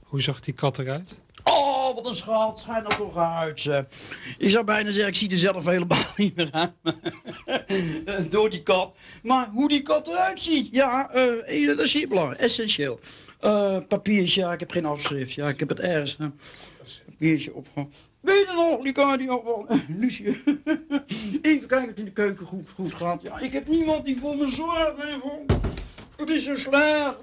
Hoe 0.02 0.22
zag 0.22 0.40
die 0.40 0.54
kat 0.54 0.78
eruit? 0.78 1.20
Wat 1.96 2.08
een 2.08 2.16
schat. 2.16 2.60
Schijn 2.60 2.84
er 2.84 2.96
toch 2.96 3.16
uit. 3.16 3.70
Ik 4.38 4.50
zou 4.50 4.64
bijna 4.64 4.90
zeggen, 4.90 5.08
ik 5.08 5.14
zie 5.14 5.30
er 5.30 5.36
zelf 5.36 5.64
helemaal 5.64 5.98
niet 6.16 6.36
meer 6.36 6.48
aan. 6.50 6.74
Door 8.30 8.50
die 8.50 8.62
kat. 8.62 8.94
Maar 9.22 9.48
hoe 9.48 9.68
die 9.68 9.82
kat 9.82 10.08
eruit 10.08 10.40
ziet, 10.40 10.68
ja, 10.70 11.10
uh, 11.14 11.66
dat 11.66 11.78
is 11.78 11.92
hier 11.92 12.08
belangrijk. 12.08 12.40
Essentieel. 12.40 13.00
Uh, 13.40 13.78
papiertje, 13.88 14.40
ja, 14.40 14.52
ik 14.52 14.60
heb 14.60 14.70
geen 14.70 14.84
afschrift. 14.84 15.32
Ja, 15.32 15.48
ik 15.48 15.60
heb 15.60 15.68
het 15.68 15.80
ergens. 15.80 16.16
Hè. 16.16 16.26
Papiertje 17.06 17.54
op. 17.54 17.66
Weet 18.20 18.46
je 18.46 18.52
nog, 18.54 18.82
Licardi, 18.82 19.30
oh, 19.30 19.70
Lucie. 20.00 20.42
Even 21.42 21.68
kijken 21.68 21.82
of 21.82 21.86
het 21.86 21.98
in 21.98 22.04
de 22.04 22.12
keuken 22.12 22.46
goed, 22.46 22.68
goed 22.74 22.94
gaat. 22.94 23.22
Ja, 23.22 23.38
ik 23.38 23.52
heb 23.52 23.68
niemand 23.68 24.04
die 24.04 24.18
voor 24.20 24.36
me 24.36 24.50
zorgt. 24.50 24.96
Nee, 24.96 25.18
voor... 25.20 25.38
Het 26.16 26.30
is 26.30 26.44
zo 26.44 26.56
slecht. 26.56 27.14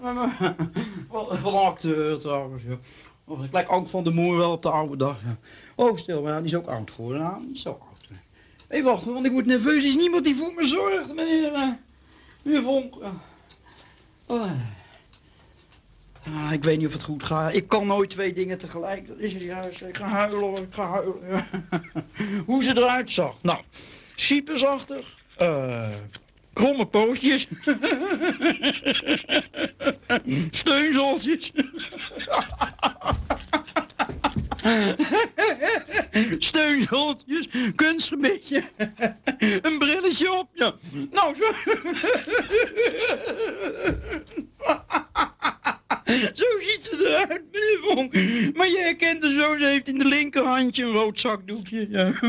Van 1.41 1.55
acteur 1.55 2.17
trouwens. 2.17 2.63
Ja. 2.63 2.77
Oh, 3.25 3.43
ik 3.43 3.51
lijk 3.51 3.67
Ank 3.67 3.89
van 3.89 4.03
de 4.03 4.09
Moer 4.09 4.37
wel 4.37 4.51
op 4.51 4.61
de 4.61 4.69
oude 4.69 4.97
dag. 4.97 5.21
Ja. 5.25 5.37
Oh, 5.75 5.97
stil, 5.97 6.21
maar 6.21 6.37
die 6.37 6.45
is 6.45 6.55
ook 6.55 6.67
oud 6.67 6.91
geworden. 6.91 7.21
Nou, 7.21 7.45
niet 7.45 7.59
zo 7.59 7.69
oud. 7.69 8.19
Hé, 8.67 8.83
wacht, 8.83 9.05
want 9.05 9.25
ik 9.25 9.31
word 9.31 9.45
nerveus. 9.45 9.77
Er 9.77 9.85
is 9.85 9.95
niemand 9.95 10.23
die 10.23 10.35
voor 10.35 10.53
me 10.53 10.65
zorgt, 10.65 11.13
meneer, 11.13 11.51
uh, 11.51 11.69
meneer 12.43 12.61
Vonk. 12.61 12.95
Uh. 14.29 14.51
Ah, 16.25 16.51
ik 16.51 16.63
weet 16.63 16.77
niet 16.77 16.87
of 16.87 16.93
het 16.93 17.03
goed 17.03 17.23
gaat. 17.23 17.53
Ik 17.53 17.67
kan 17.67 17.87
nooit 17.87 18.09
twee 18.09 18.33
dingen 18.33 18.57
tegelijk. 18.57 19.07
Dat 19.07 19.17
is 19.17 19.33
het 19.33 19.41
juist. 19.41 19.81
Ik 19.81 19.97
ga 19.97 20.07
huilen 20.07 20.55
ik 20.55 20.73
ga 20.73 20.87
huilen. 20.87 21.45
Hoe 22.45 22.63
ze 22.63 22.77
eruit 22.77 23.11
zag. 23.11 23.35
Nou, 23.41 23.59
Cypersachtig. 24.15 25.19
Uh, 25.41 25.87
kromme 26.53 26.85
pootjes. 26.85 27.47
Steunzoltjes. 30.51 31.51
Steunzoltjes, 36.37 37.47
kunstgebitje, 37.75 38.63
een 39.61 39.77
brilletje 39.77 40.31
op, 40.31 40.49
ja. 40.53 40.73
Nou, 41.11 41.35
zo... 41.35 41.43
Zo 46.33 46.45
ziet 46.59 46.79
ze 46.81 47.05
eruit, 47.07 47.43
meneer 47.51 47.79
Vonk. 47.81 48.13
Maar 48.57 48.69
jij 48.69 48.83
herkent 48.83 49.21
de 49.21 49.33
zo, 49.33 49.57
ze 49.57 49.65
heeft 49.65 49.87
in 49.87 49.97
de 49.97 50.05
linkerhandje 50.05 50.83
een 50.83 50.91
rood 50.91 51.19
zakdoekje. 51.19 51.87
Ja. 51.89 52.11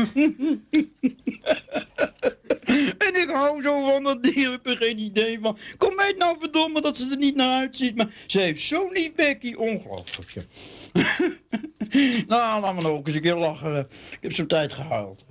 En 2.97 3.21
ik 3.21 3.29
hou 3.29 3.61
zo 3.61 3.83
van 3.89 4.03
dat 4.03 4.23
dier, 4.23 4.51
heb 4.51 4.67
er 4.67 4.77
geen 4.77 4.99
idee 4.99 5.39
van. 5.41 5.57
Kom 5.77 5.95
mij 5.95 6.15
nou 6.17 6.35
verdomme 6.39 6.81
dat 6.81 6.97
ze 6.97 7.09
er 7.11 7.17
niet 7.17 7.35
naar 7.35 7.59
uitziet. 7.59 7.95
Maar 7.95 8.09
ze 8.25 8.39
heeft 8.39 8.61
zo'n 8.61 8.91
lief 8.91 9.13
bekkie, 9.13 9.59
ongelooflijk. 9.59 10.31
Ja. 10.31 10.41
nou, 12.27 12.61
laat 12.61 12.75
me 12.75 12.81
nou 12.81 12.97
ook 12.97 13.07
eens 13.07 13.15
een 13.15 13.21
keer 13.21 13.35
lachen. 13.35 13.77
Ik 14.11 14.17
heb 14.21 14.33
zo'n 14.33 14.47
tijd 14.47 14.73
gehuild. 14.73 15.25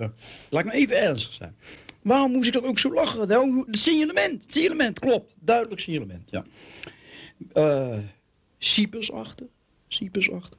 Laat 0.51 0.65
me 0.65 0.73
even 0.73 1.01
ernstig 1.01 1.33
zijn. 1.33 1.57
Waarom 2.03 2.33
moest 2.33 2.47
ik 2.47 2.53
dan 2.53 2.65
ook 2.65 2.79
zo 2.79 2.93
lachen? 2.93 3.29
Nou, 3.29 3.65
het 3.67 3.79
signalement, 3.79 4.43
het 4.43 4.53
signalement, 4.53 4.99
klopt. 4.99 5.35
Duidelijk 5.41 5.81
signalement, 5.81 6.31
ja. 6.31 6.45
Uh, 7.55 7.99
Cypersachtig. 8.65 9.47
Cypersachtig. 9.89 10.59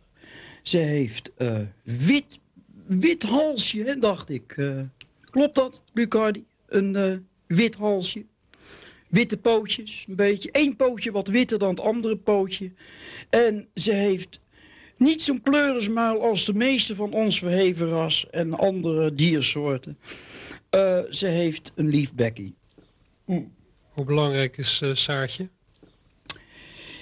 Ze 0.62 0.78
heeft 0.78 1.32
uh, 1.38 1.60
wit, 1.84 2.40
wit 2.86 3.24
halsje, 3.24 3.98
dacht 4.00 4.30
ik. 4.30 4.58
Uh, 4.58 4.82
klopt 5.30 5.56
dat, 5.56 5.84
Lucardi? 5.94 6.46
Een 6.68 6.94
uh, 6.96 7.18
wit 7.48 7.76
halsje. 7.76 8.26
Witte 9.10 9.38
pootjes, 9.38 10.06
een 10.08 10.16
beetje. 10.16 10.50
Eén 10.52 10.76
pootje 10.76 11.12
wat 11.12 11.28
witter 11.28 11.60
dan 11.60 11.70
het 11.70 11.80
andere 11.80 12.18
pootje. 12.18 12.72
En 13.30 13.68
ze 13.74 13.92
heeft 13.92 14.40
niet 14.98 15.22
zo'n 15.22 15.42
pleurismuil 15.42 16.22
als 16.22 16.46
de 16.46 16.54
meeste 16.54 16.96
van 16.96 17.14
ons 17.14 17.40
verheven 17.40 17.90
ras 17.90 18.30
en 18.30 18.54
andere 18.54 19.16
diersoorten. 19.16 19.98
Ze 21.10 21.28
heeft 21.28 21.72
een 21.76 21.88
lief 21.88 22.14
bekkie. 22.14 22.56
Hoe 23.26 24.06
belangrijk 24.06 24.58
is 24.58 24.82
Saartje? 24.94 25.50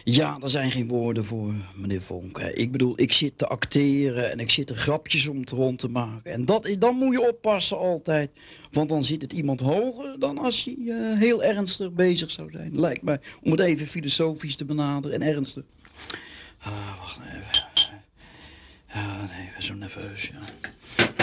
Ja, 0.03 0.37
er 0.41 0.49
zijn 0.49 0.71
geen 0.71 0.87
woorden 0.87 1.25
voor, 1.25 1.53
meneer 1.75 2.01
Vonk. 2.01 2.37
Ik 2.37 2.71
bedoel, 2.71 2.93
ik 2.95 3.13
zit 3.13 3.37
te 3.37 3.47
acteren 3.47 4.31
en 4.31 4.39
ik 4.39 4.49
zit 4.49 4.69
er 4.69 4.75
grapjes 4.75 5.27
om 5.27 5.45
te 5.45 5.55
rond 5.55 5.79
te 5.79 5.87
maken. 5.87 6.31
En 6.31 6.45
dat, 6.45 6.75
dan 6.79 6.95
moet 6.95 7.13
je 7.13 7.27
oppassen 7.27 7.77
altijd. 7.77 8.31
Want 8.71 8.89
dan 8.89 9.03
zit 9.03 9.21
het 9.21 9.33
iemand 9.33 9.59
hoger 9.59 10.19
dan 10.19 10.37
als 10.37 10.63
hij 10.63 10.75
uh, 10.77 11.19
heel 11.19 11.43
ernstig 11.43 11.91
bezig 11.91 12.31
zou 12.31 12.51
zijn. 12.51 12.79
Lijkt 12.79 13.01
mij, 13.01 13.19
om 13.41 13.51
het 13.51 13.59
even 13.59 13.87
filosofisch 13.87 14.55
te 14.55 14.65
benaderen 14.65 15.21
en 15.21 15.27
ernstig. 15.27 15.63
Ah, 16.59 16.99
wacht 16.99 17.19
even. 17.19 17.91
Ja, 18.93 19.17
nee, 19.17 19.45
ik 19.45 19.53
ben 19.53 19.63
zo 19.63 19.73
nerveus, 19.73 20.31
ja. 20.31 20.39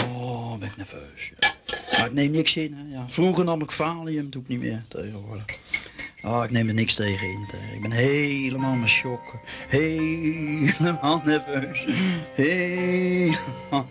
Oh, 0.03 0.57
ben 0.57 0.67
ik 0.67 0.77
nerveus, 0.77 1.31
ja. 1.39 1.53
Maar 1.97 2.05
ik 2.05 2.13
neem 2.13 2.31
niks 2.31 2.55
in, 2.55 2.73
hè. 2.73 2.95
Ja. 2.95 3.09
Vroeger 3.09 3.43
nam 3.43 3.61
ik 3.61 3.71
Valium, 3.71 4.29
doe 4.29 4.41
ik 4.41 4.47
niet 4.47 4.59
meer 4.59 4.83
tegenwoordig. 4.87 5.45
Oh, 6.23 6.43
ik 6.43 6.51
neem 6.51 6.67
er 6.67 6.73
niks 6.73 6.95
tegen 6.95 7.29
in. 7.29 7.47
Ik 7.73 7.81
ben 7.81 7.91
helemaal 7.91 8.75
mijn 8.75 8.89
shock. 8.89 9.33
Helemaal 9.69 11.21
nerveus. 11.25 11.85
Helemaal. 12.33 13.85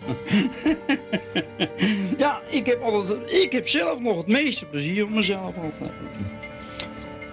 ja, 2.17 2.41
ik 2.49 2.65
heb, 2.65 2.81
altijd, 2.81 3.31
ik 3.31 3.51
heb 3.51 3.67
zelf 3.67 3.99
nog 3.99 4.17
het 4.17 4.27
meeste 4.27 4.65
plezier 4.65 5.03
op 5.03 5.09
mezelf. 5.09 5.53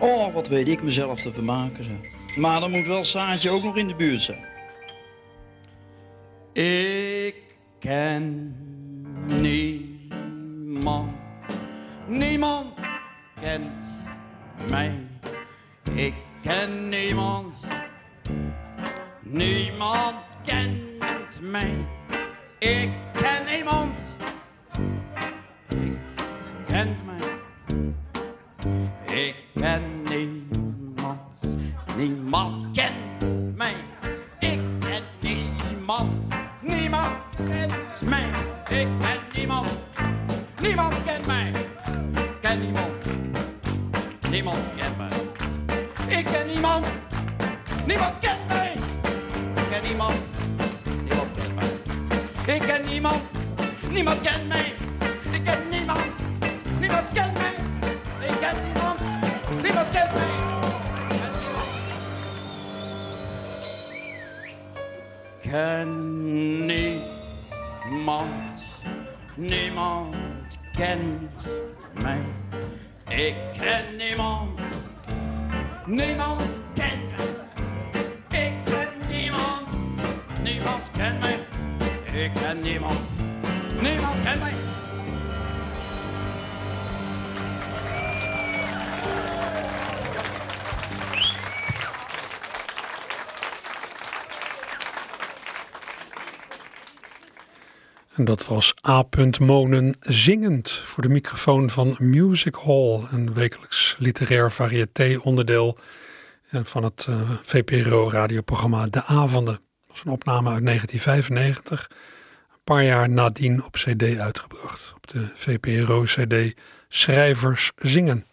Oh, 0.01 0.35
wat 0.35 0.49
weet 0.49 0.69
ik 0.69 0.83
mezelf 0.83 1.21
te 1.21 1.33
vermaken. 1.33 2.01
Maar 2.37 2.61
dan 2.61 2.71
moet 2.71 2.87
wel 2.87 3.05
Saatje 3.05 3.51
ook 3.51 3.63
nog 3.63 3.77
in 3.77 3.89
de 3.89 3.95
buurt 3.95 4.21
zijn. 4.21 4.47
Ik 6.53 7.35
ken 7.79 8.57
niemand. 9.27 11.11
Niemand 12.07 12.75
kent 13.43 13.71
Ik 15.95 16.15
ken 16.43 16.89
niemand. 16.89 17.55
Niemand 19.21 20.17
kent 20.45 21.41
mij. 21.41 21.87
Ik 22.59 22.91
ken 23.15 23.45
niemand. 23.51 24.17
Ik 25.69 25.99
ken 26.67 26.97
mij. 27.05 27.39
Ik 29.19 29.35
ken 29.55 30.03
niemand. 30.03 31.57
Niemand 31.97 32.65
kent 32.73 33.57
mij. 33.57 33.75
Ik 34.39 34.61
ken 34.81 35.03
niemand. 35.21 36.29
Niemand 36.61 37.25
kent 37.51 38.03
mij. 38.03 38.31
Ik 38.69 38.89
ken 38.99 39.21
niemand. 39.35 39.71
Niemand 40.61 41.05
kent 41.05 41.27
mij. 41.27 41.68
Niemand 47.89 48.19
kent 48.19 48.49
mij. 48.49 48.73
Ik 49.55 49.69
ken 49.71 49.83
niemand. 49.83 50.15
Niemand 51.05 51.31
kent 51.35 51.55
mij. 51.55 52.55
Ik 52.55 52.61
ken 52.61 52.85
niemand. 52.85 53.23
Niemand 53.91 54.21
kent 54.21 54.49
mij. 54.49 54.73
Ik 55.31 55.45
ken 55.45 55.59
niemand. 55.71 56.01
Niemand 56.81 57.07
kent 57.13 57.33
mij. 57.33 57.55
Ik 58.29 58.35
ken 58.41 58.57
niemand. 58.65 58.99
Niemand 59.63 59.91
kent 59.91 60.13
mij. 60.13 60.27
ken 65.43 66.67
niemand, 66.67 68.29
niemand 69.35 70.15
kent 70.73 71.49
mij. 72.03 72.21
Ik 73.09 73.35
ken 73.59 73.97
niemand, 73.97 74.61
niemand 75.87 76.59
kent 76.75 77.17
mij. 77.17 77.38
Niemand 80.69 80.91
kent 80.93 81.21
mij. 81.21 81.39
Ik 82.25 82.35
ken 82.35 82.61
niemand, 82.61 82.99
niemand 83.81 84.23
kent 84.23 84.41
mij. 84.41 84.53
En 98.15 98.25
dat 98.25 98.47
was 98.47 98.75
A. 98.89 99.05
Monen 99.39 99.97
zingend 100.01 100.71
voor 100.71 101.03
de 101.03 101.09
microfoon 101.09 101.71
van 101.71 101.97
Music 101.99 102.55
Hall, 102.55 103.03
een 103.11 103.35
wekelijks 103.35 103.97
literair 103.99 104.53
variété-onderdeel 104.53 105.79
van 106.51 106.83
het 106.85 107.07
uh, 107.11 107.31
VPRO-radioprogramma 107.43 108.87
De 108.87 109.05
Avonden. 109.05 109.68
Een 110.05 110.13
opname 110.13 110.51
uit 110.51 110.65
1995, 110.65 111.91
een 112.51 112.61
paar 112.65 112.85
jaar 112.85 113.09
nadien 113.09 113.65
op 113.65 113.73
CD 113.73 114.19
uitgebracht, 114.19 114.93
op 114.95 115.07
de 115.07 115.29
VPRO-CD 115.35 116.55
Schrijvers 116.89 117.73
Zingen. 117.77 118.27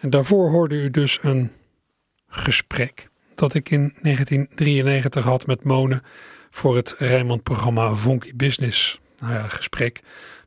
En 0.00 0.10
daarvoor 0.10 0.50
hoorde 0.50 0.74
u 0.74 0.90
dus 0.90 1.18
een 1.22 1.52
gesprek 2.28 3.08
dat 3.34 3.54
ik 3.54 3.70
in 3.70 3.80
1993 3.80 5.24
had 5.24 5.46
met 5.46 5.64
Monen 5.64 6.02
voor 6.50 6.76
het 6.76 6.94
Rijnmond-programma 6.98 7.94
Vonky 7.94 8.36
Business. 8.36 9.00
Nou 9.18 9.32
ja, 9.32 9.48
gesprek. 9.48 10.00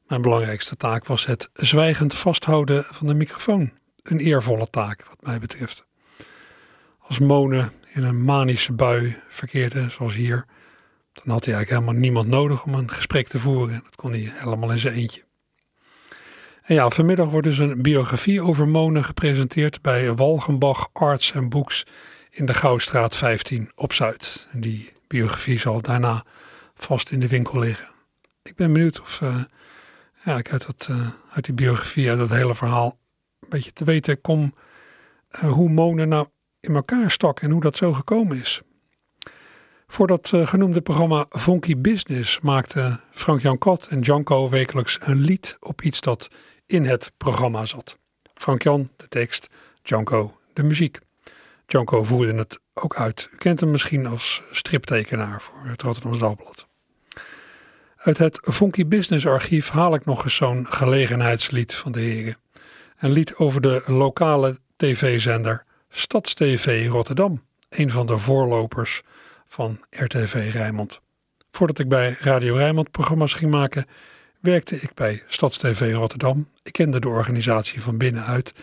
Mijn 0.08 0.22
belangrijkste 0.22 0.76
taak 0.76 1.06
was 1.06 1.26
het 1.26 1.50
zwijgend 1.54 2.14
vasthouden 2.14 2.84
van 2.84 3.08
de 3.08 3.14
microfoon. 3.14 3.72
Een 4.04 4.20
eervolle 4.20 4.68
taak, 4.70 5.06
wat 5.08 5.22
mij 5.22 5.40
betreft. 5.40 5.86
Als 7.08 7.20
Mone 7.20 7.70
in 7.94 8.04
een 8.04 8.24
manische 8.24 8.74
bui 8.74 9.18
verkeerde, 9.30 9.90
zoals 9.90 10.14
hier, 10.14 10.46
dan 11.14 11.34
had 11.34 11.46
hij 11.46 11.54
eigenlijk 11.54 11.70
helemaal 11.70 12.02
niemand 12.02 12.28
nodig 12.28 12.64
om 12.64 12.74
een 12.74 12.92
gesprek 12.92 13.28
te 13.28 13.40
voeren. 13.40 13.82
Dat 13.84 13.96
kon 13.96 14.12
hij 14.12 14.32
helemaal 14.36 14.72
in 14.72 14.80
zijn 14.80 14.94
eentje. 14.94 15.24
En 16.64 16.76
ja, 16.76 16.90
vanmiddag 16.90 17.30
wordt 17.30 17.48
dus 17.48 17.58
een 17.58 17.82
biografie 17.82 18.42
over 18.42 18.68
Mone 18.68 19.04
gepresenteerd 19.04 19.82
bij 19.82 20.16
Walgenbach 20.16 20.90
Arts 20.94 21.36
and 21.36 21.50
Books 21.50 21.86
in 22.30 22.46
de 22.46 22.54
Gouwstraat 22.54 23.16
15 23.16 23.72
op 23.76 23.94
Zuid. 23.94 24.48
En 24.52 24.62
die 24.62 24.92
biografie 25.08 25.60
zal 25.60 25.82
daarna 25.82 26.26
vast 26.76 27.12
in 27.12 27.20
de 27.20 27.28
winkel 27.28 27.60
liggen. 27.60 27.88
Ik 28.44 28.56
ben 28.56 28.74
benieuwd 28.74 29.02
of 29.02 29.22
uh, 29.22 29.44
ja, 30.24 30.38
ik 30.38 30.52
uit, 30.52 30.66
dat, 30.66 30.88
uh, 30.92 31.08
uit 31.34 31.46
die 31.46 31.54
biografie, 31.54 32.10
uit 32.10 32.18
dat 32.18 32.30
hele 32.30 32.56
verhaal, 32.56 32.98
een 33.40 33.50
beetje 33.50 33.74
te 33.74 33.86
weten 33.86 34.22
kom 34.22 34.54
uh, 35.32 35.52
hoe 35.52 35.70
Mone 35.70 36.06
nou 36.06 36.28
in 36.64 36.76
elkaar 36.76 37.12
stak 37.12 37.40
en 37.40 37.52
hoe 37.52 37.62
dat 37.62 37.78
zo 37.78 37.94
gekomen 37.94 38.38
is. 38.38 38.62
Voor 39.88 40.08
dat 40.08 40.32
genoemde 40.34 40.82
programma 40.82 41.26
Funky 41.30 41.78
Business 41.78 42.40
maakten 42.40 43.02
Frank-Jan 43.12 43.58
Kot 43.58 43.88
en 43.88 44.00
Janko 44.00 44.50
wekelijks 44.50 44.98
een 45.02 45.20
lied 45.20 45.58
op 45.60 45.82
iets 45.82 46.02
dat 46.02 46.28
in 46.66 46.86
het 46.86 47.12
programma 47.18 47.66
zat. 47.66 47.98
Frank-Jan 48.34 48.90
de 48.96 49.08
tekst, 49.08 49.50
Janko 49.82 50.38
de 50.54 50.64
muziek. 50.64 51.00
Janko 51.66 52.04
voerde 52.04 52.34
het 52.34 52.60
ook 52.74 52.96
uit. 52.96 53.30
U 53.34 53.38
kent 53.38 53.60
hem 53.60 53.72
misschien 53.72 54.06
als 54.06 54.42
striptekenaar 54.52 55.42
voor 55.42 55.66
het 55.66 55.82
Rotterdamse 55.82 56.20
Dagblad. 56.20 56.68
Uit 57.98 58.18
het 58.18 58.40
Funky 58.42 58.88
Business 58.88 59.28
archief 59.28 59.70
haal 59.70 59.94
ik 59.94 60.06
nog 60.06 60.24
eens 60.24 60.36
zo'n 60.36 60.66
gelegenheidslied 60.70 61.76
van 61.76 61.92
de 61.92 62.00
heren. 62.00 62.38
Een 62.98 63.12
lied 63.12 63.36
over 63.36 63.62
de 63.62 63.84
lokale 63.86 64.60
tv-zender 64.76 65.66
StadsTV 65.96 66.88
Rotterdam. 66.90 67.44
Een 67.70 67.90
van 67.90 68.06
de 68.06 68.18
voorlopers 68.18 69.02
van 69.48 69.80
RTV 69.90 70.50
Rijnmond. 70.54 71.02
Voordat 71.52 71.80
ik 71.80 71.90
bij 71.90 72.16
Radio 72.20 72.56
Rijnmond 72.56 72.92
programma's 72.92 73.34
ging 73.34 73.52
maken, 73.52 73.86
werkte 74.40 74.76
ik 74.76 74.94
bij 74.94 75.24
StadsTV 75.28 75.92
Rotterdam. 75.94 76.50
Ik 76.64 76.72
kende 76.72 77.00
de 77.00 77.08
organisatie 77.08 77.82
van 77.82 77.98
binnenuit 77.98 78.54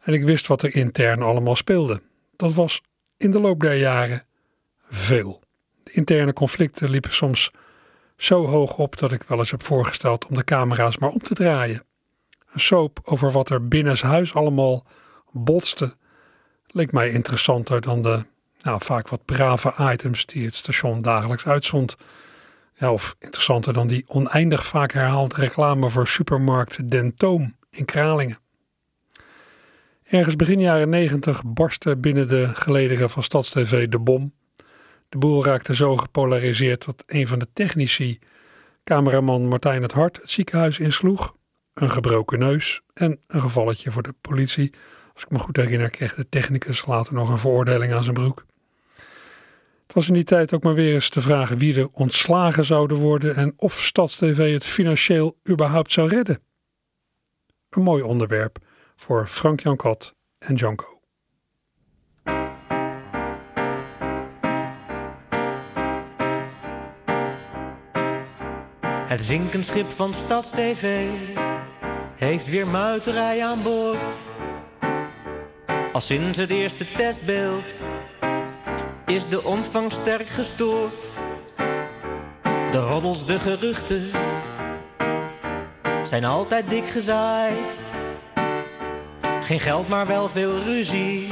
en 0.00 0.12
ik 0.12 0.22
wist 0.22 0.46
wat 0.46 0.62
er 0.62 0.74
intern 0.74 1.22
allemaal 1.22 1.56
speelde. 1.56 2.02
Dat 2.36 2.54
was 2.54 2.82
in 3.16 3.30
de 3.30 3.40
loop 3.40 3.60
der 3.60 3.76
jaren 3.76 4.24
veel. 4.88 5.40
De 5.82 5.92
interne 5.92 6.32
conflicten 6.32 6.90
liepen 6.90 7.12
soms 7.12 7.50
zo 8.16 8.46
hoog 8.46 8.78
op 8.78 8.98
dat 8.98 9.12
ik 9.12 9.22
wel 9.22 9.38
eens 9.38 9.50
heb 9.50 9.62
voorgesteld 9.62 10.26
om 10.26 10.36
de 10.36 10.44
camera's 10.44 10.98
maar 10.98 11.10
om 11.10 11.22
te 11.22 11.34
draaien. 11.34 11.84
Een 12.52 12.60
soap 12.60 13.00
over 13.04 13.32
wat 13.32 13.50
er 13.50 13.68
binnenshuis 13.68 14.34
allemaal 14.34 14.86
botste 15.32 15.96
leek 16.72 16.92
mij 16.92 17.10
interessanter 17.10 17.80
dan 17.80 18.02
de 18.02 18.24
nou, 18.62 18.80
vaak 18.82 19.08
wat 19.08 19.24
brave 19.24 19.92
items 19.92 20.26
die 20.26 20.44
het 20.44 20.54
station 20.54 20.98
dagelijks 20.98 21.46
uitzond. 21.46 21.96
Ja, 22.74 22.92
of 22.92 23.16
interessanter 23.18 23.72
dan 23.72 23.86
die 23.86 24.04
oneindig 24.06 24.66
vaak 24.66 24.92
herhaalde 24.92 25.34
reclame 25.34 25.88
voor 25.88 26.08
supermarkt 26.08 26.90
Dentoom 26.90 27.56
in 27.70 27.84
Kralingen. 27.84 28.38
Ergens 30.02 30.36
begin 30.36 30.60
jaren 30.60 30.88
90 30.88 31.42
barstte 31.46 31.96
binnen 31.96 32.28
de 32.28 32.50
gelederen 32.54 33.10
van 33.10 33.22
StadsTV 33.22 33.88
de 33.88 33.98
bom. 33.98 34.34
De 35.08 35.18
boel 35.18 35.44
raakte 35.44 35.74
zo 35.74 35.96
gepolariseerd 35.96 36.84
dat 36.84 37.02
een 37.06 37.26
van 37.26 37.38
de 37.38 37.48
technici, 37.52 38.18
cameraman 38.84 39.48
Martijn 39.48 39.82
het 39.82 39.92
Hart, 39.92 40.16
het 40.16 40.30
ziekenhuis 40.30 40.78
insloeg. 40.78 41.36
Een 41.74 41.90
gebroken 41.90 42.38
neus 42.38 42.80
en 42.94 43.20
een 43.26 43.40
gevalletje 43.40 43.90
voor 43.90 44.02
de 44.02 44.14
politie. 44.20 44.72
Als 45.22 45.30
ik 45.30 45.36
me 45.38 45.44
goed 45.44 45.56
herinner, 45.56 45.90
kreeg 45.90 46.14
de 46.14 46.28
technicus 46.28 46.86
later 46.86 47.14
nog 47.14 47.28
een 47.28 47.38
veroordeling 47.38 47.92
aan 47.92 48.02
zijn 48.02 48.14
broek. 48.14 48.44
Het 49.82 49.92
was 49.94 50.08
in 50.08 50.14
die 50.14 50.24
tijd 50.24 50.54
ook 50.54 50.62
maar 50.62 50.74
weer 50.74 50.94
eens 50.94 51.08
te 51.08 51.20
vragen 51.20 51.58
wie 51.58 51.80
er 51.80 51.88
ontslagen 51.92 52.64
zouden 52.64 52.96
worden 52.96 53.34
en 53.34 53.52
of 53.56 53.80
StadsTV 53.80 54.52
het 54.52 54.64
financieel 54.64 55.38
überhaupt 55.48 55.92
zou 55.92 56.08
redden. 56.08 56.42
Een 57.70 57.82
mooi 57.82 58.02
onderwerp 58.02 58.58
voor 58.96 59.28
Frank 59.28 59.60
Jan 59.60 59.76
Kot 59.76 60.14
en 60.38 60.54
Janko. 60.54 61.00
Het 69.06 69.20
zinkenschip 69.20 69.90
van 69.90 70.14
StadsTV 70.14 71.08
heeft 72.16 72.50
weer 72.50 72.66
muiterij 72.66 73.44
aan 73.44 73.62
boord. 73.62 74.30
Al 75.92 76.00
sinds 76.00 76.38
het 76.38 76.50
eerste 76.50 76.86
testbeeld 76.92 77.90
is 79.06 79.28
de 79.28 79.44
omvang 79.44 79.92
sterk 79.92 80.28
gestoord. 80.28 81.12
De 82.42 82.78
roddels, 82.78 83.26
de 83.26 83.38
geruchten 83.38 84.10
zijn 86.02 86.24
altijd 86.24 86.70
dik 86.70 86.86
gezaaid. 86.86 87.84
Geen 89.42 89.60
geld, 89.60 89.88
maar 89.88 90.06
wel 90.06 90.28
veel 90.28 90.58
ruzie. 90.58 91.28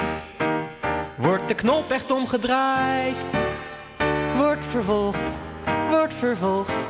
Wordt 1.16 1.48
de 1.48 1.54
knop 1.54 1.90
echt 1.90 2.12
omgedraaid? 2.12 3.34
Wordt 4.36 4.64
vervolgd, 4.64 5.38
wordt 5.88 6.14
vervolgd. 6.14 6.88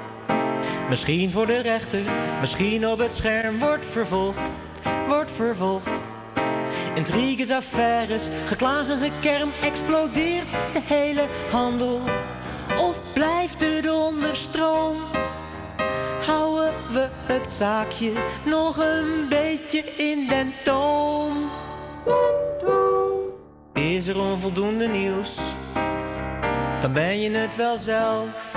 Misschien 0.88 1.30
voor 1.30 1.46
de 1.46 1.60
rechter, 1.60 2.02
misschien 2.40 2.86
op 2.88 2.98
het 2.98 3.12
scherm. 3.12 3.58
Wordt 3.58 3.86
vervolgd, 3.86 4.54
wordt 5.08 5.32
vervolgd. 5.32 6.00
Intriges, 6.94 7.50
affaires, 7.50 8.22
geklagen, 8.46 8.98
gekerm. 8.98 9.50
Explodeert 9.62 10.50
de 10.72 10.80
hele 10.94 11.24
handel? 11.50 12.00
Of 12.78 13.00
blijft 13.14 13.60
het 13.60 13.90
onder 13.90 14.36
stroom? 14.36 14.96
houden 16.26 16.72
we 16.92 17.08
het 17.32 17.48
zaakje 17.48 18.12
nog 18.44 18.76
een 18.76 19.28
beetje 19.28 19.84
in 19.96 20.26
den 20.26 20.52
toon. 20.64 21.50
Is 23.72 24.06
er 24.06 24.20
onvoldoende 24.20 24.86
nieuws, 24.86 25.38
dan 26.80 26.92
ben 26.92 27.20
je 27.20 27.30
het 27.30 27.56
wel 27.56 27.78
zelf. 27.78 28.54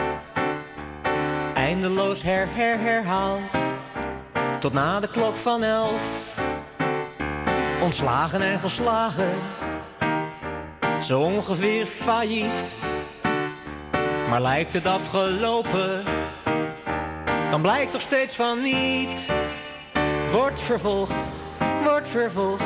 Eindeloos 1.53 2.21
her, 2.21 2.47
her, 2.51 2.79
herhaald, 2.79 3.41
tot 4.59 4.73
na 4.73 4.99
de 4.99 5.07
klok 5.07 5.35
van 5.35 5.63
elf. 5.63 6.41
Ontslagen 7.83 8.41
en 8.41 8.59
geslagen, 8.59 9.31
zo 11.01 11.21
ongeveer 11.21 11.85
failliet. 11.85 12.75
Maar 14.29 14.41
lijkt 14.41 14.73
het 14.73 14.85
afgelopen 14.85 16.03
dan 17.53 17.61
blijkt 17.61 17.91
toch 17.91 18.01
steeds 18.01 18.35
van 18.35 18.61
niet. 18.61 19.33
Wordt 20.31 20.59
vervolgd, 20.59 21.27
wordt 21.83 22.09
vervolgd. 22.09 22.63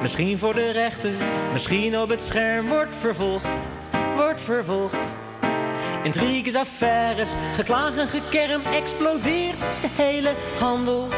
Misschien 0.00 0.38
voor 0.38 0.54
de 0.54 0.70
rechter, 0.70 1.12
misschien 1.52 1.98
op 1.98 2.08
het 2.08 2.20
scherm. 2.20 2.68
Wordt 2.68 2.96
vervolgd, 2.96 3.48
wordt 4.16 4.40
vervolgd. 4.40 5.12
Intriges, 6.02 6.54
affaires, 6.54 7.28
geklagen, 7.54 8.08
gekerm, 8.08 8.62
explodeert 8.72 9.58
de 9.58 10.02
hele 10.02 10.32
handel? 10.58 11.08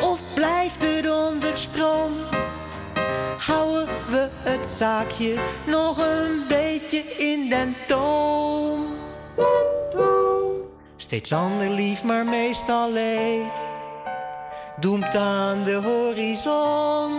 Of 0.00 0.20
blijft 0.34 0.82
het 0.82 1.10
onder 1.10 1.58
stroom? 1.58 1.89
Houden 3.40 3.86
we 3.86 4.28
het 4.32 4.66
zaakje 4.66 5.34
nog 5.66 5.98
een 5.98 6.44
beetje 6.48 6.98
in 6.98 7.48
den 7.48 7.76
toom? 7.86 8.86
Steeds 10.96 11.32
ander 11.32 11.68
lief, 11.68 12.02
maar 12.04 12.24
meestal 12.24 12.92
leed. 12.92 13.60
Doemt 14.76 15.14
aan 15.16 15.64
de 15.64 15.74
horizon. 15.74 17.12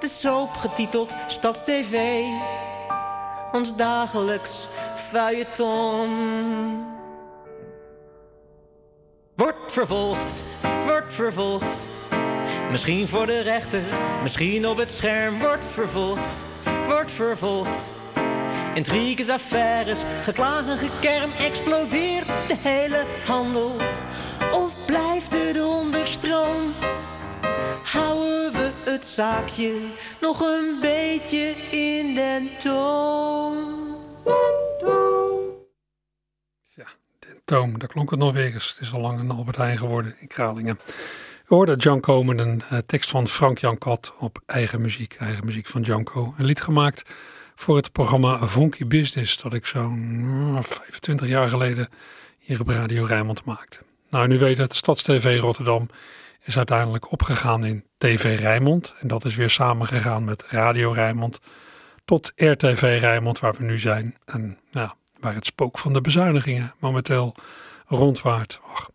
De 0.00 0.08
soap 0.08 0.50
getiteld 0.50 1.14
StadsTV. 1.28 2.22
Ons 3.52 3.76
dagelijks 3.76 4.66
feuilleton. 5.10 6.10
Wordt 9.36 9.72
vervolgd, 9.72 10.42
wordt 10.86 11.14
vervolgd. 11.14 11.95
Misschien 12.70 13.08
voor 13.08 13.26
de 13.26 13.40
rechter, 13.40 13.82
misschien 14.22 14.66
op 14.66 14.76
het 14.76 14.90
scherm. 14.90 15.38
Wordt 15.38 15.64
vervolgd, 15.64 16.40
wordt 16.86 17.10
vervolgd. 17.10 17.88
Intriges, 18.74 19.28
affaires, 19.28 19.98
geklagen, 20.22 20.78
gekerm. 20.78 21.30
Explodeert 21.32 22.26
de 22.26 22.56
hele 22.58 23.04
handel. 23.26 23.76
Of 24.52 24.86
blijft 24.86 25.32
het 25.32 25.62
onder 25.62 26.06
stroom? 26.06 26.72
Houden 27.82 28.52
we 28.52 28.70
het 28.84 29.04
zaakje 29.04 29.72
nog 30.20 30.40
een 30.40 30.78
beetje 30.80 31.54
in 31.70 32.14
den 32.14 32.48
toon? 32.62 33.84
Toom, 37.44 37.78
daar 37.78 37.88
klonk 37.88 38.10
het 38.10 38.18
nog 38.18 38.32
weer 38.32 38.54
eens. 38.54 38.68
Het 38.68 38.80
is 38.80 38.92
al 38.92 39.00
lang 39.00 39.18
een 39.18 39.30
Albert 39.30 39.56
Heijn 39.56 39.78
geworden 39.78 40.14
in 40.18 40.26
Kralingen. 40.26 40.78
We 41.46 41.54
hoorden 41.54 41.78
Janko 41.78 42.22
met 42.22 42.38
een 42.38 42.62
uh, 42.72 42.78
tekst 42.86 43.10
van 43.10 43.28
Frank 43.28 43.58
Jan 43.58 43.78
Kat 43.78 44.14
op 44.18 44.42
eigen 44.46 44.80
muziek. 44.80 45.16
Eigen 45.18 45.44
muziek 45.44 45.66
van 45.66 45.82
Janko. 45.82 46.34
Een 46.38 46.44
lied 46.44 46.60
gemaakt 46.60 47.10
voor 47.54 47.76
het 47.76 47.92
programma 47.92 48.48
Funky 48.48 48.86
Business. 48.86 49.36
Dat 49.36 49.54
ik 49.54 49.66
zo'n 49.66 50.20
uh, 50.24 50.62
25 50.62 51.28
jaar 51.28 51.48
geleden 51.48 51.88
hier 52.38 52.60
op 52.60 52.68
Radio 52.68 53.04
Rijnmond 53.04 53.44
maakte. 53.44 53.78
Nou, 54.10 54.28
nu 54.28 54.38
weet 54.38 54.58
het, 54.58 54.74
Stadstv 54.74 55.38
Rotterdam 55.40 55.88
is 56.42 56.56
uiteindelijk 56.56 57.12
opgegaan 57.12 57.64
in 57.64 57.84
TV 57.98 58.38
Rijnmond. 58.38 58.94
En 58.98 59.08
dat 59.08 59.24
is 59.24 59.34
weer 59.34 59.50
samengegaan 59.50 60.24
met 60.24 60.44
Radio 60.48 60.92
Rijnmond 60.92 61.40
tot 62.04 62.32
RTV 62.34 62.98
Rijnmond, 63.00 63.40
waar 63.40 63.54
we 63.54 63.64
nu 63.64 63.78
zijn. 63.78 64.16
En 64.24 64.58
nou, 64.70 64.90
waar 65.20 65.34
het 65.34 65.46
spook 65.46 65.78
van 65.78 65.92
de 65.92 66.00
bezuinigingen 66.00 66.74
momenteel 66.78 67.34
rondwaart. 67.86 68.60
Ach, 68.62 68.90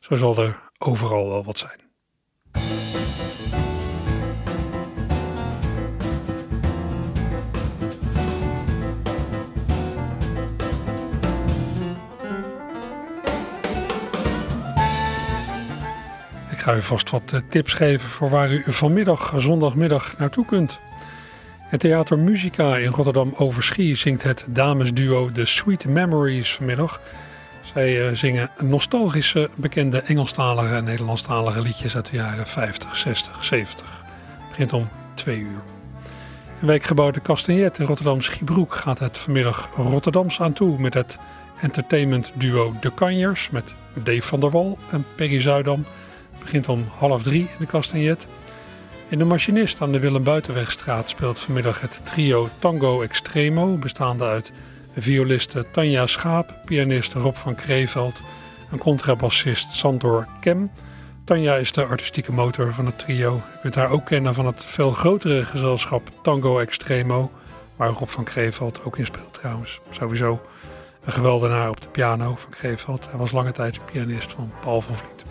zo 0.00 0.16
zal 0.16 0.38
er 0.38 0.69
overal 0.82 1.28
wel 1.28 1.44
wat 1.44 1.58
zijn. 1.58 1.78
Ik 16.50 16.66
ga 16.66 16.74
u 16.74 16.82
vast 16.82 17.10
wat 17.10 17.32
eh, 17.32 17.40
tips 17.48 17.72
geven 17.72 18.08
voor 18.08 18.30
waar 18.30 18.52
u 18.52 18.72
vanmiddag, 18.72 19.34
zondagmiddag, 19.36 20.18
naartoe 20.18 20.44
kunt. 20.44 20.80
Het 21.62 21.80
Theater 21.80 22.18
Musica 22.18 22.76
in 22.76 22.90
Rotterdam 22.90 23.32
Overschie 23.36 23.96
zingt 23.96 24.22
het 24.22 24.46
damesduo 24.50 25.32
The 25.32 25.44
Sweet 25.44 25.86
Memories 25.86 26.54
vanmiddag. 26.54 27.00
Zij 27.74 28.08
uh, 28.08 28.16
zingen 28.16 28.50
nostalgische, 28.58 29.50
bekende 29.56 30.00
Engelstalige 30.00 30.74
en 30.74 30.84
Nederlandstalige 30.84 31.60
liedjes 31.60 31.96
uit 31.96 32.10
de 32.10 32.16
jaren 32.16 32.46
50, 32.46 32.96
60, 32.96 33.44
70. 33.44 34.04
Het 34.38 34.48
begint 34.48 34.72
om 34.72 34.88
twee 35.14 35.38
uur. 35.38 35.62
In 36.60 36.66
wijkgebouw 36.66 37.10
De 37.10 37.20
Castagnet 37.20 37.78
in 37.78 37.86
Rotterdam 37.86 38.20
Schiebroek 38.20 38.74
gaat 38.74 38.98
het 38.98 39.18
vanmiddag 39.18 39.68
Rotterdams 39.76 40.40
aan 40.40 40.52
toe 40.52 40.78
met 40.78 40.94
het 40.94 41.18
entertainment 41.60 42.32
duo 42.34 42.74
De 42.80 42.94
Kanjers 42.94 43.50
met 43.50 43.74
Dave 43.94 44.22
van 44.22 44.40
der 44.40 44.50
Wal 44.50 44.78
en 44.90 45.06
Peggy 45.16 45.40
Zuidam. 45.40 45.84
Het 46.30 46.42
begint 46.42 46.68
om 46.68 46.88
half 46.98 47.22
drie 47.22 47.42
in 47.42 47.56
De 47.58 47.66
Castagnet. 47.66 48.26
In 49.08 49.18
de 49.18 49.24
Machinist 49.24 49.80
aan 49.80 49.92
de 49.92 50.00
Willem 50.00 50.24
Buitenwegstraat 50.24 51.08
speelt 51.08 51.38
vanmiddag 51.38 51.80
het 51.80 52.00
trio 52.02 52.48
Tango 52.58 53.02
Extremo, 53.02 53.76
bestaande 53.76 54.24
uit 54.24 54.52
violiste 55.02 55.70
Tanja 55.70 56.06
Schaap, 56.06 56.54
pianist 56.64 57.12
Rob 57.12 57.36
van 57.36 57.54
Kreeveld 57.54 58.22
en 58.70 58.78
contrabassist 58.78 59.72
Sandor 59.72 60.26
Kem. 60.40 60.70
Tanja 61.24 61.54
is 61.54 61.72
de 61.72 61.84
artistieke 61.84 62.32
motor 62.32 62.74
van 62.74 62.86
het 62.86 62.98
trio. 62.98 63.34
Je 63.34 63.58
kunt 63.60 63.74
haar 63.74 63.90
ook 63.90 64.06
kennen 64.06 64.34
van 64.34 64.46
het 64.46 64.64
veel 64.64 64.90
grotere 64.90 65.44
gezelschap 65.44 66.10
Tango 66.22 66.58
Extremo, 66.58 67.30
waar 67.76 67.88
Rob 67.88 68.08
van 68.08 68.24
Kreeveld 68.24 68.84
ook 68.84 68.98
in 68.98 69.04
speelt 69.04 69.34
trouwens. 69.34 69.80
Sowieso 69.90 70.40
een 71.04 71.12
geweldenaar 71.12 71.70
op 71.70 71.80
de 71.80 71.88
piano 71.88 72.34
van 72.36 72.50
Kreeveld. 72.50 73.06
Hij 73.10 73.18
was 73.18 73.32
lange 73.32 73.52
tijd 73.52 73.80
pianist 73.92 74.32
van 74.32 74.52
Paul 74.60 74.80
van 74.80 74.96
Vliet. 74.96 75.24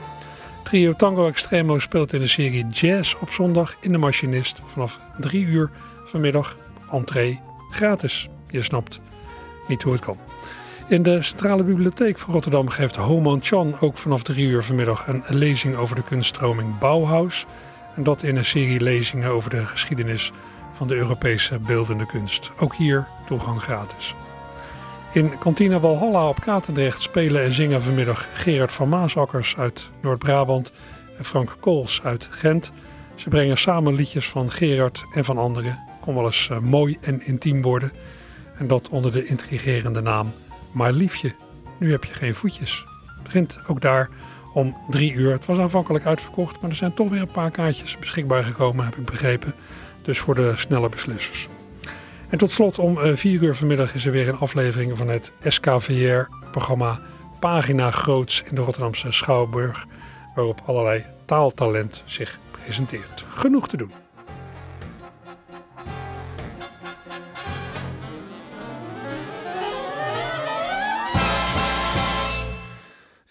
Trio 0.63 0.93
Tango 0.93 1.27
Extremo 1.27 1.79
speelt 1.79 2.13
in 2.13 2.19
de 2.19 2.27
serie 2.27 2.67
Jazz 2.67 3.15
op 3.21 3.29
zondag 3.29 3.75
in 3.81 3.91
de 3.91 3.97
Machinist 3.97 4.61
vanaf 4.65 4.99
3 5.17 5.45
uur 5.45 5.71
vanmiddag. 6.05 6.57
Entree 6.91 7.41
gratis. 7.69 8.29
Je 8.49 8.63
snapt 8.63 8.99
niet 9.69 9.83
hoe 9.83 9.93
het 9.93 10.01
kan. 10.01 10.17
In 10.87 11.03
de 11.03 11.23
Centrale 11.23 11.63
Bibliotheek 11.63 12.19
van 12.19 12.33
Rotterdam 12.33 12.69
geeft 12.69 12.95
Homan 12.95 13.39
Chan 13.41 13.79
ook 13.79 13.97
vanaf 13.97 14.23
3 14.23 14.47
uur 14.47 14.63
vanmiddag 14.63 15.07
een 15.07 15.23
lezing 15.27 15.75
over 15.75 15.95
de 15.95 16.03
kunststroming 16.03 16.77
Bauhaus. 16.79 17.45
En 17.95 18.03
dat 18.03 18.23
in 18.23 18.35
een 18.35 18.45
serie 18.45 18.81
lezingen 18.81 19.31
over 19.31 19.49
de 19.49 19.65
geschiedenis 19.65 20.31
van 20.73 20.87
de 20.87 20.95
Europese 20.95 21.59
beeldende 21.59 22.05
kunst. 22.05 22.51
Ook 22.59 22.75
hier 22.75 23.07
toegang 23.27 23.61
gratis. 23.61 24.15
In 25.13 25.37
kantine 25.37 25.79
Walhalla 25.79 26.29
op 26.29 26.39
Katendrecht 26.39 27.01
spelen 27.01 27.43
en 27.43 27.53
zingen 27.53 27.83
vanmiddag 27.83 28.27
Gerard 28.33 28.71
van 28.71 28.89
Maasakkers 28.89 29.57
uit 29.57 29.89
Noord-Brabant 30.01 30.71
en 31.17 31.25
Frank 31.25 31.57
Kools 31.59 32.01
uit 32.03 32.27
Gent. 32.31 32.71
Ze 33.15 33.29
brengen 33.29 33.57
samen 33.57 33.93
liedjes 33.93 34.29
van 34.29 34.51
Gerard 34.51 35.03
en 35.13 35.25
van 35.25 35.37
anderen. 35.37 35.79
Kon 36.01 36.15
wel 36.15 36.25
eens 36.25 36.49
uh, 36.51 36.59
mooi 36.59 36.97
en 37.01 37.25
intiem 37.25 37.61
worden. 37.61 37.91
En 38.59 38.67
dat 38.67 38.89
onder 38.89 39.11
de 39.11 39.25
intrigerende 39.25 40.01
naam 40.01 40.33
Maar 40.71 40.91
Liefje, 40.91 41.33
nu 41.77 41.91
heb 41.91 42.03
je 42.03 42.13
geen 42.13 42.35
voetjes. 42.35 42.85
Begint 43.23 43.59
ook 43.67 43.81
daar 43.81 44.09
om 44.53 44.77
drie 44.89 45.13
uur. 45.13 45.31
Het 45.31 45.45
was 45.45 45.57
aanvankelijk 45.57 46.05
uitverkocht, 46.05 46.61
maar 46.61 46.69
er 46.69 46.75
zijn 46.75 46.93
toch 46.93 47.09
weer 47.09 47.21
een 47.21 47.31
paar 47.31 47.51
kaartjes 47.51 47.97
beschikbaar 47.97 48.43
gekomen, 48.43 48.85
heb 48.85 48.95
ik 48.95 49.05
begrepen. 49.05 49.53
Dus 50.01 50.19
voor 50.19 50.35
de 50.35 50.53
snelle 50.55 50.89
beslissers. 50.89 51.47
En 52.29 52.37
tot 52.37 52.51
slot 52.51 52.79
om 52.79 52.97
4 53.17 53.41
uur 53.41 53.55
vanmiddag 53.55 53.93
is 53.93 54.05
er 54.05 54.11
weer 54.11 54.27
een 54.27 54.37
aflevering 54.37 54.97
van 54.97 55.07
het 55.07 55.31
SKVR-programma 55.43 56.99
Pagina 57.39 57.91
Groots 57.91 58.43
in 58.43 58.55
de 58.55 58.61
Rotterdamse 58.61 59.11
Schouwburg, 59.11 59.85
waarop 60.35 60.61
allerlei 60.65 61.05
taaltalent 61.25 62.03
zich 62.05 62.39
presenteert. 62.51 63.25
Genoeg 63.33 63.67
te 63.67 63.77
doen. 63.77 63.98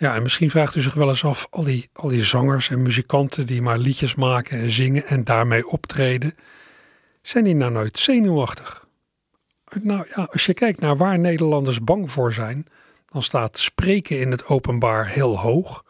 Ja, 0.01 0.15
en 0.15 0.23
misschien 0.23 0.51
vraagt 0.51 0.75
u 0.75 0.81
zich 0.81 0.95
wel 0.95 1.09
eens 1.09 1.25
af, 1.25 1.47
al 1.51 1.65
die, 1.65 1.89
al 1.93 2.09
die 2.09 2.25
zangers 2.25 2.71
en 2.71 2.83
muzikanten 2.83 3.47
die 3.47 3.63
maar 3.63 3.79
liedjes 3.79 4.15
maken 4.15 4.59
en 4.59 4.71
zingen 4.71 5.07
en 5.07 5.25
daarmee 5.25 5.67
optreden, 5.67 6.37
zijn 7.23 7.45
die 7.45 7.55
nou 7.55 7.73
nooit 7.73 7.99
zenuwachtig? 7.99 8.87
Nou 9.83 10.07
ja, 10.15 10.23
als 10.23 10.47
je 10.47 10.55
kijkt 10.55 10.81
naar 10.81 10.97
waar 10.97 11.19
Nederlanders 11.19 11.81
bang 11.81 12.11
voor 12.11 12.33
zijn, 12.33 12.67
dan 13.07 13.23
staat 13.23 13.59
spreken 13.59 14.21
in 14.21 14.31
het 14.31 14.47
openbaar 14.47 15.09
heel 15.09 15.39
hoog. 15.39 15.85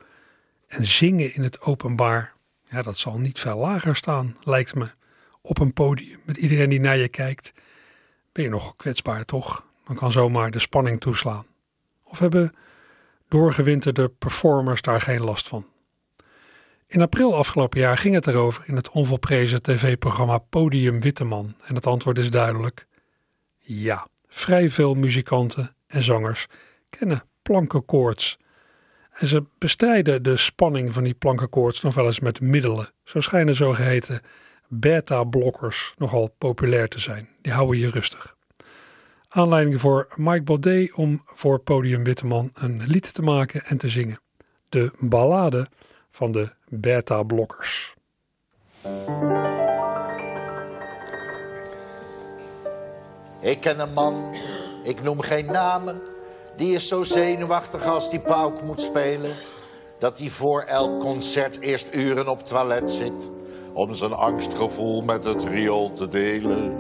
En 0.67 0.87
zingen 0.87 1.35
in 1.35 1.43
het 1.43 1.61
openbaar, 1.61 2.35
ja, 2.71 2.83
dat 2.83 2.99
zal 2.99 3.19
niet 3.19 3.41
veel 3.41 3.59
lager 3.59 3.97
staan, 3.97 4.37
lijkt 4.43 4.75
me. 4.75 4.91
Op 5.41 5.59
een 5.59 5.73
podium 5.73 6.21
met 6.25 6.37
iedereen 6.37 6.69
die 6.69 6.81
naar 6.81 6.97
je 6.97 7.09
kijkt, 7.09 7.53
ben 8.33 8.45
je 8.45 8.51
nog 8.51 8.77
kwetsbaar 8.77 9.25
toch? 9.25 9.67
Dan 9.87 9.97
kan 9.97 10.13
zomaar 10.13 10.51
de 10.51 10.59
spanning 10.59 11.01
toeslaan. 11.01 11.47
Of 12.03 12.19
hebben 12.19 12.55
doorgewinterde 13.29 14.09
performers 14.09 14.83
daar 14.83 15.01
geen 15.01 15.25
last 15.25 15.49
van? 15.49 15.67
In 16.87 17.03
april 17.03 17.37
afgelopen 17.37 17.81
jaar 17.81 17.99
ging 17.99 18.15
het 18.15 18.27
erover 18.27 18.63
in 18.67 18.77
het 18.77 18.91
onvolprezen 18.91 19.63
tv-programma 19.63 20.39
Podium 20.39 21.01
Witteman. 21.01 21.55
En 21.65 21.75
het 21.75 21.87
antwoord 21.87 22.19
is 22.19 22.31
duidelijk. 22.31 22.87
Ja, 23.59 24.07
vrij 24.29 24.71
veel 24.71 24.95
muzikanten 24.95 25.75
en 25.87 26.03
zangers 26.03 26.47
kennen 26.91 27.23
plankenkoorts. 27.43 28.39
En 29.11 29.27
ze 29.27 29.45
bestrijden 29.59 30.23
de 30.23 30.37
spanning 30.37 30.95
van 30.95 31.05
die 31.05 31.15
plankenkoorts 31.15 31.81
nog 31.81 31.95
wel 31.95 32.07
eens 32.07 32.21
met 32.21 32.41
middelen. 32.41 32.93
Zo 33.05 33.21
schijnen 33.21 33.55
zogeheten 33.55 34.21
beta-blokkers 34.69 35.95
nogal 35.97 36.35
populair 36.39 36.89
te 36.89 36.99
zijn. 36.99 37.29
Die 37.43 37.53
houden 37.53 37.79
je 37.79 37.91
rustig. 37.91 38.37
Aanleiding 39.39 39.81
voor 39.81 40.09
Mike 40.17 40.43
Baudet 40.43 40.95
om 40.95 41.23
voor 41.25 41.59
Podium 41.59 42.05
Witteman 42.05 42.51
een 42.55 42.83
lied 42.87 43.15
te 43.15 43.23
maken 43.23 43.65
en 43.65 43.79
te 43.79 43.89
zingen. 43.89 44.21
De 44.69 44.93
ballade 44.99 45.67
van 46.11 46.33
de 46.33 46.53
beta-blokkers. 46.69 47.95
Ik 53.41 53.61
ken 53.61 53.81
een 53.81 53.93
man, 53.93 54.35
ik 54.85 55.03
noem 55.03 55.21
geen 55.21 55.47
namen. 55.47 56.01
Die 56.57 56.75
is 56.75 56.89
zo 56.89 57.03
zenuwachtig 57.03 57.85
als 57.85 58.11
die 58.11 58.21
pauk 58.21 58.63
moet 58.63 58.81
spelen. 58.81 59.33
Dat 59.99 60.19
hij 60.19 60.29
voor 60.29 60.61
elk 60.61 61.01
concert 61.01 61.61
eerst 61.61 61.95
uren 61.95 62.29
op 62.29 62.45
toilet 62.45 62.91
zit. 62.91 63.31
Om 63.73 63.95
zijn 63.95 64.13
angstgevoel 64.13 65.03
met 65.03 65.25
het 65.25 65.45
riool 65.45 65.93
te 65.93 66.09
delen. 66.09 66.77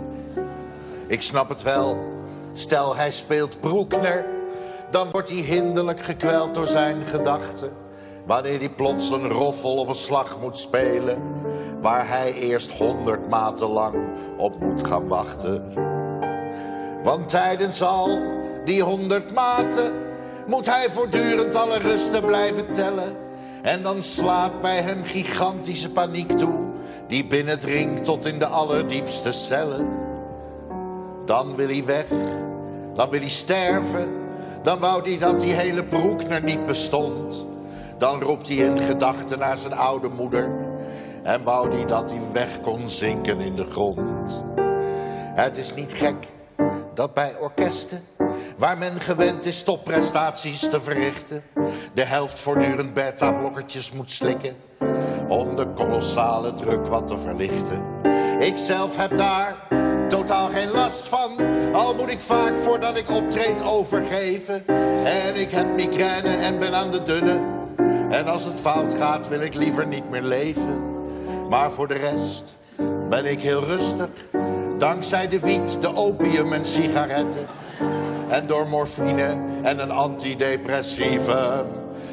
Ik 1.06 1.22
snap 1.22 1.48
het 1.48 1.62
wel, 1.62 2.16
stel 2.58 2.96
hij 2.96 3.10
speelt 3.10 3.60
Broekner. 3.60 4.24
Dan 4.90 5.08
wordt 5.12 5.28
hij 5.28 5.38
hinderlijk 5.38 6.00
gekweld 6.00 6.54
door 6.54 6.66
zijn 6.66 7.06
gedachten. 7.06 7.72
Wanneer 8.26 8.58
hij 8.58 8.70
plots 8.70 9.10
een 9.10 9.28
roffel 9.28 9.74
of 9.74 9.88
een 9.88 9.94
slag 9.94 10.40
moet 10.40 10.58
spelen. 10.58 11.22
Waar 11.80 12.08
hij 12.08 12.32
eerst 12.32 12.70
honderd 12.70 13.28
maten 13.28 13.68
lang 13.68 13.94
op 14.36 14.60
moet 14.60 14.86
gaan 14.86 15.08
wachten. 15.08 15.72
Want 17.02 17.28
tijdens 17.28 17.82
al 17.82 18.18
die 18.64 18.82
honderd 18.82 19.34
maten 19.34 19.92
moet 20.46 20.66
hij 20.66 20.90
voortdurend 20.90 21.54
alle 21.54 21.78
rusten 21.78 22.24
blijven 22.24 22.72
tellen. 22.72 23.16
En 23.62 23.82
dan 23.82 24.02
slaat 24.02 24.60
bij 24.60 24.80
hem 24.80 25.04
gigantische 25.04 25.90
paniek 25.90 26.32
toe, 26.32 26.58
die 27.06 27.26
binnendringt 27.26 28.04
tot 28.04 28.24
in 28.24 28.38
de 28.38 28.46
allerdiepste 28.46 29.32
cellen. 29.32 29.88
Dan 31.24 31.54
wil 31.54 31.68
hij 31.68 31.84
weg, 31.84 32.06
dan 32.98 33.10
wil 33.10 33.20
hij 33.20 33.28
sterven, 33.28 34.08
dan 34.62 34.78
wou 34.78 35.02
hij 35.02 35.18
dat 35.18 35.40
die 35.40 35.52
hele 35.52 35.84
Broekner 35.84 36.42
niet 36.42 36.66
bestond. 36.66 37.46
Dan 37.98 38.22
roept 38.22 38.48
hij 38.48 38.56
in 38.56 38.82
gedachten 38.82 39.38
naar 39.38 39.58
zijn 39.58 39.72
oude 39.72 40.08
moeder 40.08 40.50
en 41.22 41.44
wou 41.44 41.74
hij 41.74 41.86
dat 41.86 42.10
hij 42.10 42.20
weg 42.32 42.60
kon 42.60 42.88
zinken 42.88 43.40
in 43.40 43.56
de 43.56 43.66
grond. 43.66 44.44
Het 45.34 45.56
is 45.56 45.74
niet 45.74 45.92
gek 45.92 46.26
dat 46.94 47.14
bij 47.14 47.36
orkesten, 47.40 48.04
waar 48.56 48.78
men 48.78 49.00
gewend 49.00 49.44
is 49.44 49.62
topprestaties 49.62 50.68
te 50.68 50.80
verrichten, 50.80 51.42
de 51.94 52.04
helft 52.04 52.40
voortdurend 52.40 52.94
beta-blokkertjes 52.94 53.92
moet 53.92 54.10
slikken 54.12 54.56
om 55.28 55.56
de 55.56 55.66
kolossale 55.66 56.54
druk 56.54 56.86
wat 56.86 57.06
te 57.06 57.18
verlichten. 57.18 57.82
Ik 58.38 58.58
zelf 58.58 58.96
heb 58.96 59.16
daar 59.16 59.67
totaal 60.08 60.48
geen 60.48 60.70
last 60.70 61.08
van, 61.08 61.36
al 61.72 61.94
moet 61.94 62.10
ik 62.10 62.20
vaak 62.20 62.58
voordat 62.58 62.96
ik 62.96 63.10
optreed 63.10 63.62
overgeven. 63.62 64.66
En 65.04 65.36
ik 65.36 65.50
heb 65.50 65.74
migraine 65.74 66.36
en 66.36 66.58
ben 66.58 66.74
aan 66.74 66.90
de 66.90 67.02
dunne, 67.02 67.40
en 68.10 68.28
als 68.28 68.44
het 68.44 68.60
fout 68.60 68.94
gaat 68.94 69.28
wil 69.28 69.40
ik 69.40 69.54
liever 69.54 69.86
niet 69.86 70.10
meer 70.10 70.22
leven. 70.22 70.86
Maar 71.48 71.70
voor 71.70 71.88
de 71.88 71.94
rest 71.94 72.56
ben 73.08 73.26
ik 73.26 73.42
heel 73.42 73.64
rustig. 73.64 74.08
Dankzij 74.78 75.28
de 75.28 75.40
wiet, 75.40 75.82
de 75.82 75.96
opium 75.96 76.52
en 76.52 76.64
sigaretten. 76.64 77.46
En 78.28 78.46
door 78.46 78.68
morfine 78.68 79.38
en 79.62 79.78
een 79.78 79.90
antidepressieve. 79.90 81.64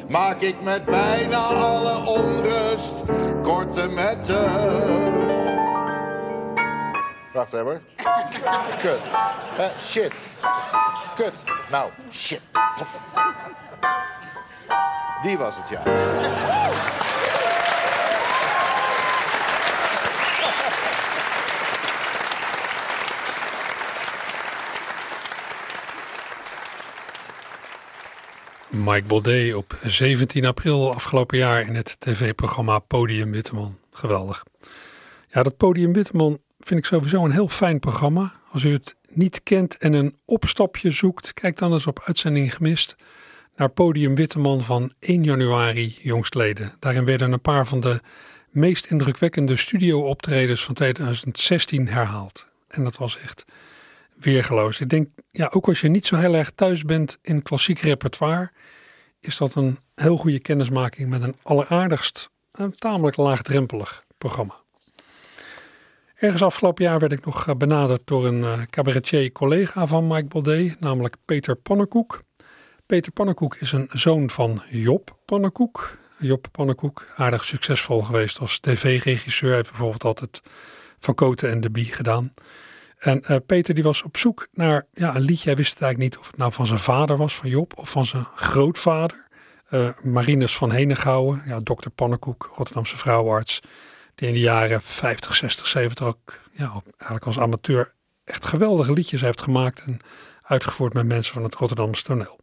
Maak 0.08 0.40
ik 0.40 0.62
met 0.62 0.84
bijna 0.84 1.38
alle 1.38 2.06
onrust 2.06 2.94
korte 3.42 3.88
metten. 3.88 5.45
Wacht. 7.36 7.50
Kut. 8.78 9.00
Shit. 9.78 10.12
Kut. 11.16 11.44
Nou, 11.70 11.90
shit. 12.10 12.40
Die 15.22 15.38
was 15.38 15.56
het, 15.56 15.68
ja. 15.68 15.82
Mike 28.68 29.06
Baudet 29.06 29.54
op 29.54 29.78
17 29.82 30.46
april 30.46 30.94
afgelopen 30.94 31.38
jaar 31.38 31.60
in 31.60 31.74
het 31.74 31.96
tv-programma 31.98 32.78
Podium 32.78 33.32
Witteman. 33.32 33.78
Geweldig. 33.90 34.44
Ja, 35.28 35.42
dat 35.42 35.56
Podium 35.56 35.92
Witteman 35.92 36.38
vind 36.66 36.80
ik 36.80 36.86
sowieso 36.86 37.24
een 37.24 37.30
heel 37.30 37.48
fijn 37.48 37.78
programma. 37.78 38.32
Als 38.50 38.64
u 38.64 38.72
het 38.72 38.96
niet 39.08 39.42
kent 39.42 39.76
en 39.76 39.92
een 39.92 40.18
opstapje 40.24 40.90
zoekt, 40.90 41.32
kijk 41.32 41.58
dan 41.58 41.72
eens 41.72 41.86
op 41.86 42.02
uitzending 42.04 42.54
gemist 42.54 42.96
naar 43.56 43.68
Podium 43.68 44.14
Witteman 44.14 44.62
van 44.62 44.92
1 44.98 45.24
januari 45.24 45.98
jongstleden. 46.02 46.74
Daarin 46.78 47.04
werden 47.04 47.32
een 47.32 47.40
paar 47.40 47.66
van 47.66 47.80
de 47.80 48.00
meest 48.50 48.86
indrukwekkende 48.86 49.56
studio-optredens 49.56 50.64
van 50.64 50.74
2016 50.74 51.88
herhaald. 51.88 52.46
En 52.68 52.84
dat 52.84 52.96
was 52.96 53.18
echt 53.18 53.44
weergeloos. 54.16 54.80
Ik 54.80 54.88
denk, 54.88 55.10
ja, 55.30 55.48
ook 55.52 55.66
als 55.66 55.80
je 55.80 55.88
niet 55.88 56.06
zo 56.06 56.16
heel 56.16 56.34
erg 56.34 56.50
thuis 56.50 56.82
bent 56.82 57.18
in 57.22 57.42
klassiek 57.42 57.78
repertoire, 57.78 58.52
is 59.20 59.36
dat 59.36 59.54
een 59.54 59.78
heel 59.94 60.16
goede 60.16 60.40
kennismaking 60.40 61.08
met 61.08 61.22
een 61.22 61.36
alleraardigst, 61.42 62.30
tamelijk 62.74 63.16
laagdrempelig 63.16 64.04
programma. 64.18 64.64
Ergens 66.16 66.42
afgelopen 66.42 66.84
jaar 66.84 66.98
werd 66.98 67.12
ik 67.12 67.24
nog 67.24 67.48
eh, 67.48 67.54
benaderd 67.54 68.00
door 68.04 68.26
een 68.26 68.40
uh, 68.40 68.62
cabaretier-collega 68.70 69.86
van 69.86 70.06
Mike 70.06 70.26
Baudet, 70.26 70.80
namelijk 70.80 71.16
Peter 71.24 71.56
Pannenkoek. 71.56 72.22
Peter 72.86 73.12
Pannenkoek 73.12 73.56
is 73.56 73.72
een 73.72 73.88
zoon 73.92 74.30
van 74.30 74.62
Job 74.68 75.16
Pannenkoek. 75.24 75.98
Job 76.18 76.46
Pannenkoek, 76.52 77.06
aardig 77.16 77.44
succesvol 77.44 78.02
geweest 78.02 78.38
als 78.38 78.58
tv-regisseur. 78.58 79.48
Hij 79.48 79.58
heeft 79.58 79.70
bijvoorbeeld 79.70 80.04
altijd 80.04 80.42
Van 80.98 81.14
Koten 81.14 81.50
en 81.50 81.60
de 81.60 81.70
Bie 81.70 81.92
gedaan. 81.92 82.34
En 82.98 83.22
uh, 83.30 83.36
Peter 83.46 83.74
die 83.74 83.84
was 83.84 84.02
op 84.02 84.16
zoek 84.16 84.48
naar 84.52 84.86
ja, 84.92 85.14
een 85.14 85.22
liedje. 85.22 85.48
Hij 85.48 85.56
wist 85.56 85.72
het 85.72 85.82
eigenlijk 85.82 86.12
niet 86.12 86.20
of 86.22 86.26
het 86.26 86.36
nou 86.36 86.52
van 86.52 86.66
zijn 86.66 86.78
vader 86.78 87.16
was, 87.16 87.34
van 87.34 87.48
Job, 87.48 87.78
of 87.78 87.90
van 87.90 88.06
zijn 88.06 88.26
grootvader. 88.34 89.24
Marinus 90.02 90.56
van 90.56 90.70
Henegouwen, 90.70 91.42
ja, 91.46 91.60
dokter 91.60 91.90
Pannenkoek, 91.90 92.50
Rotterdamse 92.54 92.96
vrouwenarts. 92.96 93.60
Die 94.16 94.28
in 94.28 94.34
de 94.34 94.40
jaren 94.40 94.82
50, 94.82 95.34
60, 95.34 95.66
70 95.66 96.06
ook 96.06 96.40
ja, 96.52 96.82
eigenlijk 96.88 97.26
als 97.26 97.38
amateur 97.38 97.94
echt 98.24 98.44
geweldige 98.44 98.92
liedjes 98.92 99.20
heeft 99.20 99.40
gemaakt. 99.40 99.82
En 99.86 99.98
uitgevoerd 100.42 100.92
met 100.92 101.06
mensen 101.06 101.34
van 101.34 101.42
het 101.42 101.54
Rotterdamse 101.54 102.02
toneel. 102.02 102.40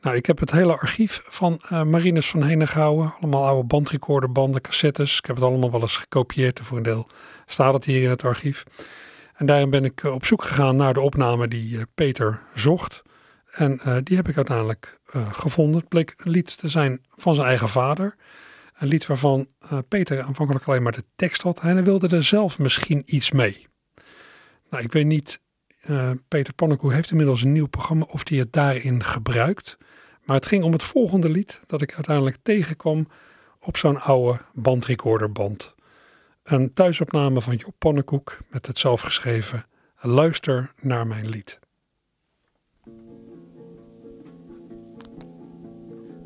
Nou, 0.00 0.16
ik 0.16 0.26
heb 0.26 0.38
het 0.38 0.50
hele 0.50 0.78
archief 0.78 1.22
van 1.24 1.60
uh, 1.64 1.82
Marinus 1.82 2.30
van 2.30 2.42
Henegouwen. 2.42 3.14
Allemaal 3.20 3.46
oude 3.46 3.66
bandrecorderbanden, 3.66 4.60
cassettes. 4.60 5.18
Ik 5.18 5.26
heb 5.26 5.36
het 5.36 5.44
allemaal 5.44 5.70
wel 5.70 5.80
eens 5.80 5.96
gekopieerd. 5.96 6.60
Voor 6.62 6.76
een 6.76 6.82
deel 6.82 7.08
staat 7.46 7.74
het 7.74 7.84
hier 7.84 8.02
in 8.02 8.10
het 8.10 8.24
archief. 8.24 8.64
En 9.34 9.46
daarin 9.46 9.70
ben 9.70 9.84
ik 9.84 10.04
op 10.04 10.24
zoek 10.24 10.44
gegaan 10.44 10.76
naar 10.76 10.94
de 10.94 11.00
opname 11.00 11.48
die 11.48 11.76
uh, 11.76 11.82
Peter 11.94 12.42
zocht. 12.54 13.02
En 13.50 14.00
die 14.04 14.16
heb 14.16 14.28
ik 14.28 14.36
uiteindelijk 14.36 14.98
gevonden. 15.32 15.80
Het 15.80 15.88
bleek 15.88 16.14
een 16.16 16.30
lied 16.30 16.58
te 16.58 16.68
zijn 16.68 17.04
van 17.16 17.34
zijn 17.34 17.46
eigen 17.46 17.68
vader. 17.68 18.16
Een 18.82 18.88
lied 18.88 19.06
waarvan 19.06 19.46
Peter 19.88 20.22
aanvankelijk 20.22 20.64
alleen 20.64 20.82
maar 20.82 20.92
de 20.92 21.04
tekst 21.16 21.42
had. 21.42 21.60
Hij 21.60 21.84
wilde 21.84 22.16
er 22.16 22.24
zelf 22.24 22.58
misschien 22.58 23.02
iets 23.06 23.30
mee. 23.30 23.66
Nou, 24.70 24.82
ik 24.82 24.92
weet 24.92 25.06
niet, 25.06 25.40
Peter 26.28 26.54
Pannenkoe 26.54 26.92
heeft 26.92 27.10
inmiddels 27.10 27.42
een 27.42 27.52
nieuw 27.52 27.66
programma 27.66 28.04
of 28.04 28.28
hij 28.28 28.38
het 28.38 28.52
daarin 28.52 29.04
gebruikt. 29.04 29.78
Maar 30.24 30.36
het 30.36 30.46
ging 30.46 30.64
om 30.64 30.72
het 30.72 30.82
volgende 30.82 31.30
lied 31.30 31.60
dat 31.66 31.82
ik 31.82 31.94
uiteindelijk 31.94 32.36
tegenkwam 32.42 33.08
op 33.60 33.76
zo'n 33.76 34.00
oude 34.00 34.40
bandrecorderband. 34.52 35.74
Een 36.42 36.72
thuisopname 36.72 37.40
van 37.40 37.56
Job 37.56 37.74
Pannenkoek 37.78 38.38
met 38.48 38.66
het 38.66 38.78
zelfgeschreven 38.78 39.66
Luister 40.00 40.72
naar 40.80 41.06
mijn 41.06 41.28
lied. 41.28 41.58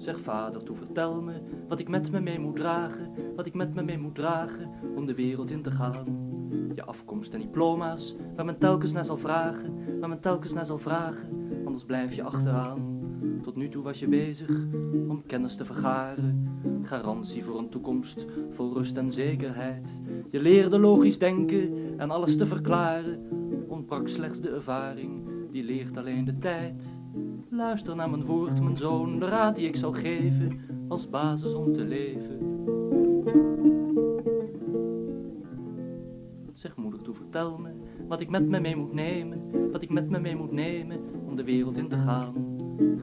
Zeg 0.07 0.21
vader, 0.21 0.63
toe 0.63 0.77
vertel 0.77 1.21
me 1.23 1.33
wat 1.69 1.79
ik 1.79 1.89
met 1.89 2.11
me 2.11 2.21
mee 2.21 2.39
moet 2.39 2.57
dragen, 2.57 3.11
wat 3.37 3.47
ik 3.47 3.55
met 3.55 3.75
me 3.75 3.83
mee 3.83 3.99
moet 3.99 4.15
dragen 4.15 4.71
om 4.97 5.07
de 5.07 5.15
wereld 5.15 5.51
in 5.51 5.63
te 5.63 5.71
gaan. 5.71 6.05
Je 6.75 6.85
afkomst 6.85 7.35
en 7.35 7.41
diploma's, 7.41 8.17
waar 8.37 8.45
men 8.45 8.59
telkens 8.59 8.93
naar 8.93 9.05
zal 9.05 9.17
vragen, 9.17 9.99
waar 10.01 10.09
men 10.09 10.21
telkens 10.21 10.53
naar 10.53 10.67
zal 10.67 10.79
vragen, 10.79 11.29
anders 11.65 11.85
blijf 11.85 12.13
je 12.13 12.23
achteraan. 12.23 13.01
Tot 13.43 13.57
nu 13.57 13.69
toe 13.69 13.83
was 13.83 13.99
je 13.99 14.09
bezig 14.09 14.67
om 15.09 15.23
kennis 15.27 15.57
te 15.57 15.65
vergaren, 15.65 16.49
garantie 16.83 17.45
voor 17.45 17.59
een 17.59 17.71
toekomst 17.71 18.27
vol 18.51 18.73
rust 18.73 18.97
en 18.97 19.13
zekerheid. 19.13 20.03
Je 20.31 20.41
leerde 20.41 20.79
logisch 20.79 21.19
denken 21.19 21.95
en 21.99 22.11
alles 22.11 22.37
te 22.37 22.47
verklaren, 22.47 23.21
ontbrak 23.69 24.09
slechts 24.09 24.41
de 24.41 24.51
ervaring, 24.51 25.29
die 25.51 25.65
leert 25.65 25.97
alleen 25.97 26.25
de 26.25 26.39
tijd. 26.39 27.05
Luister 27.57 27.97
naar 27.97 28.11
mijn 28.11 28.25
woord, 28.25 28.61
mijn 28.63 28.77
zoon, 28.77 29.19
de 29.19 29.29
raad 29.29 29.57
die 29.57 29.69
ik 29.69 29.77
zal 29.77 29.93
geven 29.93 30.61
als 30.89 31.11
basis 31.11 31.55
om 31.55 31.73
te 31.73 31.85
leven. 31.85 32.39
Zeg 36.53 36.77
moeder 36.77 37.03
toe, 37.03 37.15
vertel 37.15 37.59
me 37.59 37.71
wat 38.09 38.21
ik 38.21 38.31
met 38.31 38.49
me 38.49 38.61
mee 38.61 38.77
moet 38.77 38.93
nemen, 38.93 39.71
wat 39.73 39.83
ik 39.83 39.91
met 39.91 40.11
me 40.11 40.19
mee 40.19 40.37
moet 40.37 40.53
nemen 40.53 41.01
om 41.27 41.37
de 41.37 41.45
wereld 41.45 41.77
in 41.77 41.89
te 41.89 41.97
gaan. 41.97 42.35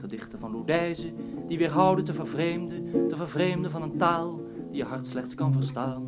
Gedichten 0.00 0.38
van 0.38 0.50
Loedijzen, 0.50 1.14
die 1.48 1.58
weerhouden 1.58 2.04
te 2.04 2.14
vervreemden, 2.14 3.08
te 3.08 3.16
vervreemden 3.16 3.70
van 3.70 3.82
een 3.82 3.96
taal 3.96 4.40
die 4.70 4.76
je 4.76 4.84
hart 4.84 5.06
slechts 5.06 5.34
kan 5.34 5.52
verstaan. 5.52 6.06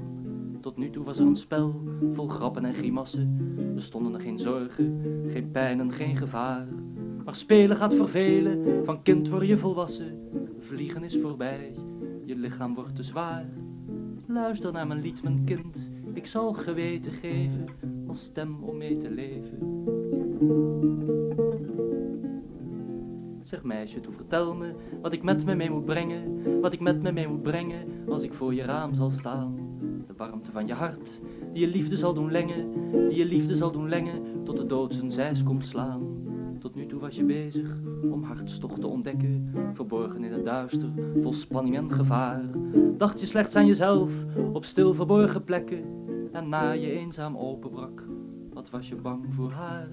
Tot 0.60 0.76
nu 0.76 0.90
toe 0.90 1.04
was 1.04 1.18
er 1.18 1.26
een 1.26 1.36
spel, 1.36 1.82
vol 2.12 2.28
grappen 2.28 2.64
en 2.64 2.74
grimassen, 2.74 3.38
bestonden 3.74 4.14
er 4.14 4.20
geen 4.20 4.38
zorgen, 4.38 5.00
geen 5.26 5.50
pijn 5.50 5.80
en 5.80 5.92
geen 5.92 6.16
gevaar. 6.16 6.66
Maar 7.26 7.34
spelen 7.34 7.76
gaat 7.76 7.94
vervelen, 7.94 8.84
van 8.84 9.02
kind 9.02 9.28
word 9.28 9.46
je 9.46 9.56
volwassen, 9.56 10.18
vliegen 10.58 11.04
is 11.04 11.18
voorbij, 11.20 11.74
je 12.24 12.36
lichaam 12.36 12.74
wordt 12.74 12.96
te 12.96 13.02
zwaar. 13.02 13.46
Luister 14.26 14.72
naar 14.72 14.86
mijn 14.86 15.00
lied, 15.00 15.22
mijn 15.22 15.44
kind, 15.44 15.90
ik 16.12 16.26
zal 16.26 16.52
geweten 16.52 17.12
geven, 17.12 17.66
als 18.06 18.22
stem 18.22 18.62
om 18.62 18.76
mee 18.76 18.96
te 18.98 19.10
leven. 19.10 19.58
Zeg 23.42 23.62
meisje, 23.62 24.00
toe 24.00 24.12
vertel 24.12 24.54
me 24.54 24.74
wat 25.02 25.12
ik 25.12 25.22
met 25.22 25.44
me 25.44 25.54
mee 25.54 25.70
moet 25.70 25.84
brengen, 25.84 26.60
wat 26.60 26.72
ik 26.72 26.80
met 26.80 27.02
me 27.02 27.12
mee 27.12 27.28
moet 27.28 27.42
brengen 27.42 27.86
als 28.08 28.22
ik 28.22 28.34
voor 28.34 28.54
je 28.54 28.62
raam 28.62 28.94
zal 28.94 29.10
staan. 29.10 29.54
De 30.06 30.14
warmte 30.16 30.50
van 30.52 30.66
je 30.66 30.74
hart, 30.74 31.20
die 31.52 31.66
je 31.66 31.72
liefde 31.72 31.96
zal 31.96 32.14
doen 32.14 32.30
lengen, 32.30 32.70
die 33.08 33.18
je 33.18 33.24
liefde 33.24 33.56
zal 33.56 33.72
doen 33.72 33.88
lengen, 33.88 34.22
tot 34.44 34.56
de 34.56 34.66
dood 34.66 34.94
zijn 34.94 35.10
zijs 35.10 35.42
komt 35.42 35.66
slaan. 35.66 36.16
Tot 36.66 36.74
nu 36.74 36.86
toe 36.86 37.00
was 37.00 37.16
je 37.16 37.24
bezig 37.24 37.78
om 38.10 38.22
hartstocht 38.22 38.80
te 38.80 38.86
ontdekken, 38.86 39.50
verborgen 39.72 40.24
in 40.24 40.32
het 40.32 40.44
duister, 40.44 40.88
vol 41.20 41.32
spanning 41.32 41.76
en 41.76 41.92
gevaar. 41.92 42.44
Dacht 42.96 43.20
je 43.20 43.26
slechts 43.26 43.56
aan 43.56 43.66
jezelf, 43.66 44.12
op 44.52 44.64
stil 44.64 44.94
verborgen 44.94 45.44
plekken, 45.44 45.84
en 46.32 46.48
na 46.48 46.70
je 46.70 46.90
eenzaam 46.90 47.36
openbrak, 47.36 48.04
wat 48.52 48.70
was 48.70 48.88
je 48.88 48.94
bang 48.94 49.24
voor 49.34 49.50
haar? 49.50 49.88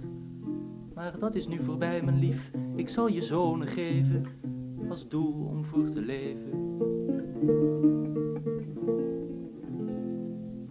Maar 0.93 1.19
dat 1.19 1.35
is 1.35 1.47
nu 1.47 1.63
voorbij, 1.63 2.01
mijn 2.03 2.19
lief, 2.19 2.51
ik 2.75 2.89
zal 2.89 3.07
je 3.07 3.21
zonen 3.21 3.67
geven, 3.67 4.25
als 4.89 5.07
doel 5.07 5.45
om 5.49 5.65
voor 5.65 5.89
te 5.89 6.01
leven. 6.01 6.77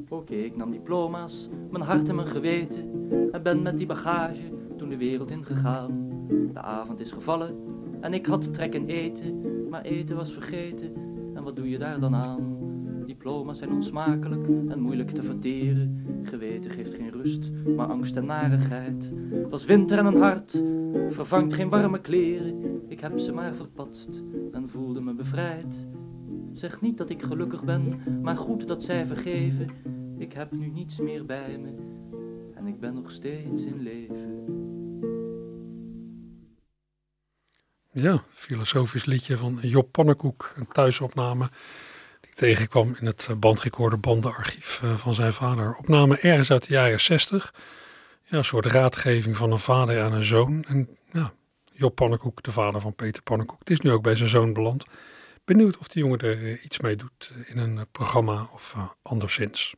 Oké, 0.09 0.35
ik 0.35 0.57
nam 0.57 0.71
diploma's, 0.71 1.49
mijn 1.71 1.85
hart 1.85 2.09
en 2.09 2.15
mijn 2.15 2.29
geweten, 2.29 3.11
en 3.33 3.43
ben 3.43 3.63
met 3.63 3.79
die 3.79 3.87
bagage 3.87 4.61
de 4.93 4.99
wereld 4.99 5.31
ingegaan. 5.31 6.09
De 6.53 6.61
avond 6.61 7.01
is 7.01 7.11
gevallen, 7.11 7.57
en 8.01 8.15
ik 8.15 8.27
had 8.27 8.55
trek 8.55 8.75
in 8.75 8.87
eten, 8.87 9.69
maar 9.69 9.83
eten 9.83 10.17
was 10.17 10.33
vergeten, 10.33 10.93
en 11.35 11.43
wat 11.43 11.57
doe 11.57 11.71
je 11.71 11.79
daar 11.79 12.01
dan 12.01 12.15
aan? 12.15 12.57
Diploma's 13.07 13.59
zijn 13.59 13.73
onsmakelijk 13.73 14.49
en 14.69 14.81
moeilijk 14.81 15.11
te 15.11 15.23
verteren. 15.23 16.05
Geweten 16.23 16.71
geeft 16.71 16.95
geen 16.95 17.11
rust, 17.11 17.53
maar 17.77 17.87
angst 17.87 18.17
en 18.17 18.27
narigheid. 18.27 19.13
Was 19.51 19.65
winter 19.65 19.99
en 19.99 20.07
een 20.07 20.21
hart, 20.21 20.63
vervangt 21.09 21.55
geen 21.55 21.69
warme 21.69 22.01
kleren. 22.01 22.83
Ik 22.89 23.01
heb 23.01 23.19
ze 23.19 23.33
maar 23.33 23.55
verpatst 23.55 24.23
en 24.53 24.69
voelde 24.69 25.01
me 25.01 25.15
bevrijd. 25.15 25.87
Zeg 26.51 26.81
niet 26.81 26.99
dat 26.99 27.11
ik 27.11 27.23
gelukkig 27.23 27.65
ben, 27.65 28.01
maar 28.23 28.37
goed 28.37 28.69
dat 28.69 28.83
zij 28.83 29.07
vergeven. 29.07 29.69
Ik 30.19 30.33
heb 30.33 30.53
nu 30.53 30.67
niets 30.67 31.01
meer 31.01 31.27
bij 31.27 31.59
me 31.59 31.71
en 32.55 32.67
ik 32.67 32.81
ben 32.81 32.95
nog 32.95 33.11
steeds 33.11 33.65
in 33.65 33.83
leven. 33.83 34.61
Ja, 37.95 38.25
filosofisch 38.31 39.05
liedje 39.05 39.37
van 39.37 39.59
Job 39.61 39.93
Pannenkoek, 39.93 40.53
een 40.57 40.67
thuisopname 40.67 41.51
die 42.21 42.31
ik 42.31 42.37
tegenkwam 42.37 42.97
in 43.01 43.07
het 43.07 43.29
bandrecorder 43.37 44.01
bandenarchief 44.01 44.81
eh, 44.83 44.97
van 44.97 45.15
zijn 45.15 45.33
vader. 45.33 45.75
Opname 45.77 46.19
ergens 46.19 46.51
uit 46.51 46.69
de 46.69 46.73
jaren 46.73 47.01
60. 47.01 47.55
Ja, 48.25 48.39
een 48.39 48.45
soort 48.45 48.67
raadgeving 48.67 49.37
van 49.37 49.53
een 49.53 49.59
vader 49.59 50.03
aan 50.03 50.13
een 50.13 50.25
zoon. 50.25 50.65
En 50.65 50.99
ja, 51.13 51.33
Job 51.73 51.95
Pannenkoek, 51.95 52.43
de 52.43 52.53
vader 52.53 52.81
van 52.81 52.95
Peter 52.95 53.23
Pannenkoek, 53.23 53.59
het 53.59 53.71
is 53.71 53.81
nu 53.81 53.91
ook 53.91 54.03
bij 54.03 54.17
zijn 54.17 54.29
zoon 54.29 54.53
beland. 54.53 54.85
Benieuwd 55.45 55.79
of 55.79 55.89
die 55.89 56.03
jongen 56.03 56.19
er 56.19 56.45
eh, 56.45 56.65
iets 56.65 56.81
mee 56.81 56.97
doet 56.97 57.33
in 57.45 57.59
een 57.59 57.79
eh, 57.79 57.85
programma 57.93 58.49
of 58.53 58.75
anderszins. 59.03 59.75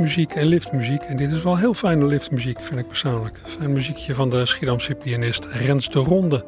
Liftmuziek 0.00 0.34
en 0.34 0.46
liftmuziek. 0.46 1.02
En 1.02 1.16
dit 1.16 1.32
is 1.32 1.42
wel 1.42 1.56
heel 1.56 1.74
fijne 1.74 2.04
liftmuziek, 2.04 2.62
vind 2.62 2.80
ik 2.80 2.86
persoonlijk. 2.86 3.40
Fijn 3.44 3.72
muziekje 3.72 4.14
van 4.14 4.30
de 4.30 4.46
Schiedamse 4.46 4.94
pianist 4.94 5.44
Rens 5.44 5.90
de 5.90 5.98
Ronde. 5.98 6.44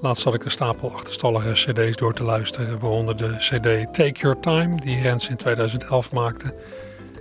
Laatst 0.00 0.24
had 0.24 0.34
ik 0.34 0.44
een 0.44 0.50
stapel 0.50 0.92
achterstallige 0.92 1.52
cd's 1.52 1.96
door 1.96 2.14
te 2.14 2.22
luisteren. 2.22 2.78
Waaronder 2.78 3.16
de 3.16 3.36
cd 3.36 3.94
Take 3.94 4.20
Your 4.20 4.40
Time, 4.40 4.80
die 4.80 5.00
Rens 5.00 5.28
in 5.28 5.36
2011 5.36 6.12
maakte. 6.12 6.54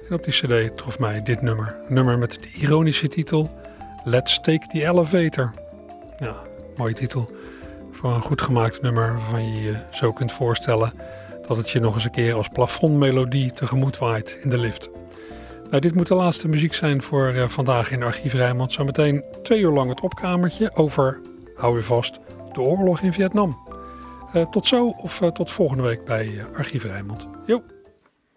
En 0.09 0.15
op 0.15 0.23
die 0.23 0.33
cd 0.33 0.77
trof 0.77 0.99
mij 0.99 1.23
dit 1.23 1.41
nummer. 1.41 1.75
Een 1.87 1.93
nummer 1.93 2.17
met 2.17 2.33
de 2.33 2.59
ironische 2.59 3.07
titel 3.07 3.51
Let's 4.03 4.39
Take 4.41 4.67
the 4.67 4.87
Elevator. 4.87 5.51
Ja, 6.19 6.35
mooie 6.75 6.93
titel. 6.93 7.29
Voor 7.91 8.13
een 8.13 8.21
goed 8.21 8.41
gemaakt 8.41 8.81
nummer 8.81 9.13
waarvan 9.13 9.53
je 9.53 9.61
je 9.61 9.75
zo 9.91 10.11
kunt 10.11 10.31
voorstellen... 10.31 10.93
dat 11.47 11.57
het 11.57 11.69
je 11.69 11.79
nog 11.79 11.93
eens 11.93 12.03
een 12.03 12.11
keer 12.11 12.33
als 12.33 12.47
plafondmelodie 12.47 13.51
tegemoet 13.51 13.97
waait 13.97 14.37
in 14.41 14.49
de 14.49 14.57
lift. 14.57 14.90
Nou, 15.71 15.83
dit 15.83 15.95
moet 15.95 16.07
de 16.07 16.15
laatste 16.15 16.47
muziek 16.47 16.73
zijn 16.73 17.01
voor 17.01 17.33
uh, 17.33 17.47
vandaag 17.47 17.91
in 17.91 18.03
Archief 18.03 18.33
Rijnmond. 18.33 18.71
Zometeen 18.71 19.23
twee 19.43 19.59
uur 19.59 19.71
lang 19.71 19.89
het 19.89 20.01
opkamertje 20.01 20.75
over, 20.75 21.19
hou 21.55 21.75
je 21.75 21.83
vast, 21.83 22.19
de 22.53 22.61
oorlog 22.61 23.01
in 23.01 23.13
Vietnam. 23.13 23.57
Uh, 24.35 24.45
tot 24.45 24.67
zo 24.67 24.87
of 24.87 25.21
uh, 25.21 25.29
tot 25.29 25.51
volgende 25.51 25.83
week 25.83 26.05
bij 26.05 26.45
Archief 26.53 26.83
Rijnmond. 26.83 27.27
Jo! 27.45 27.63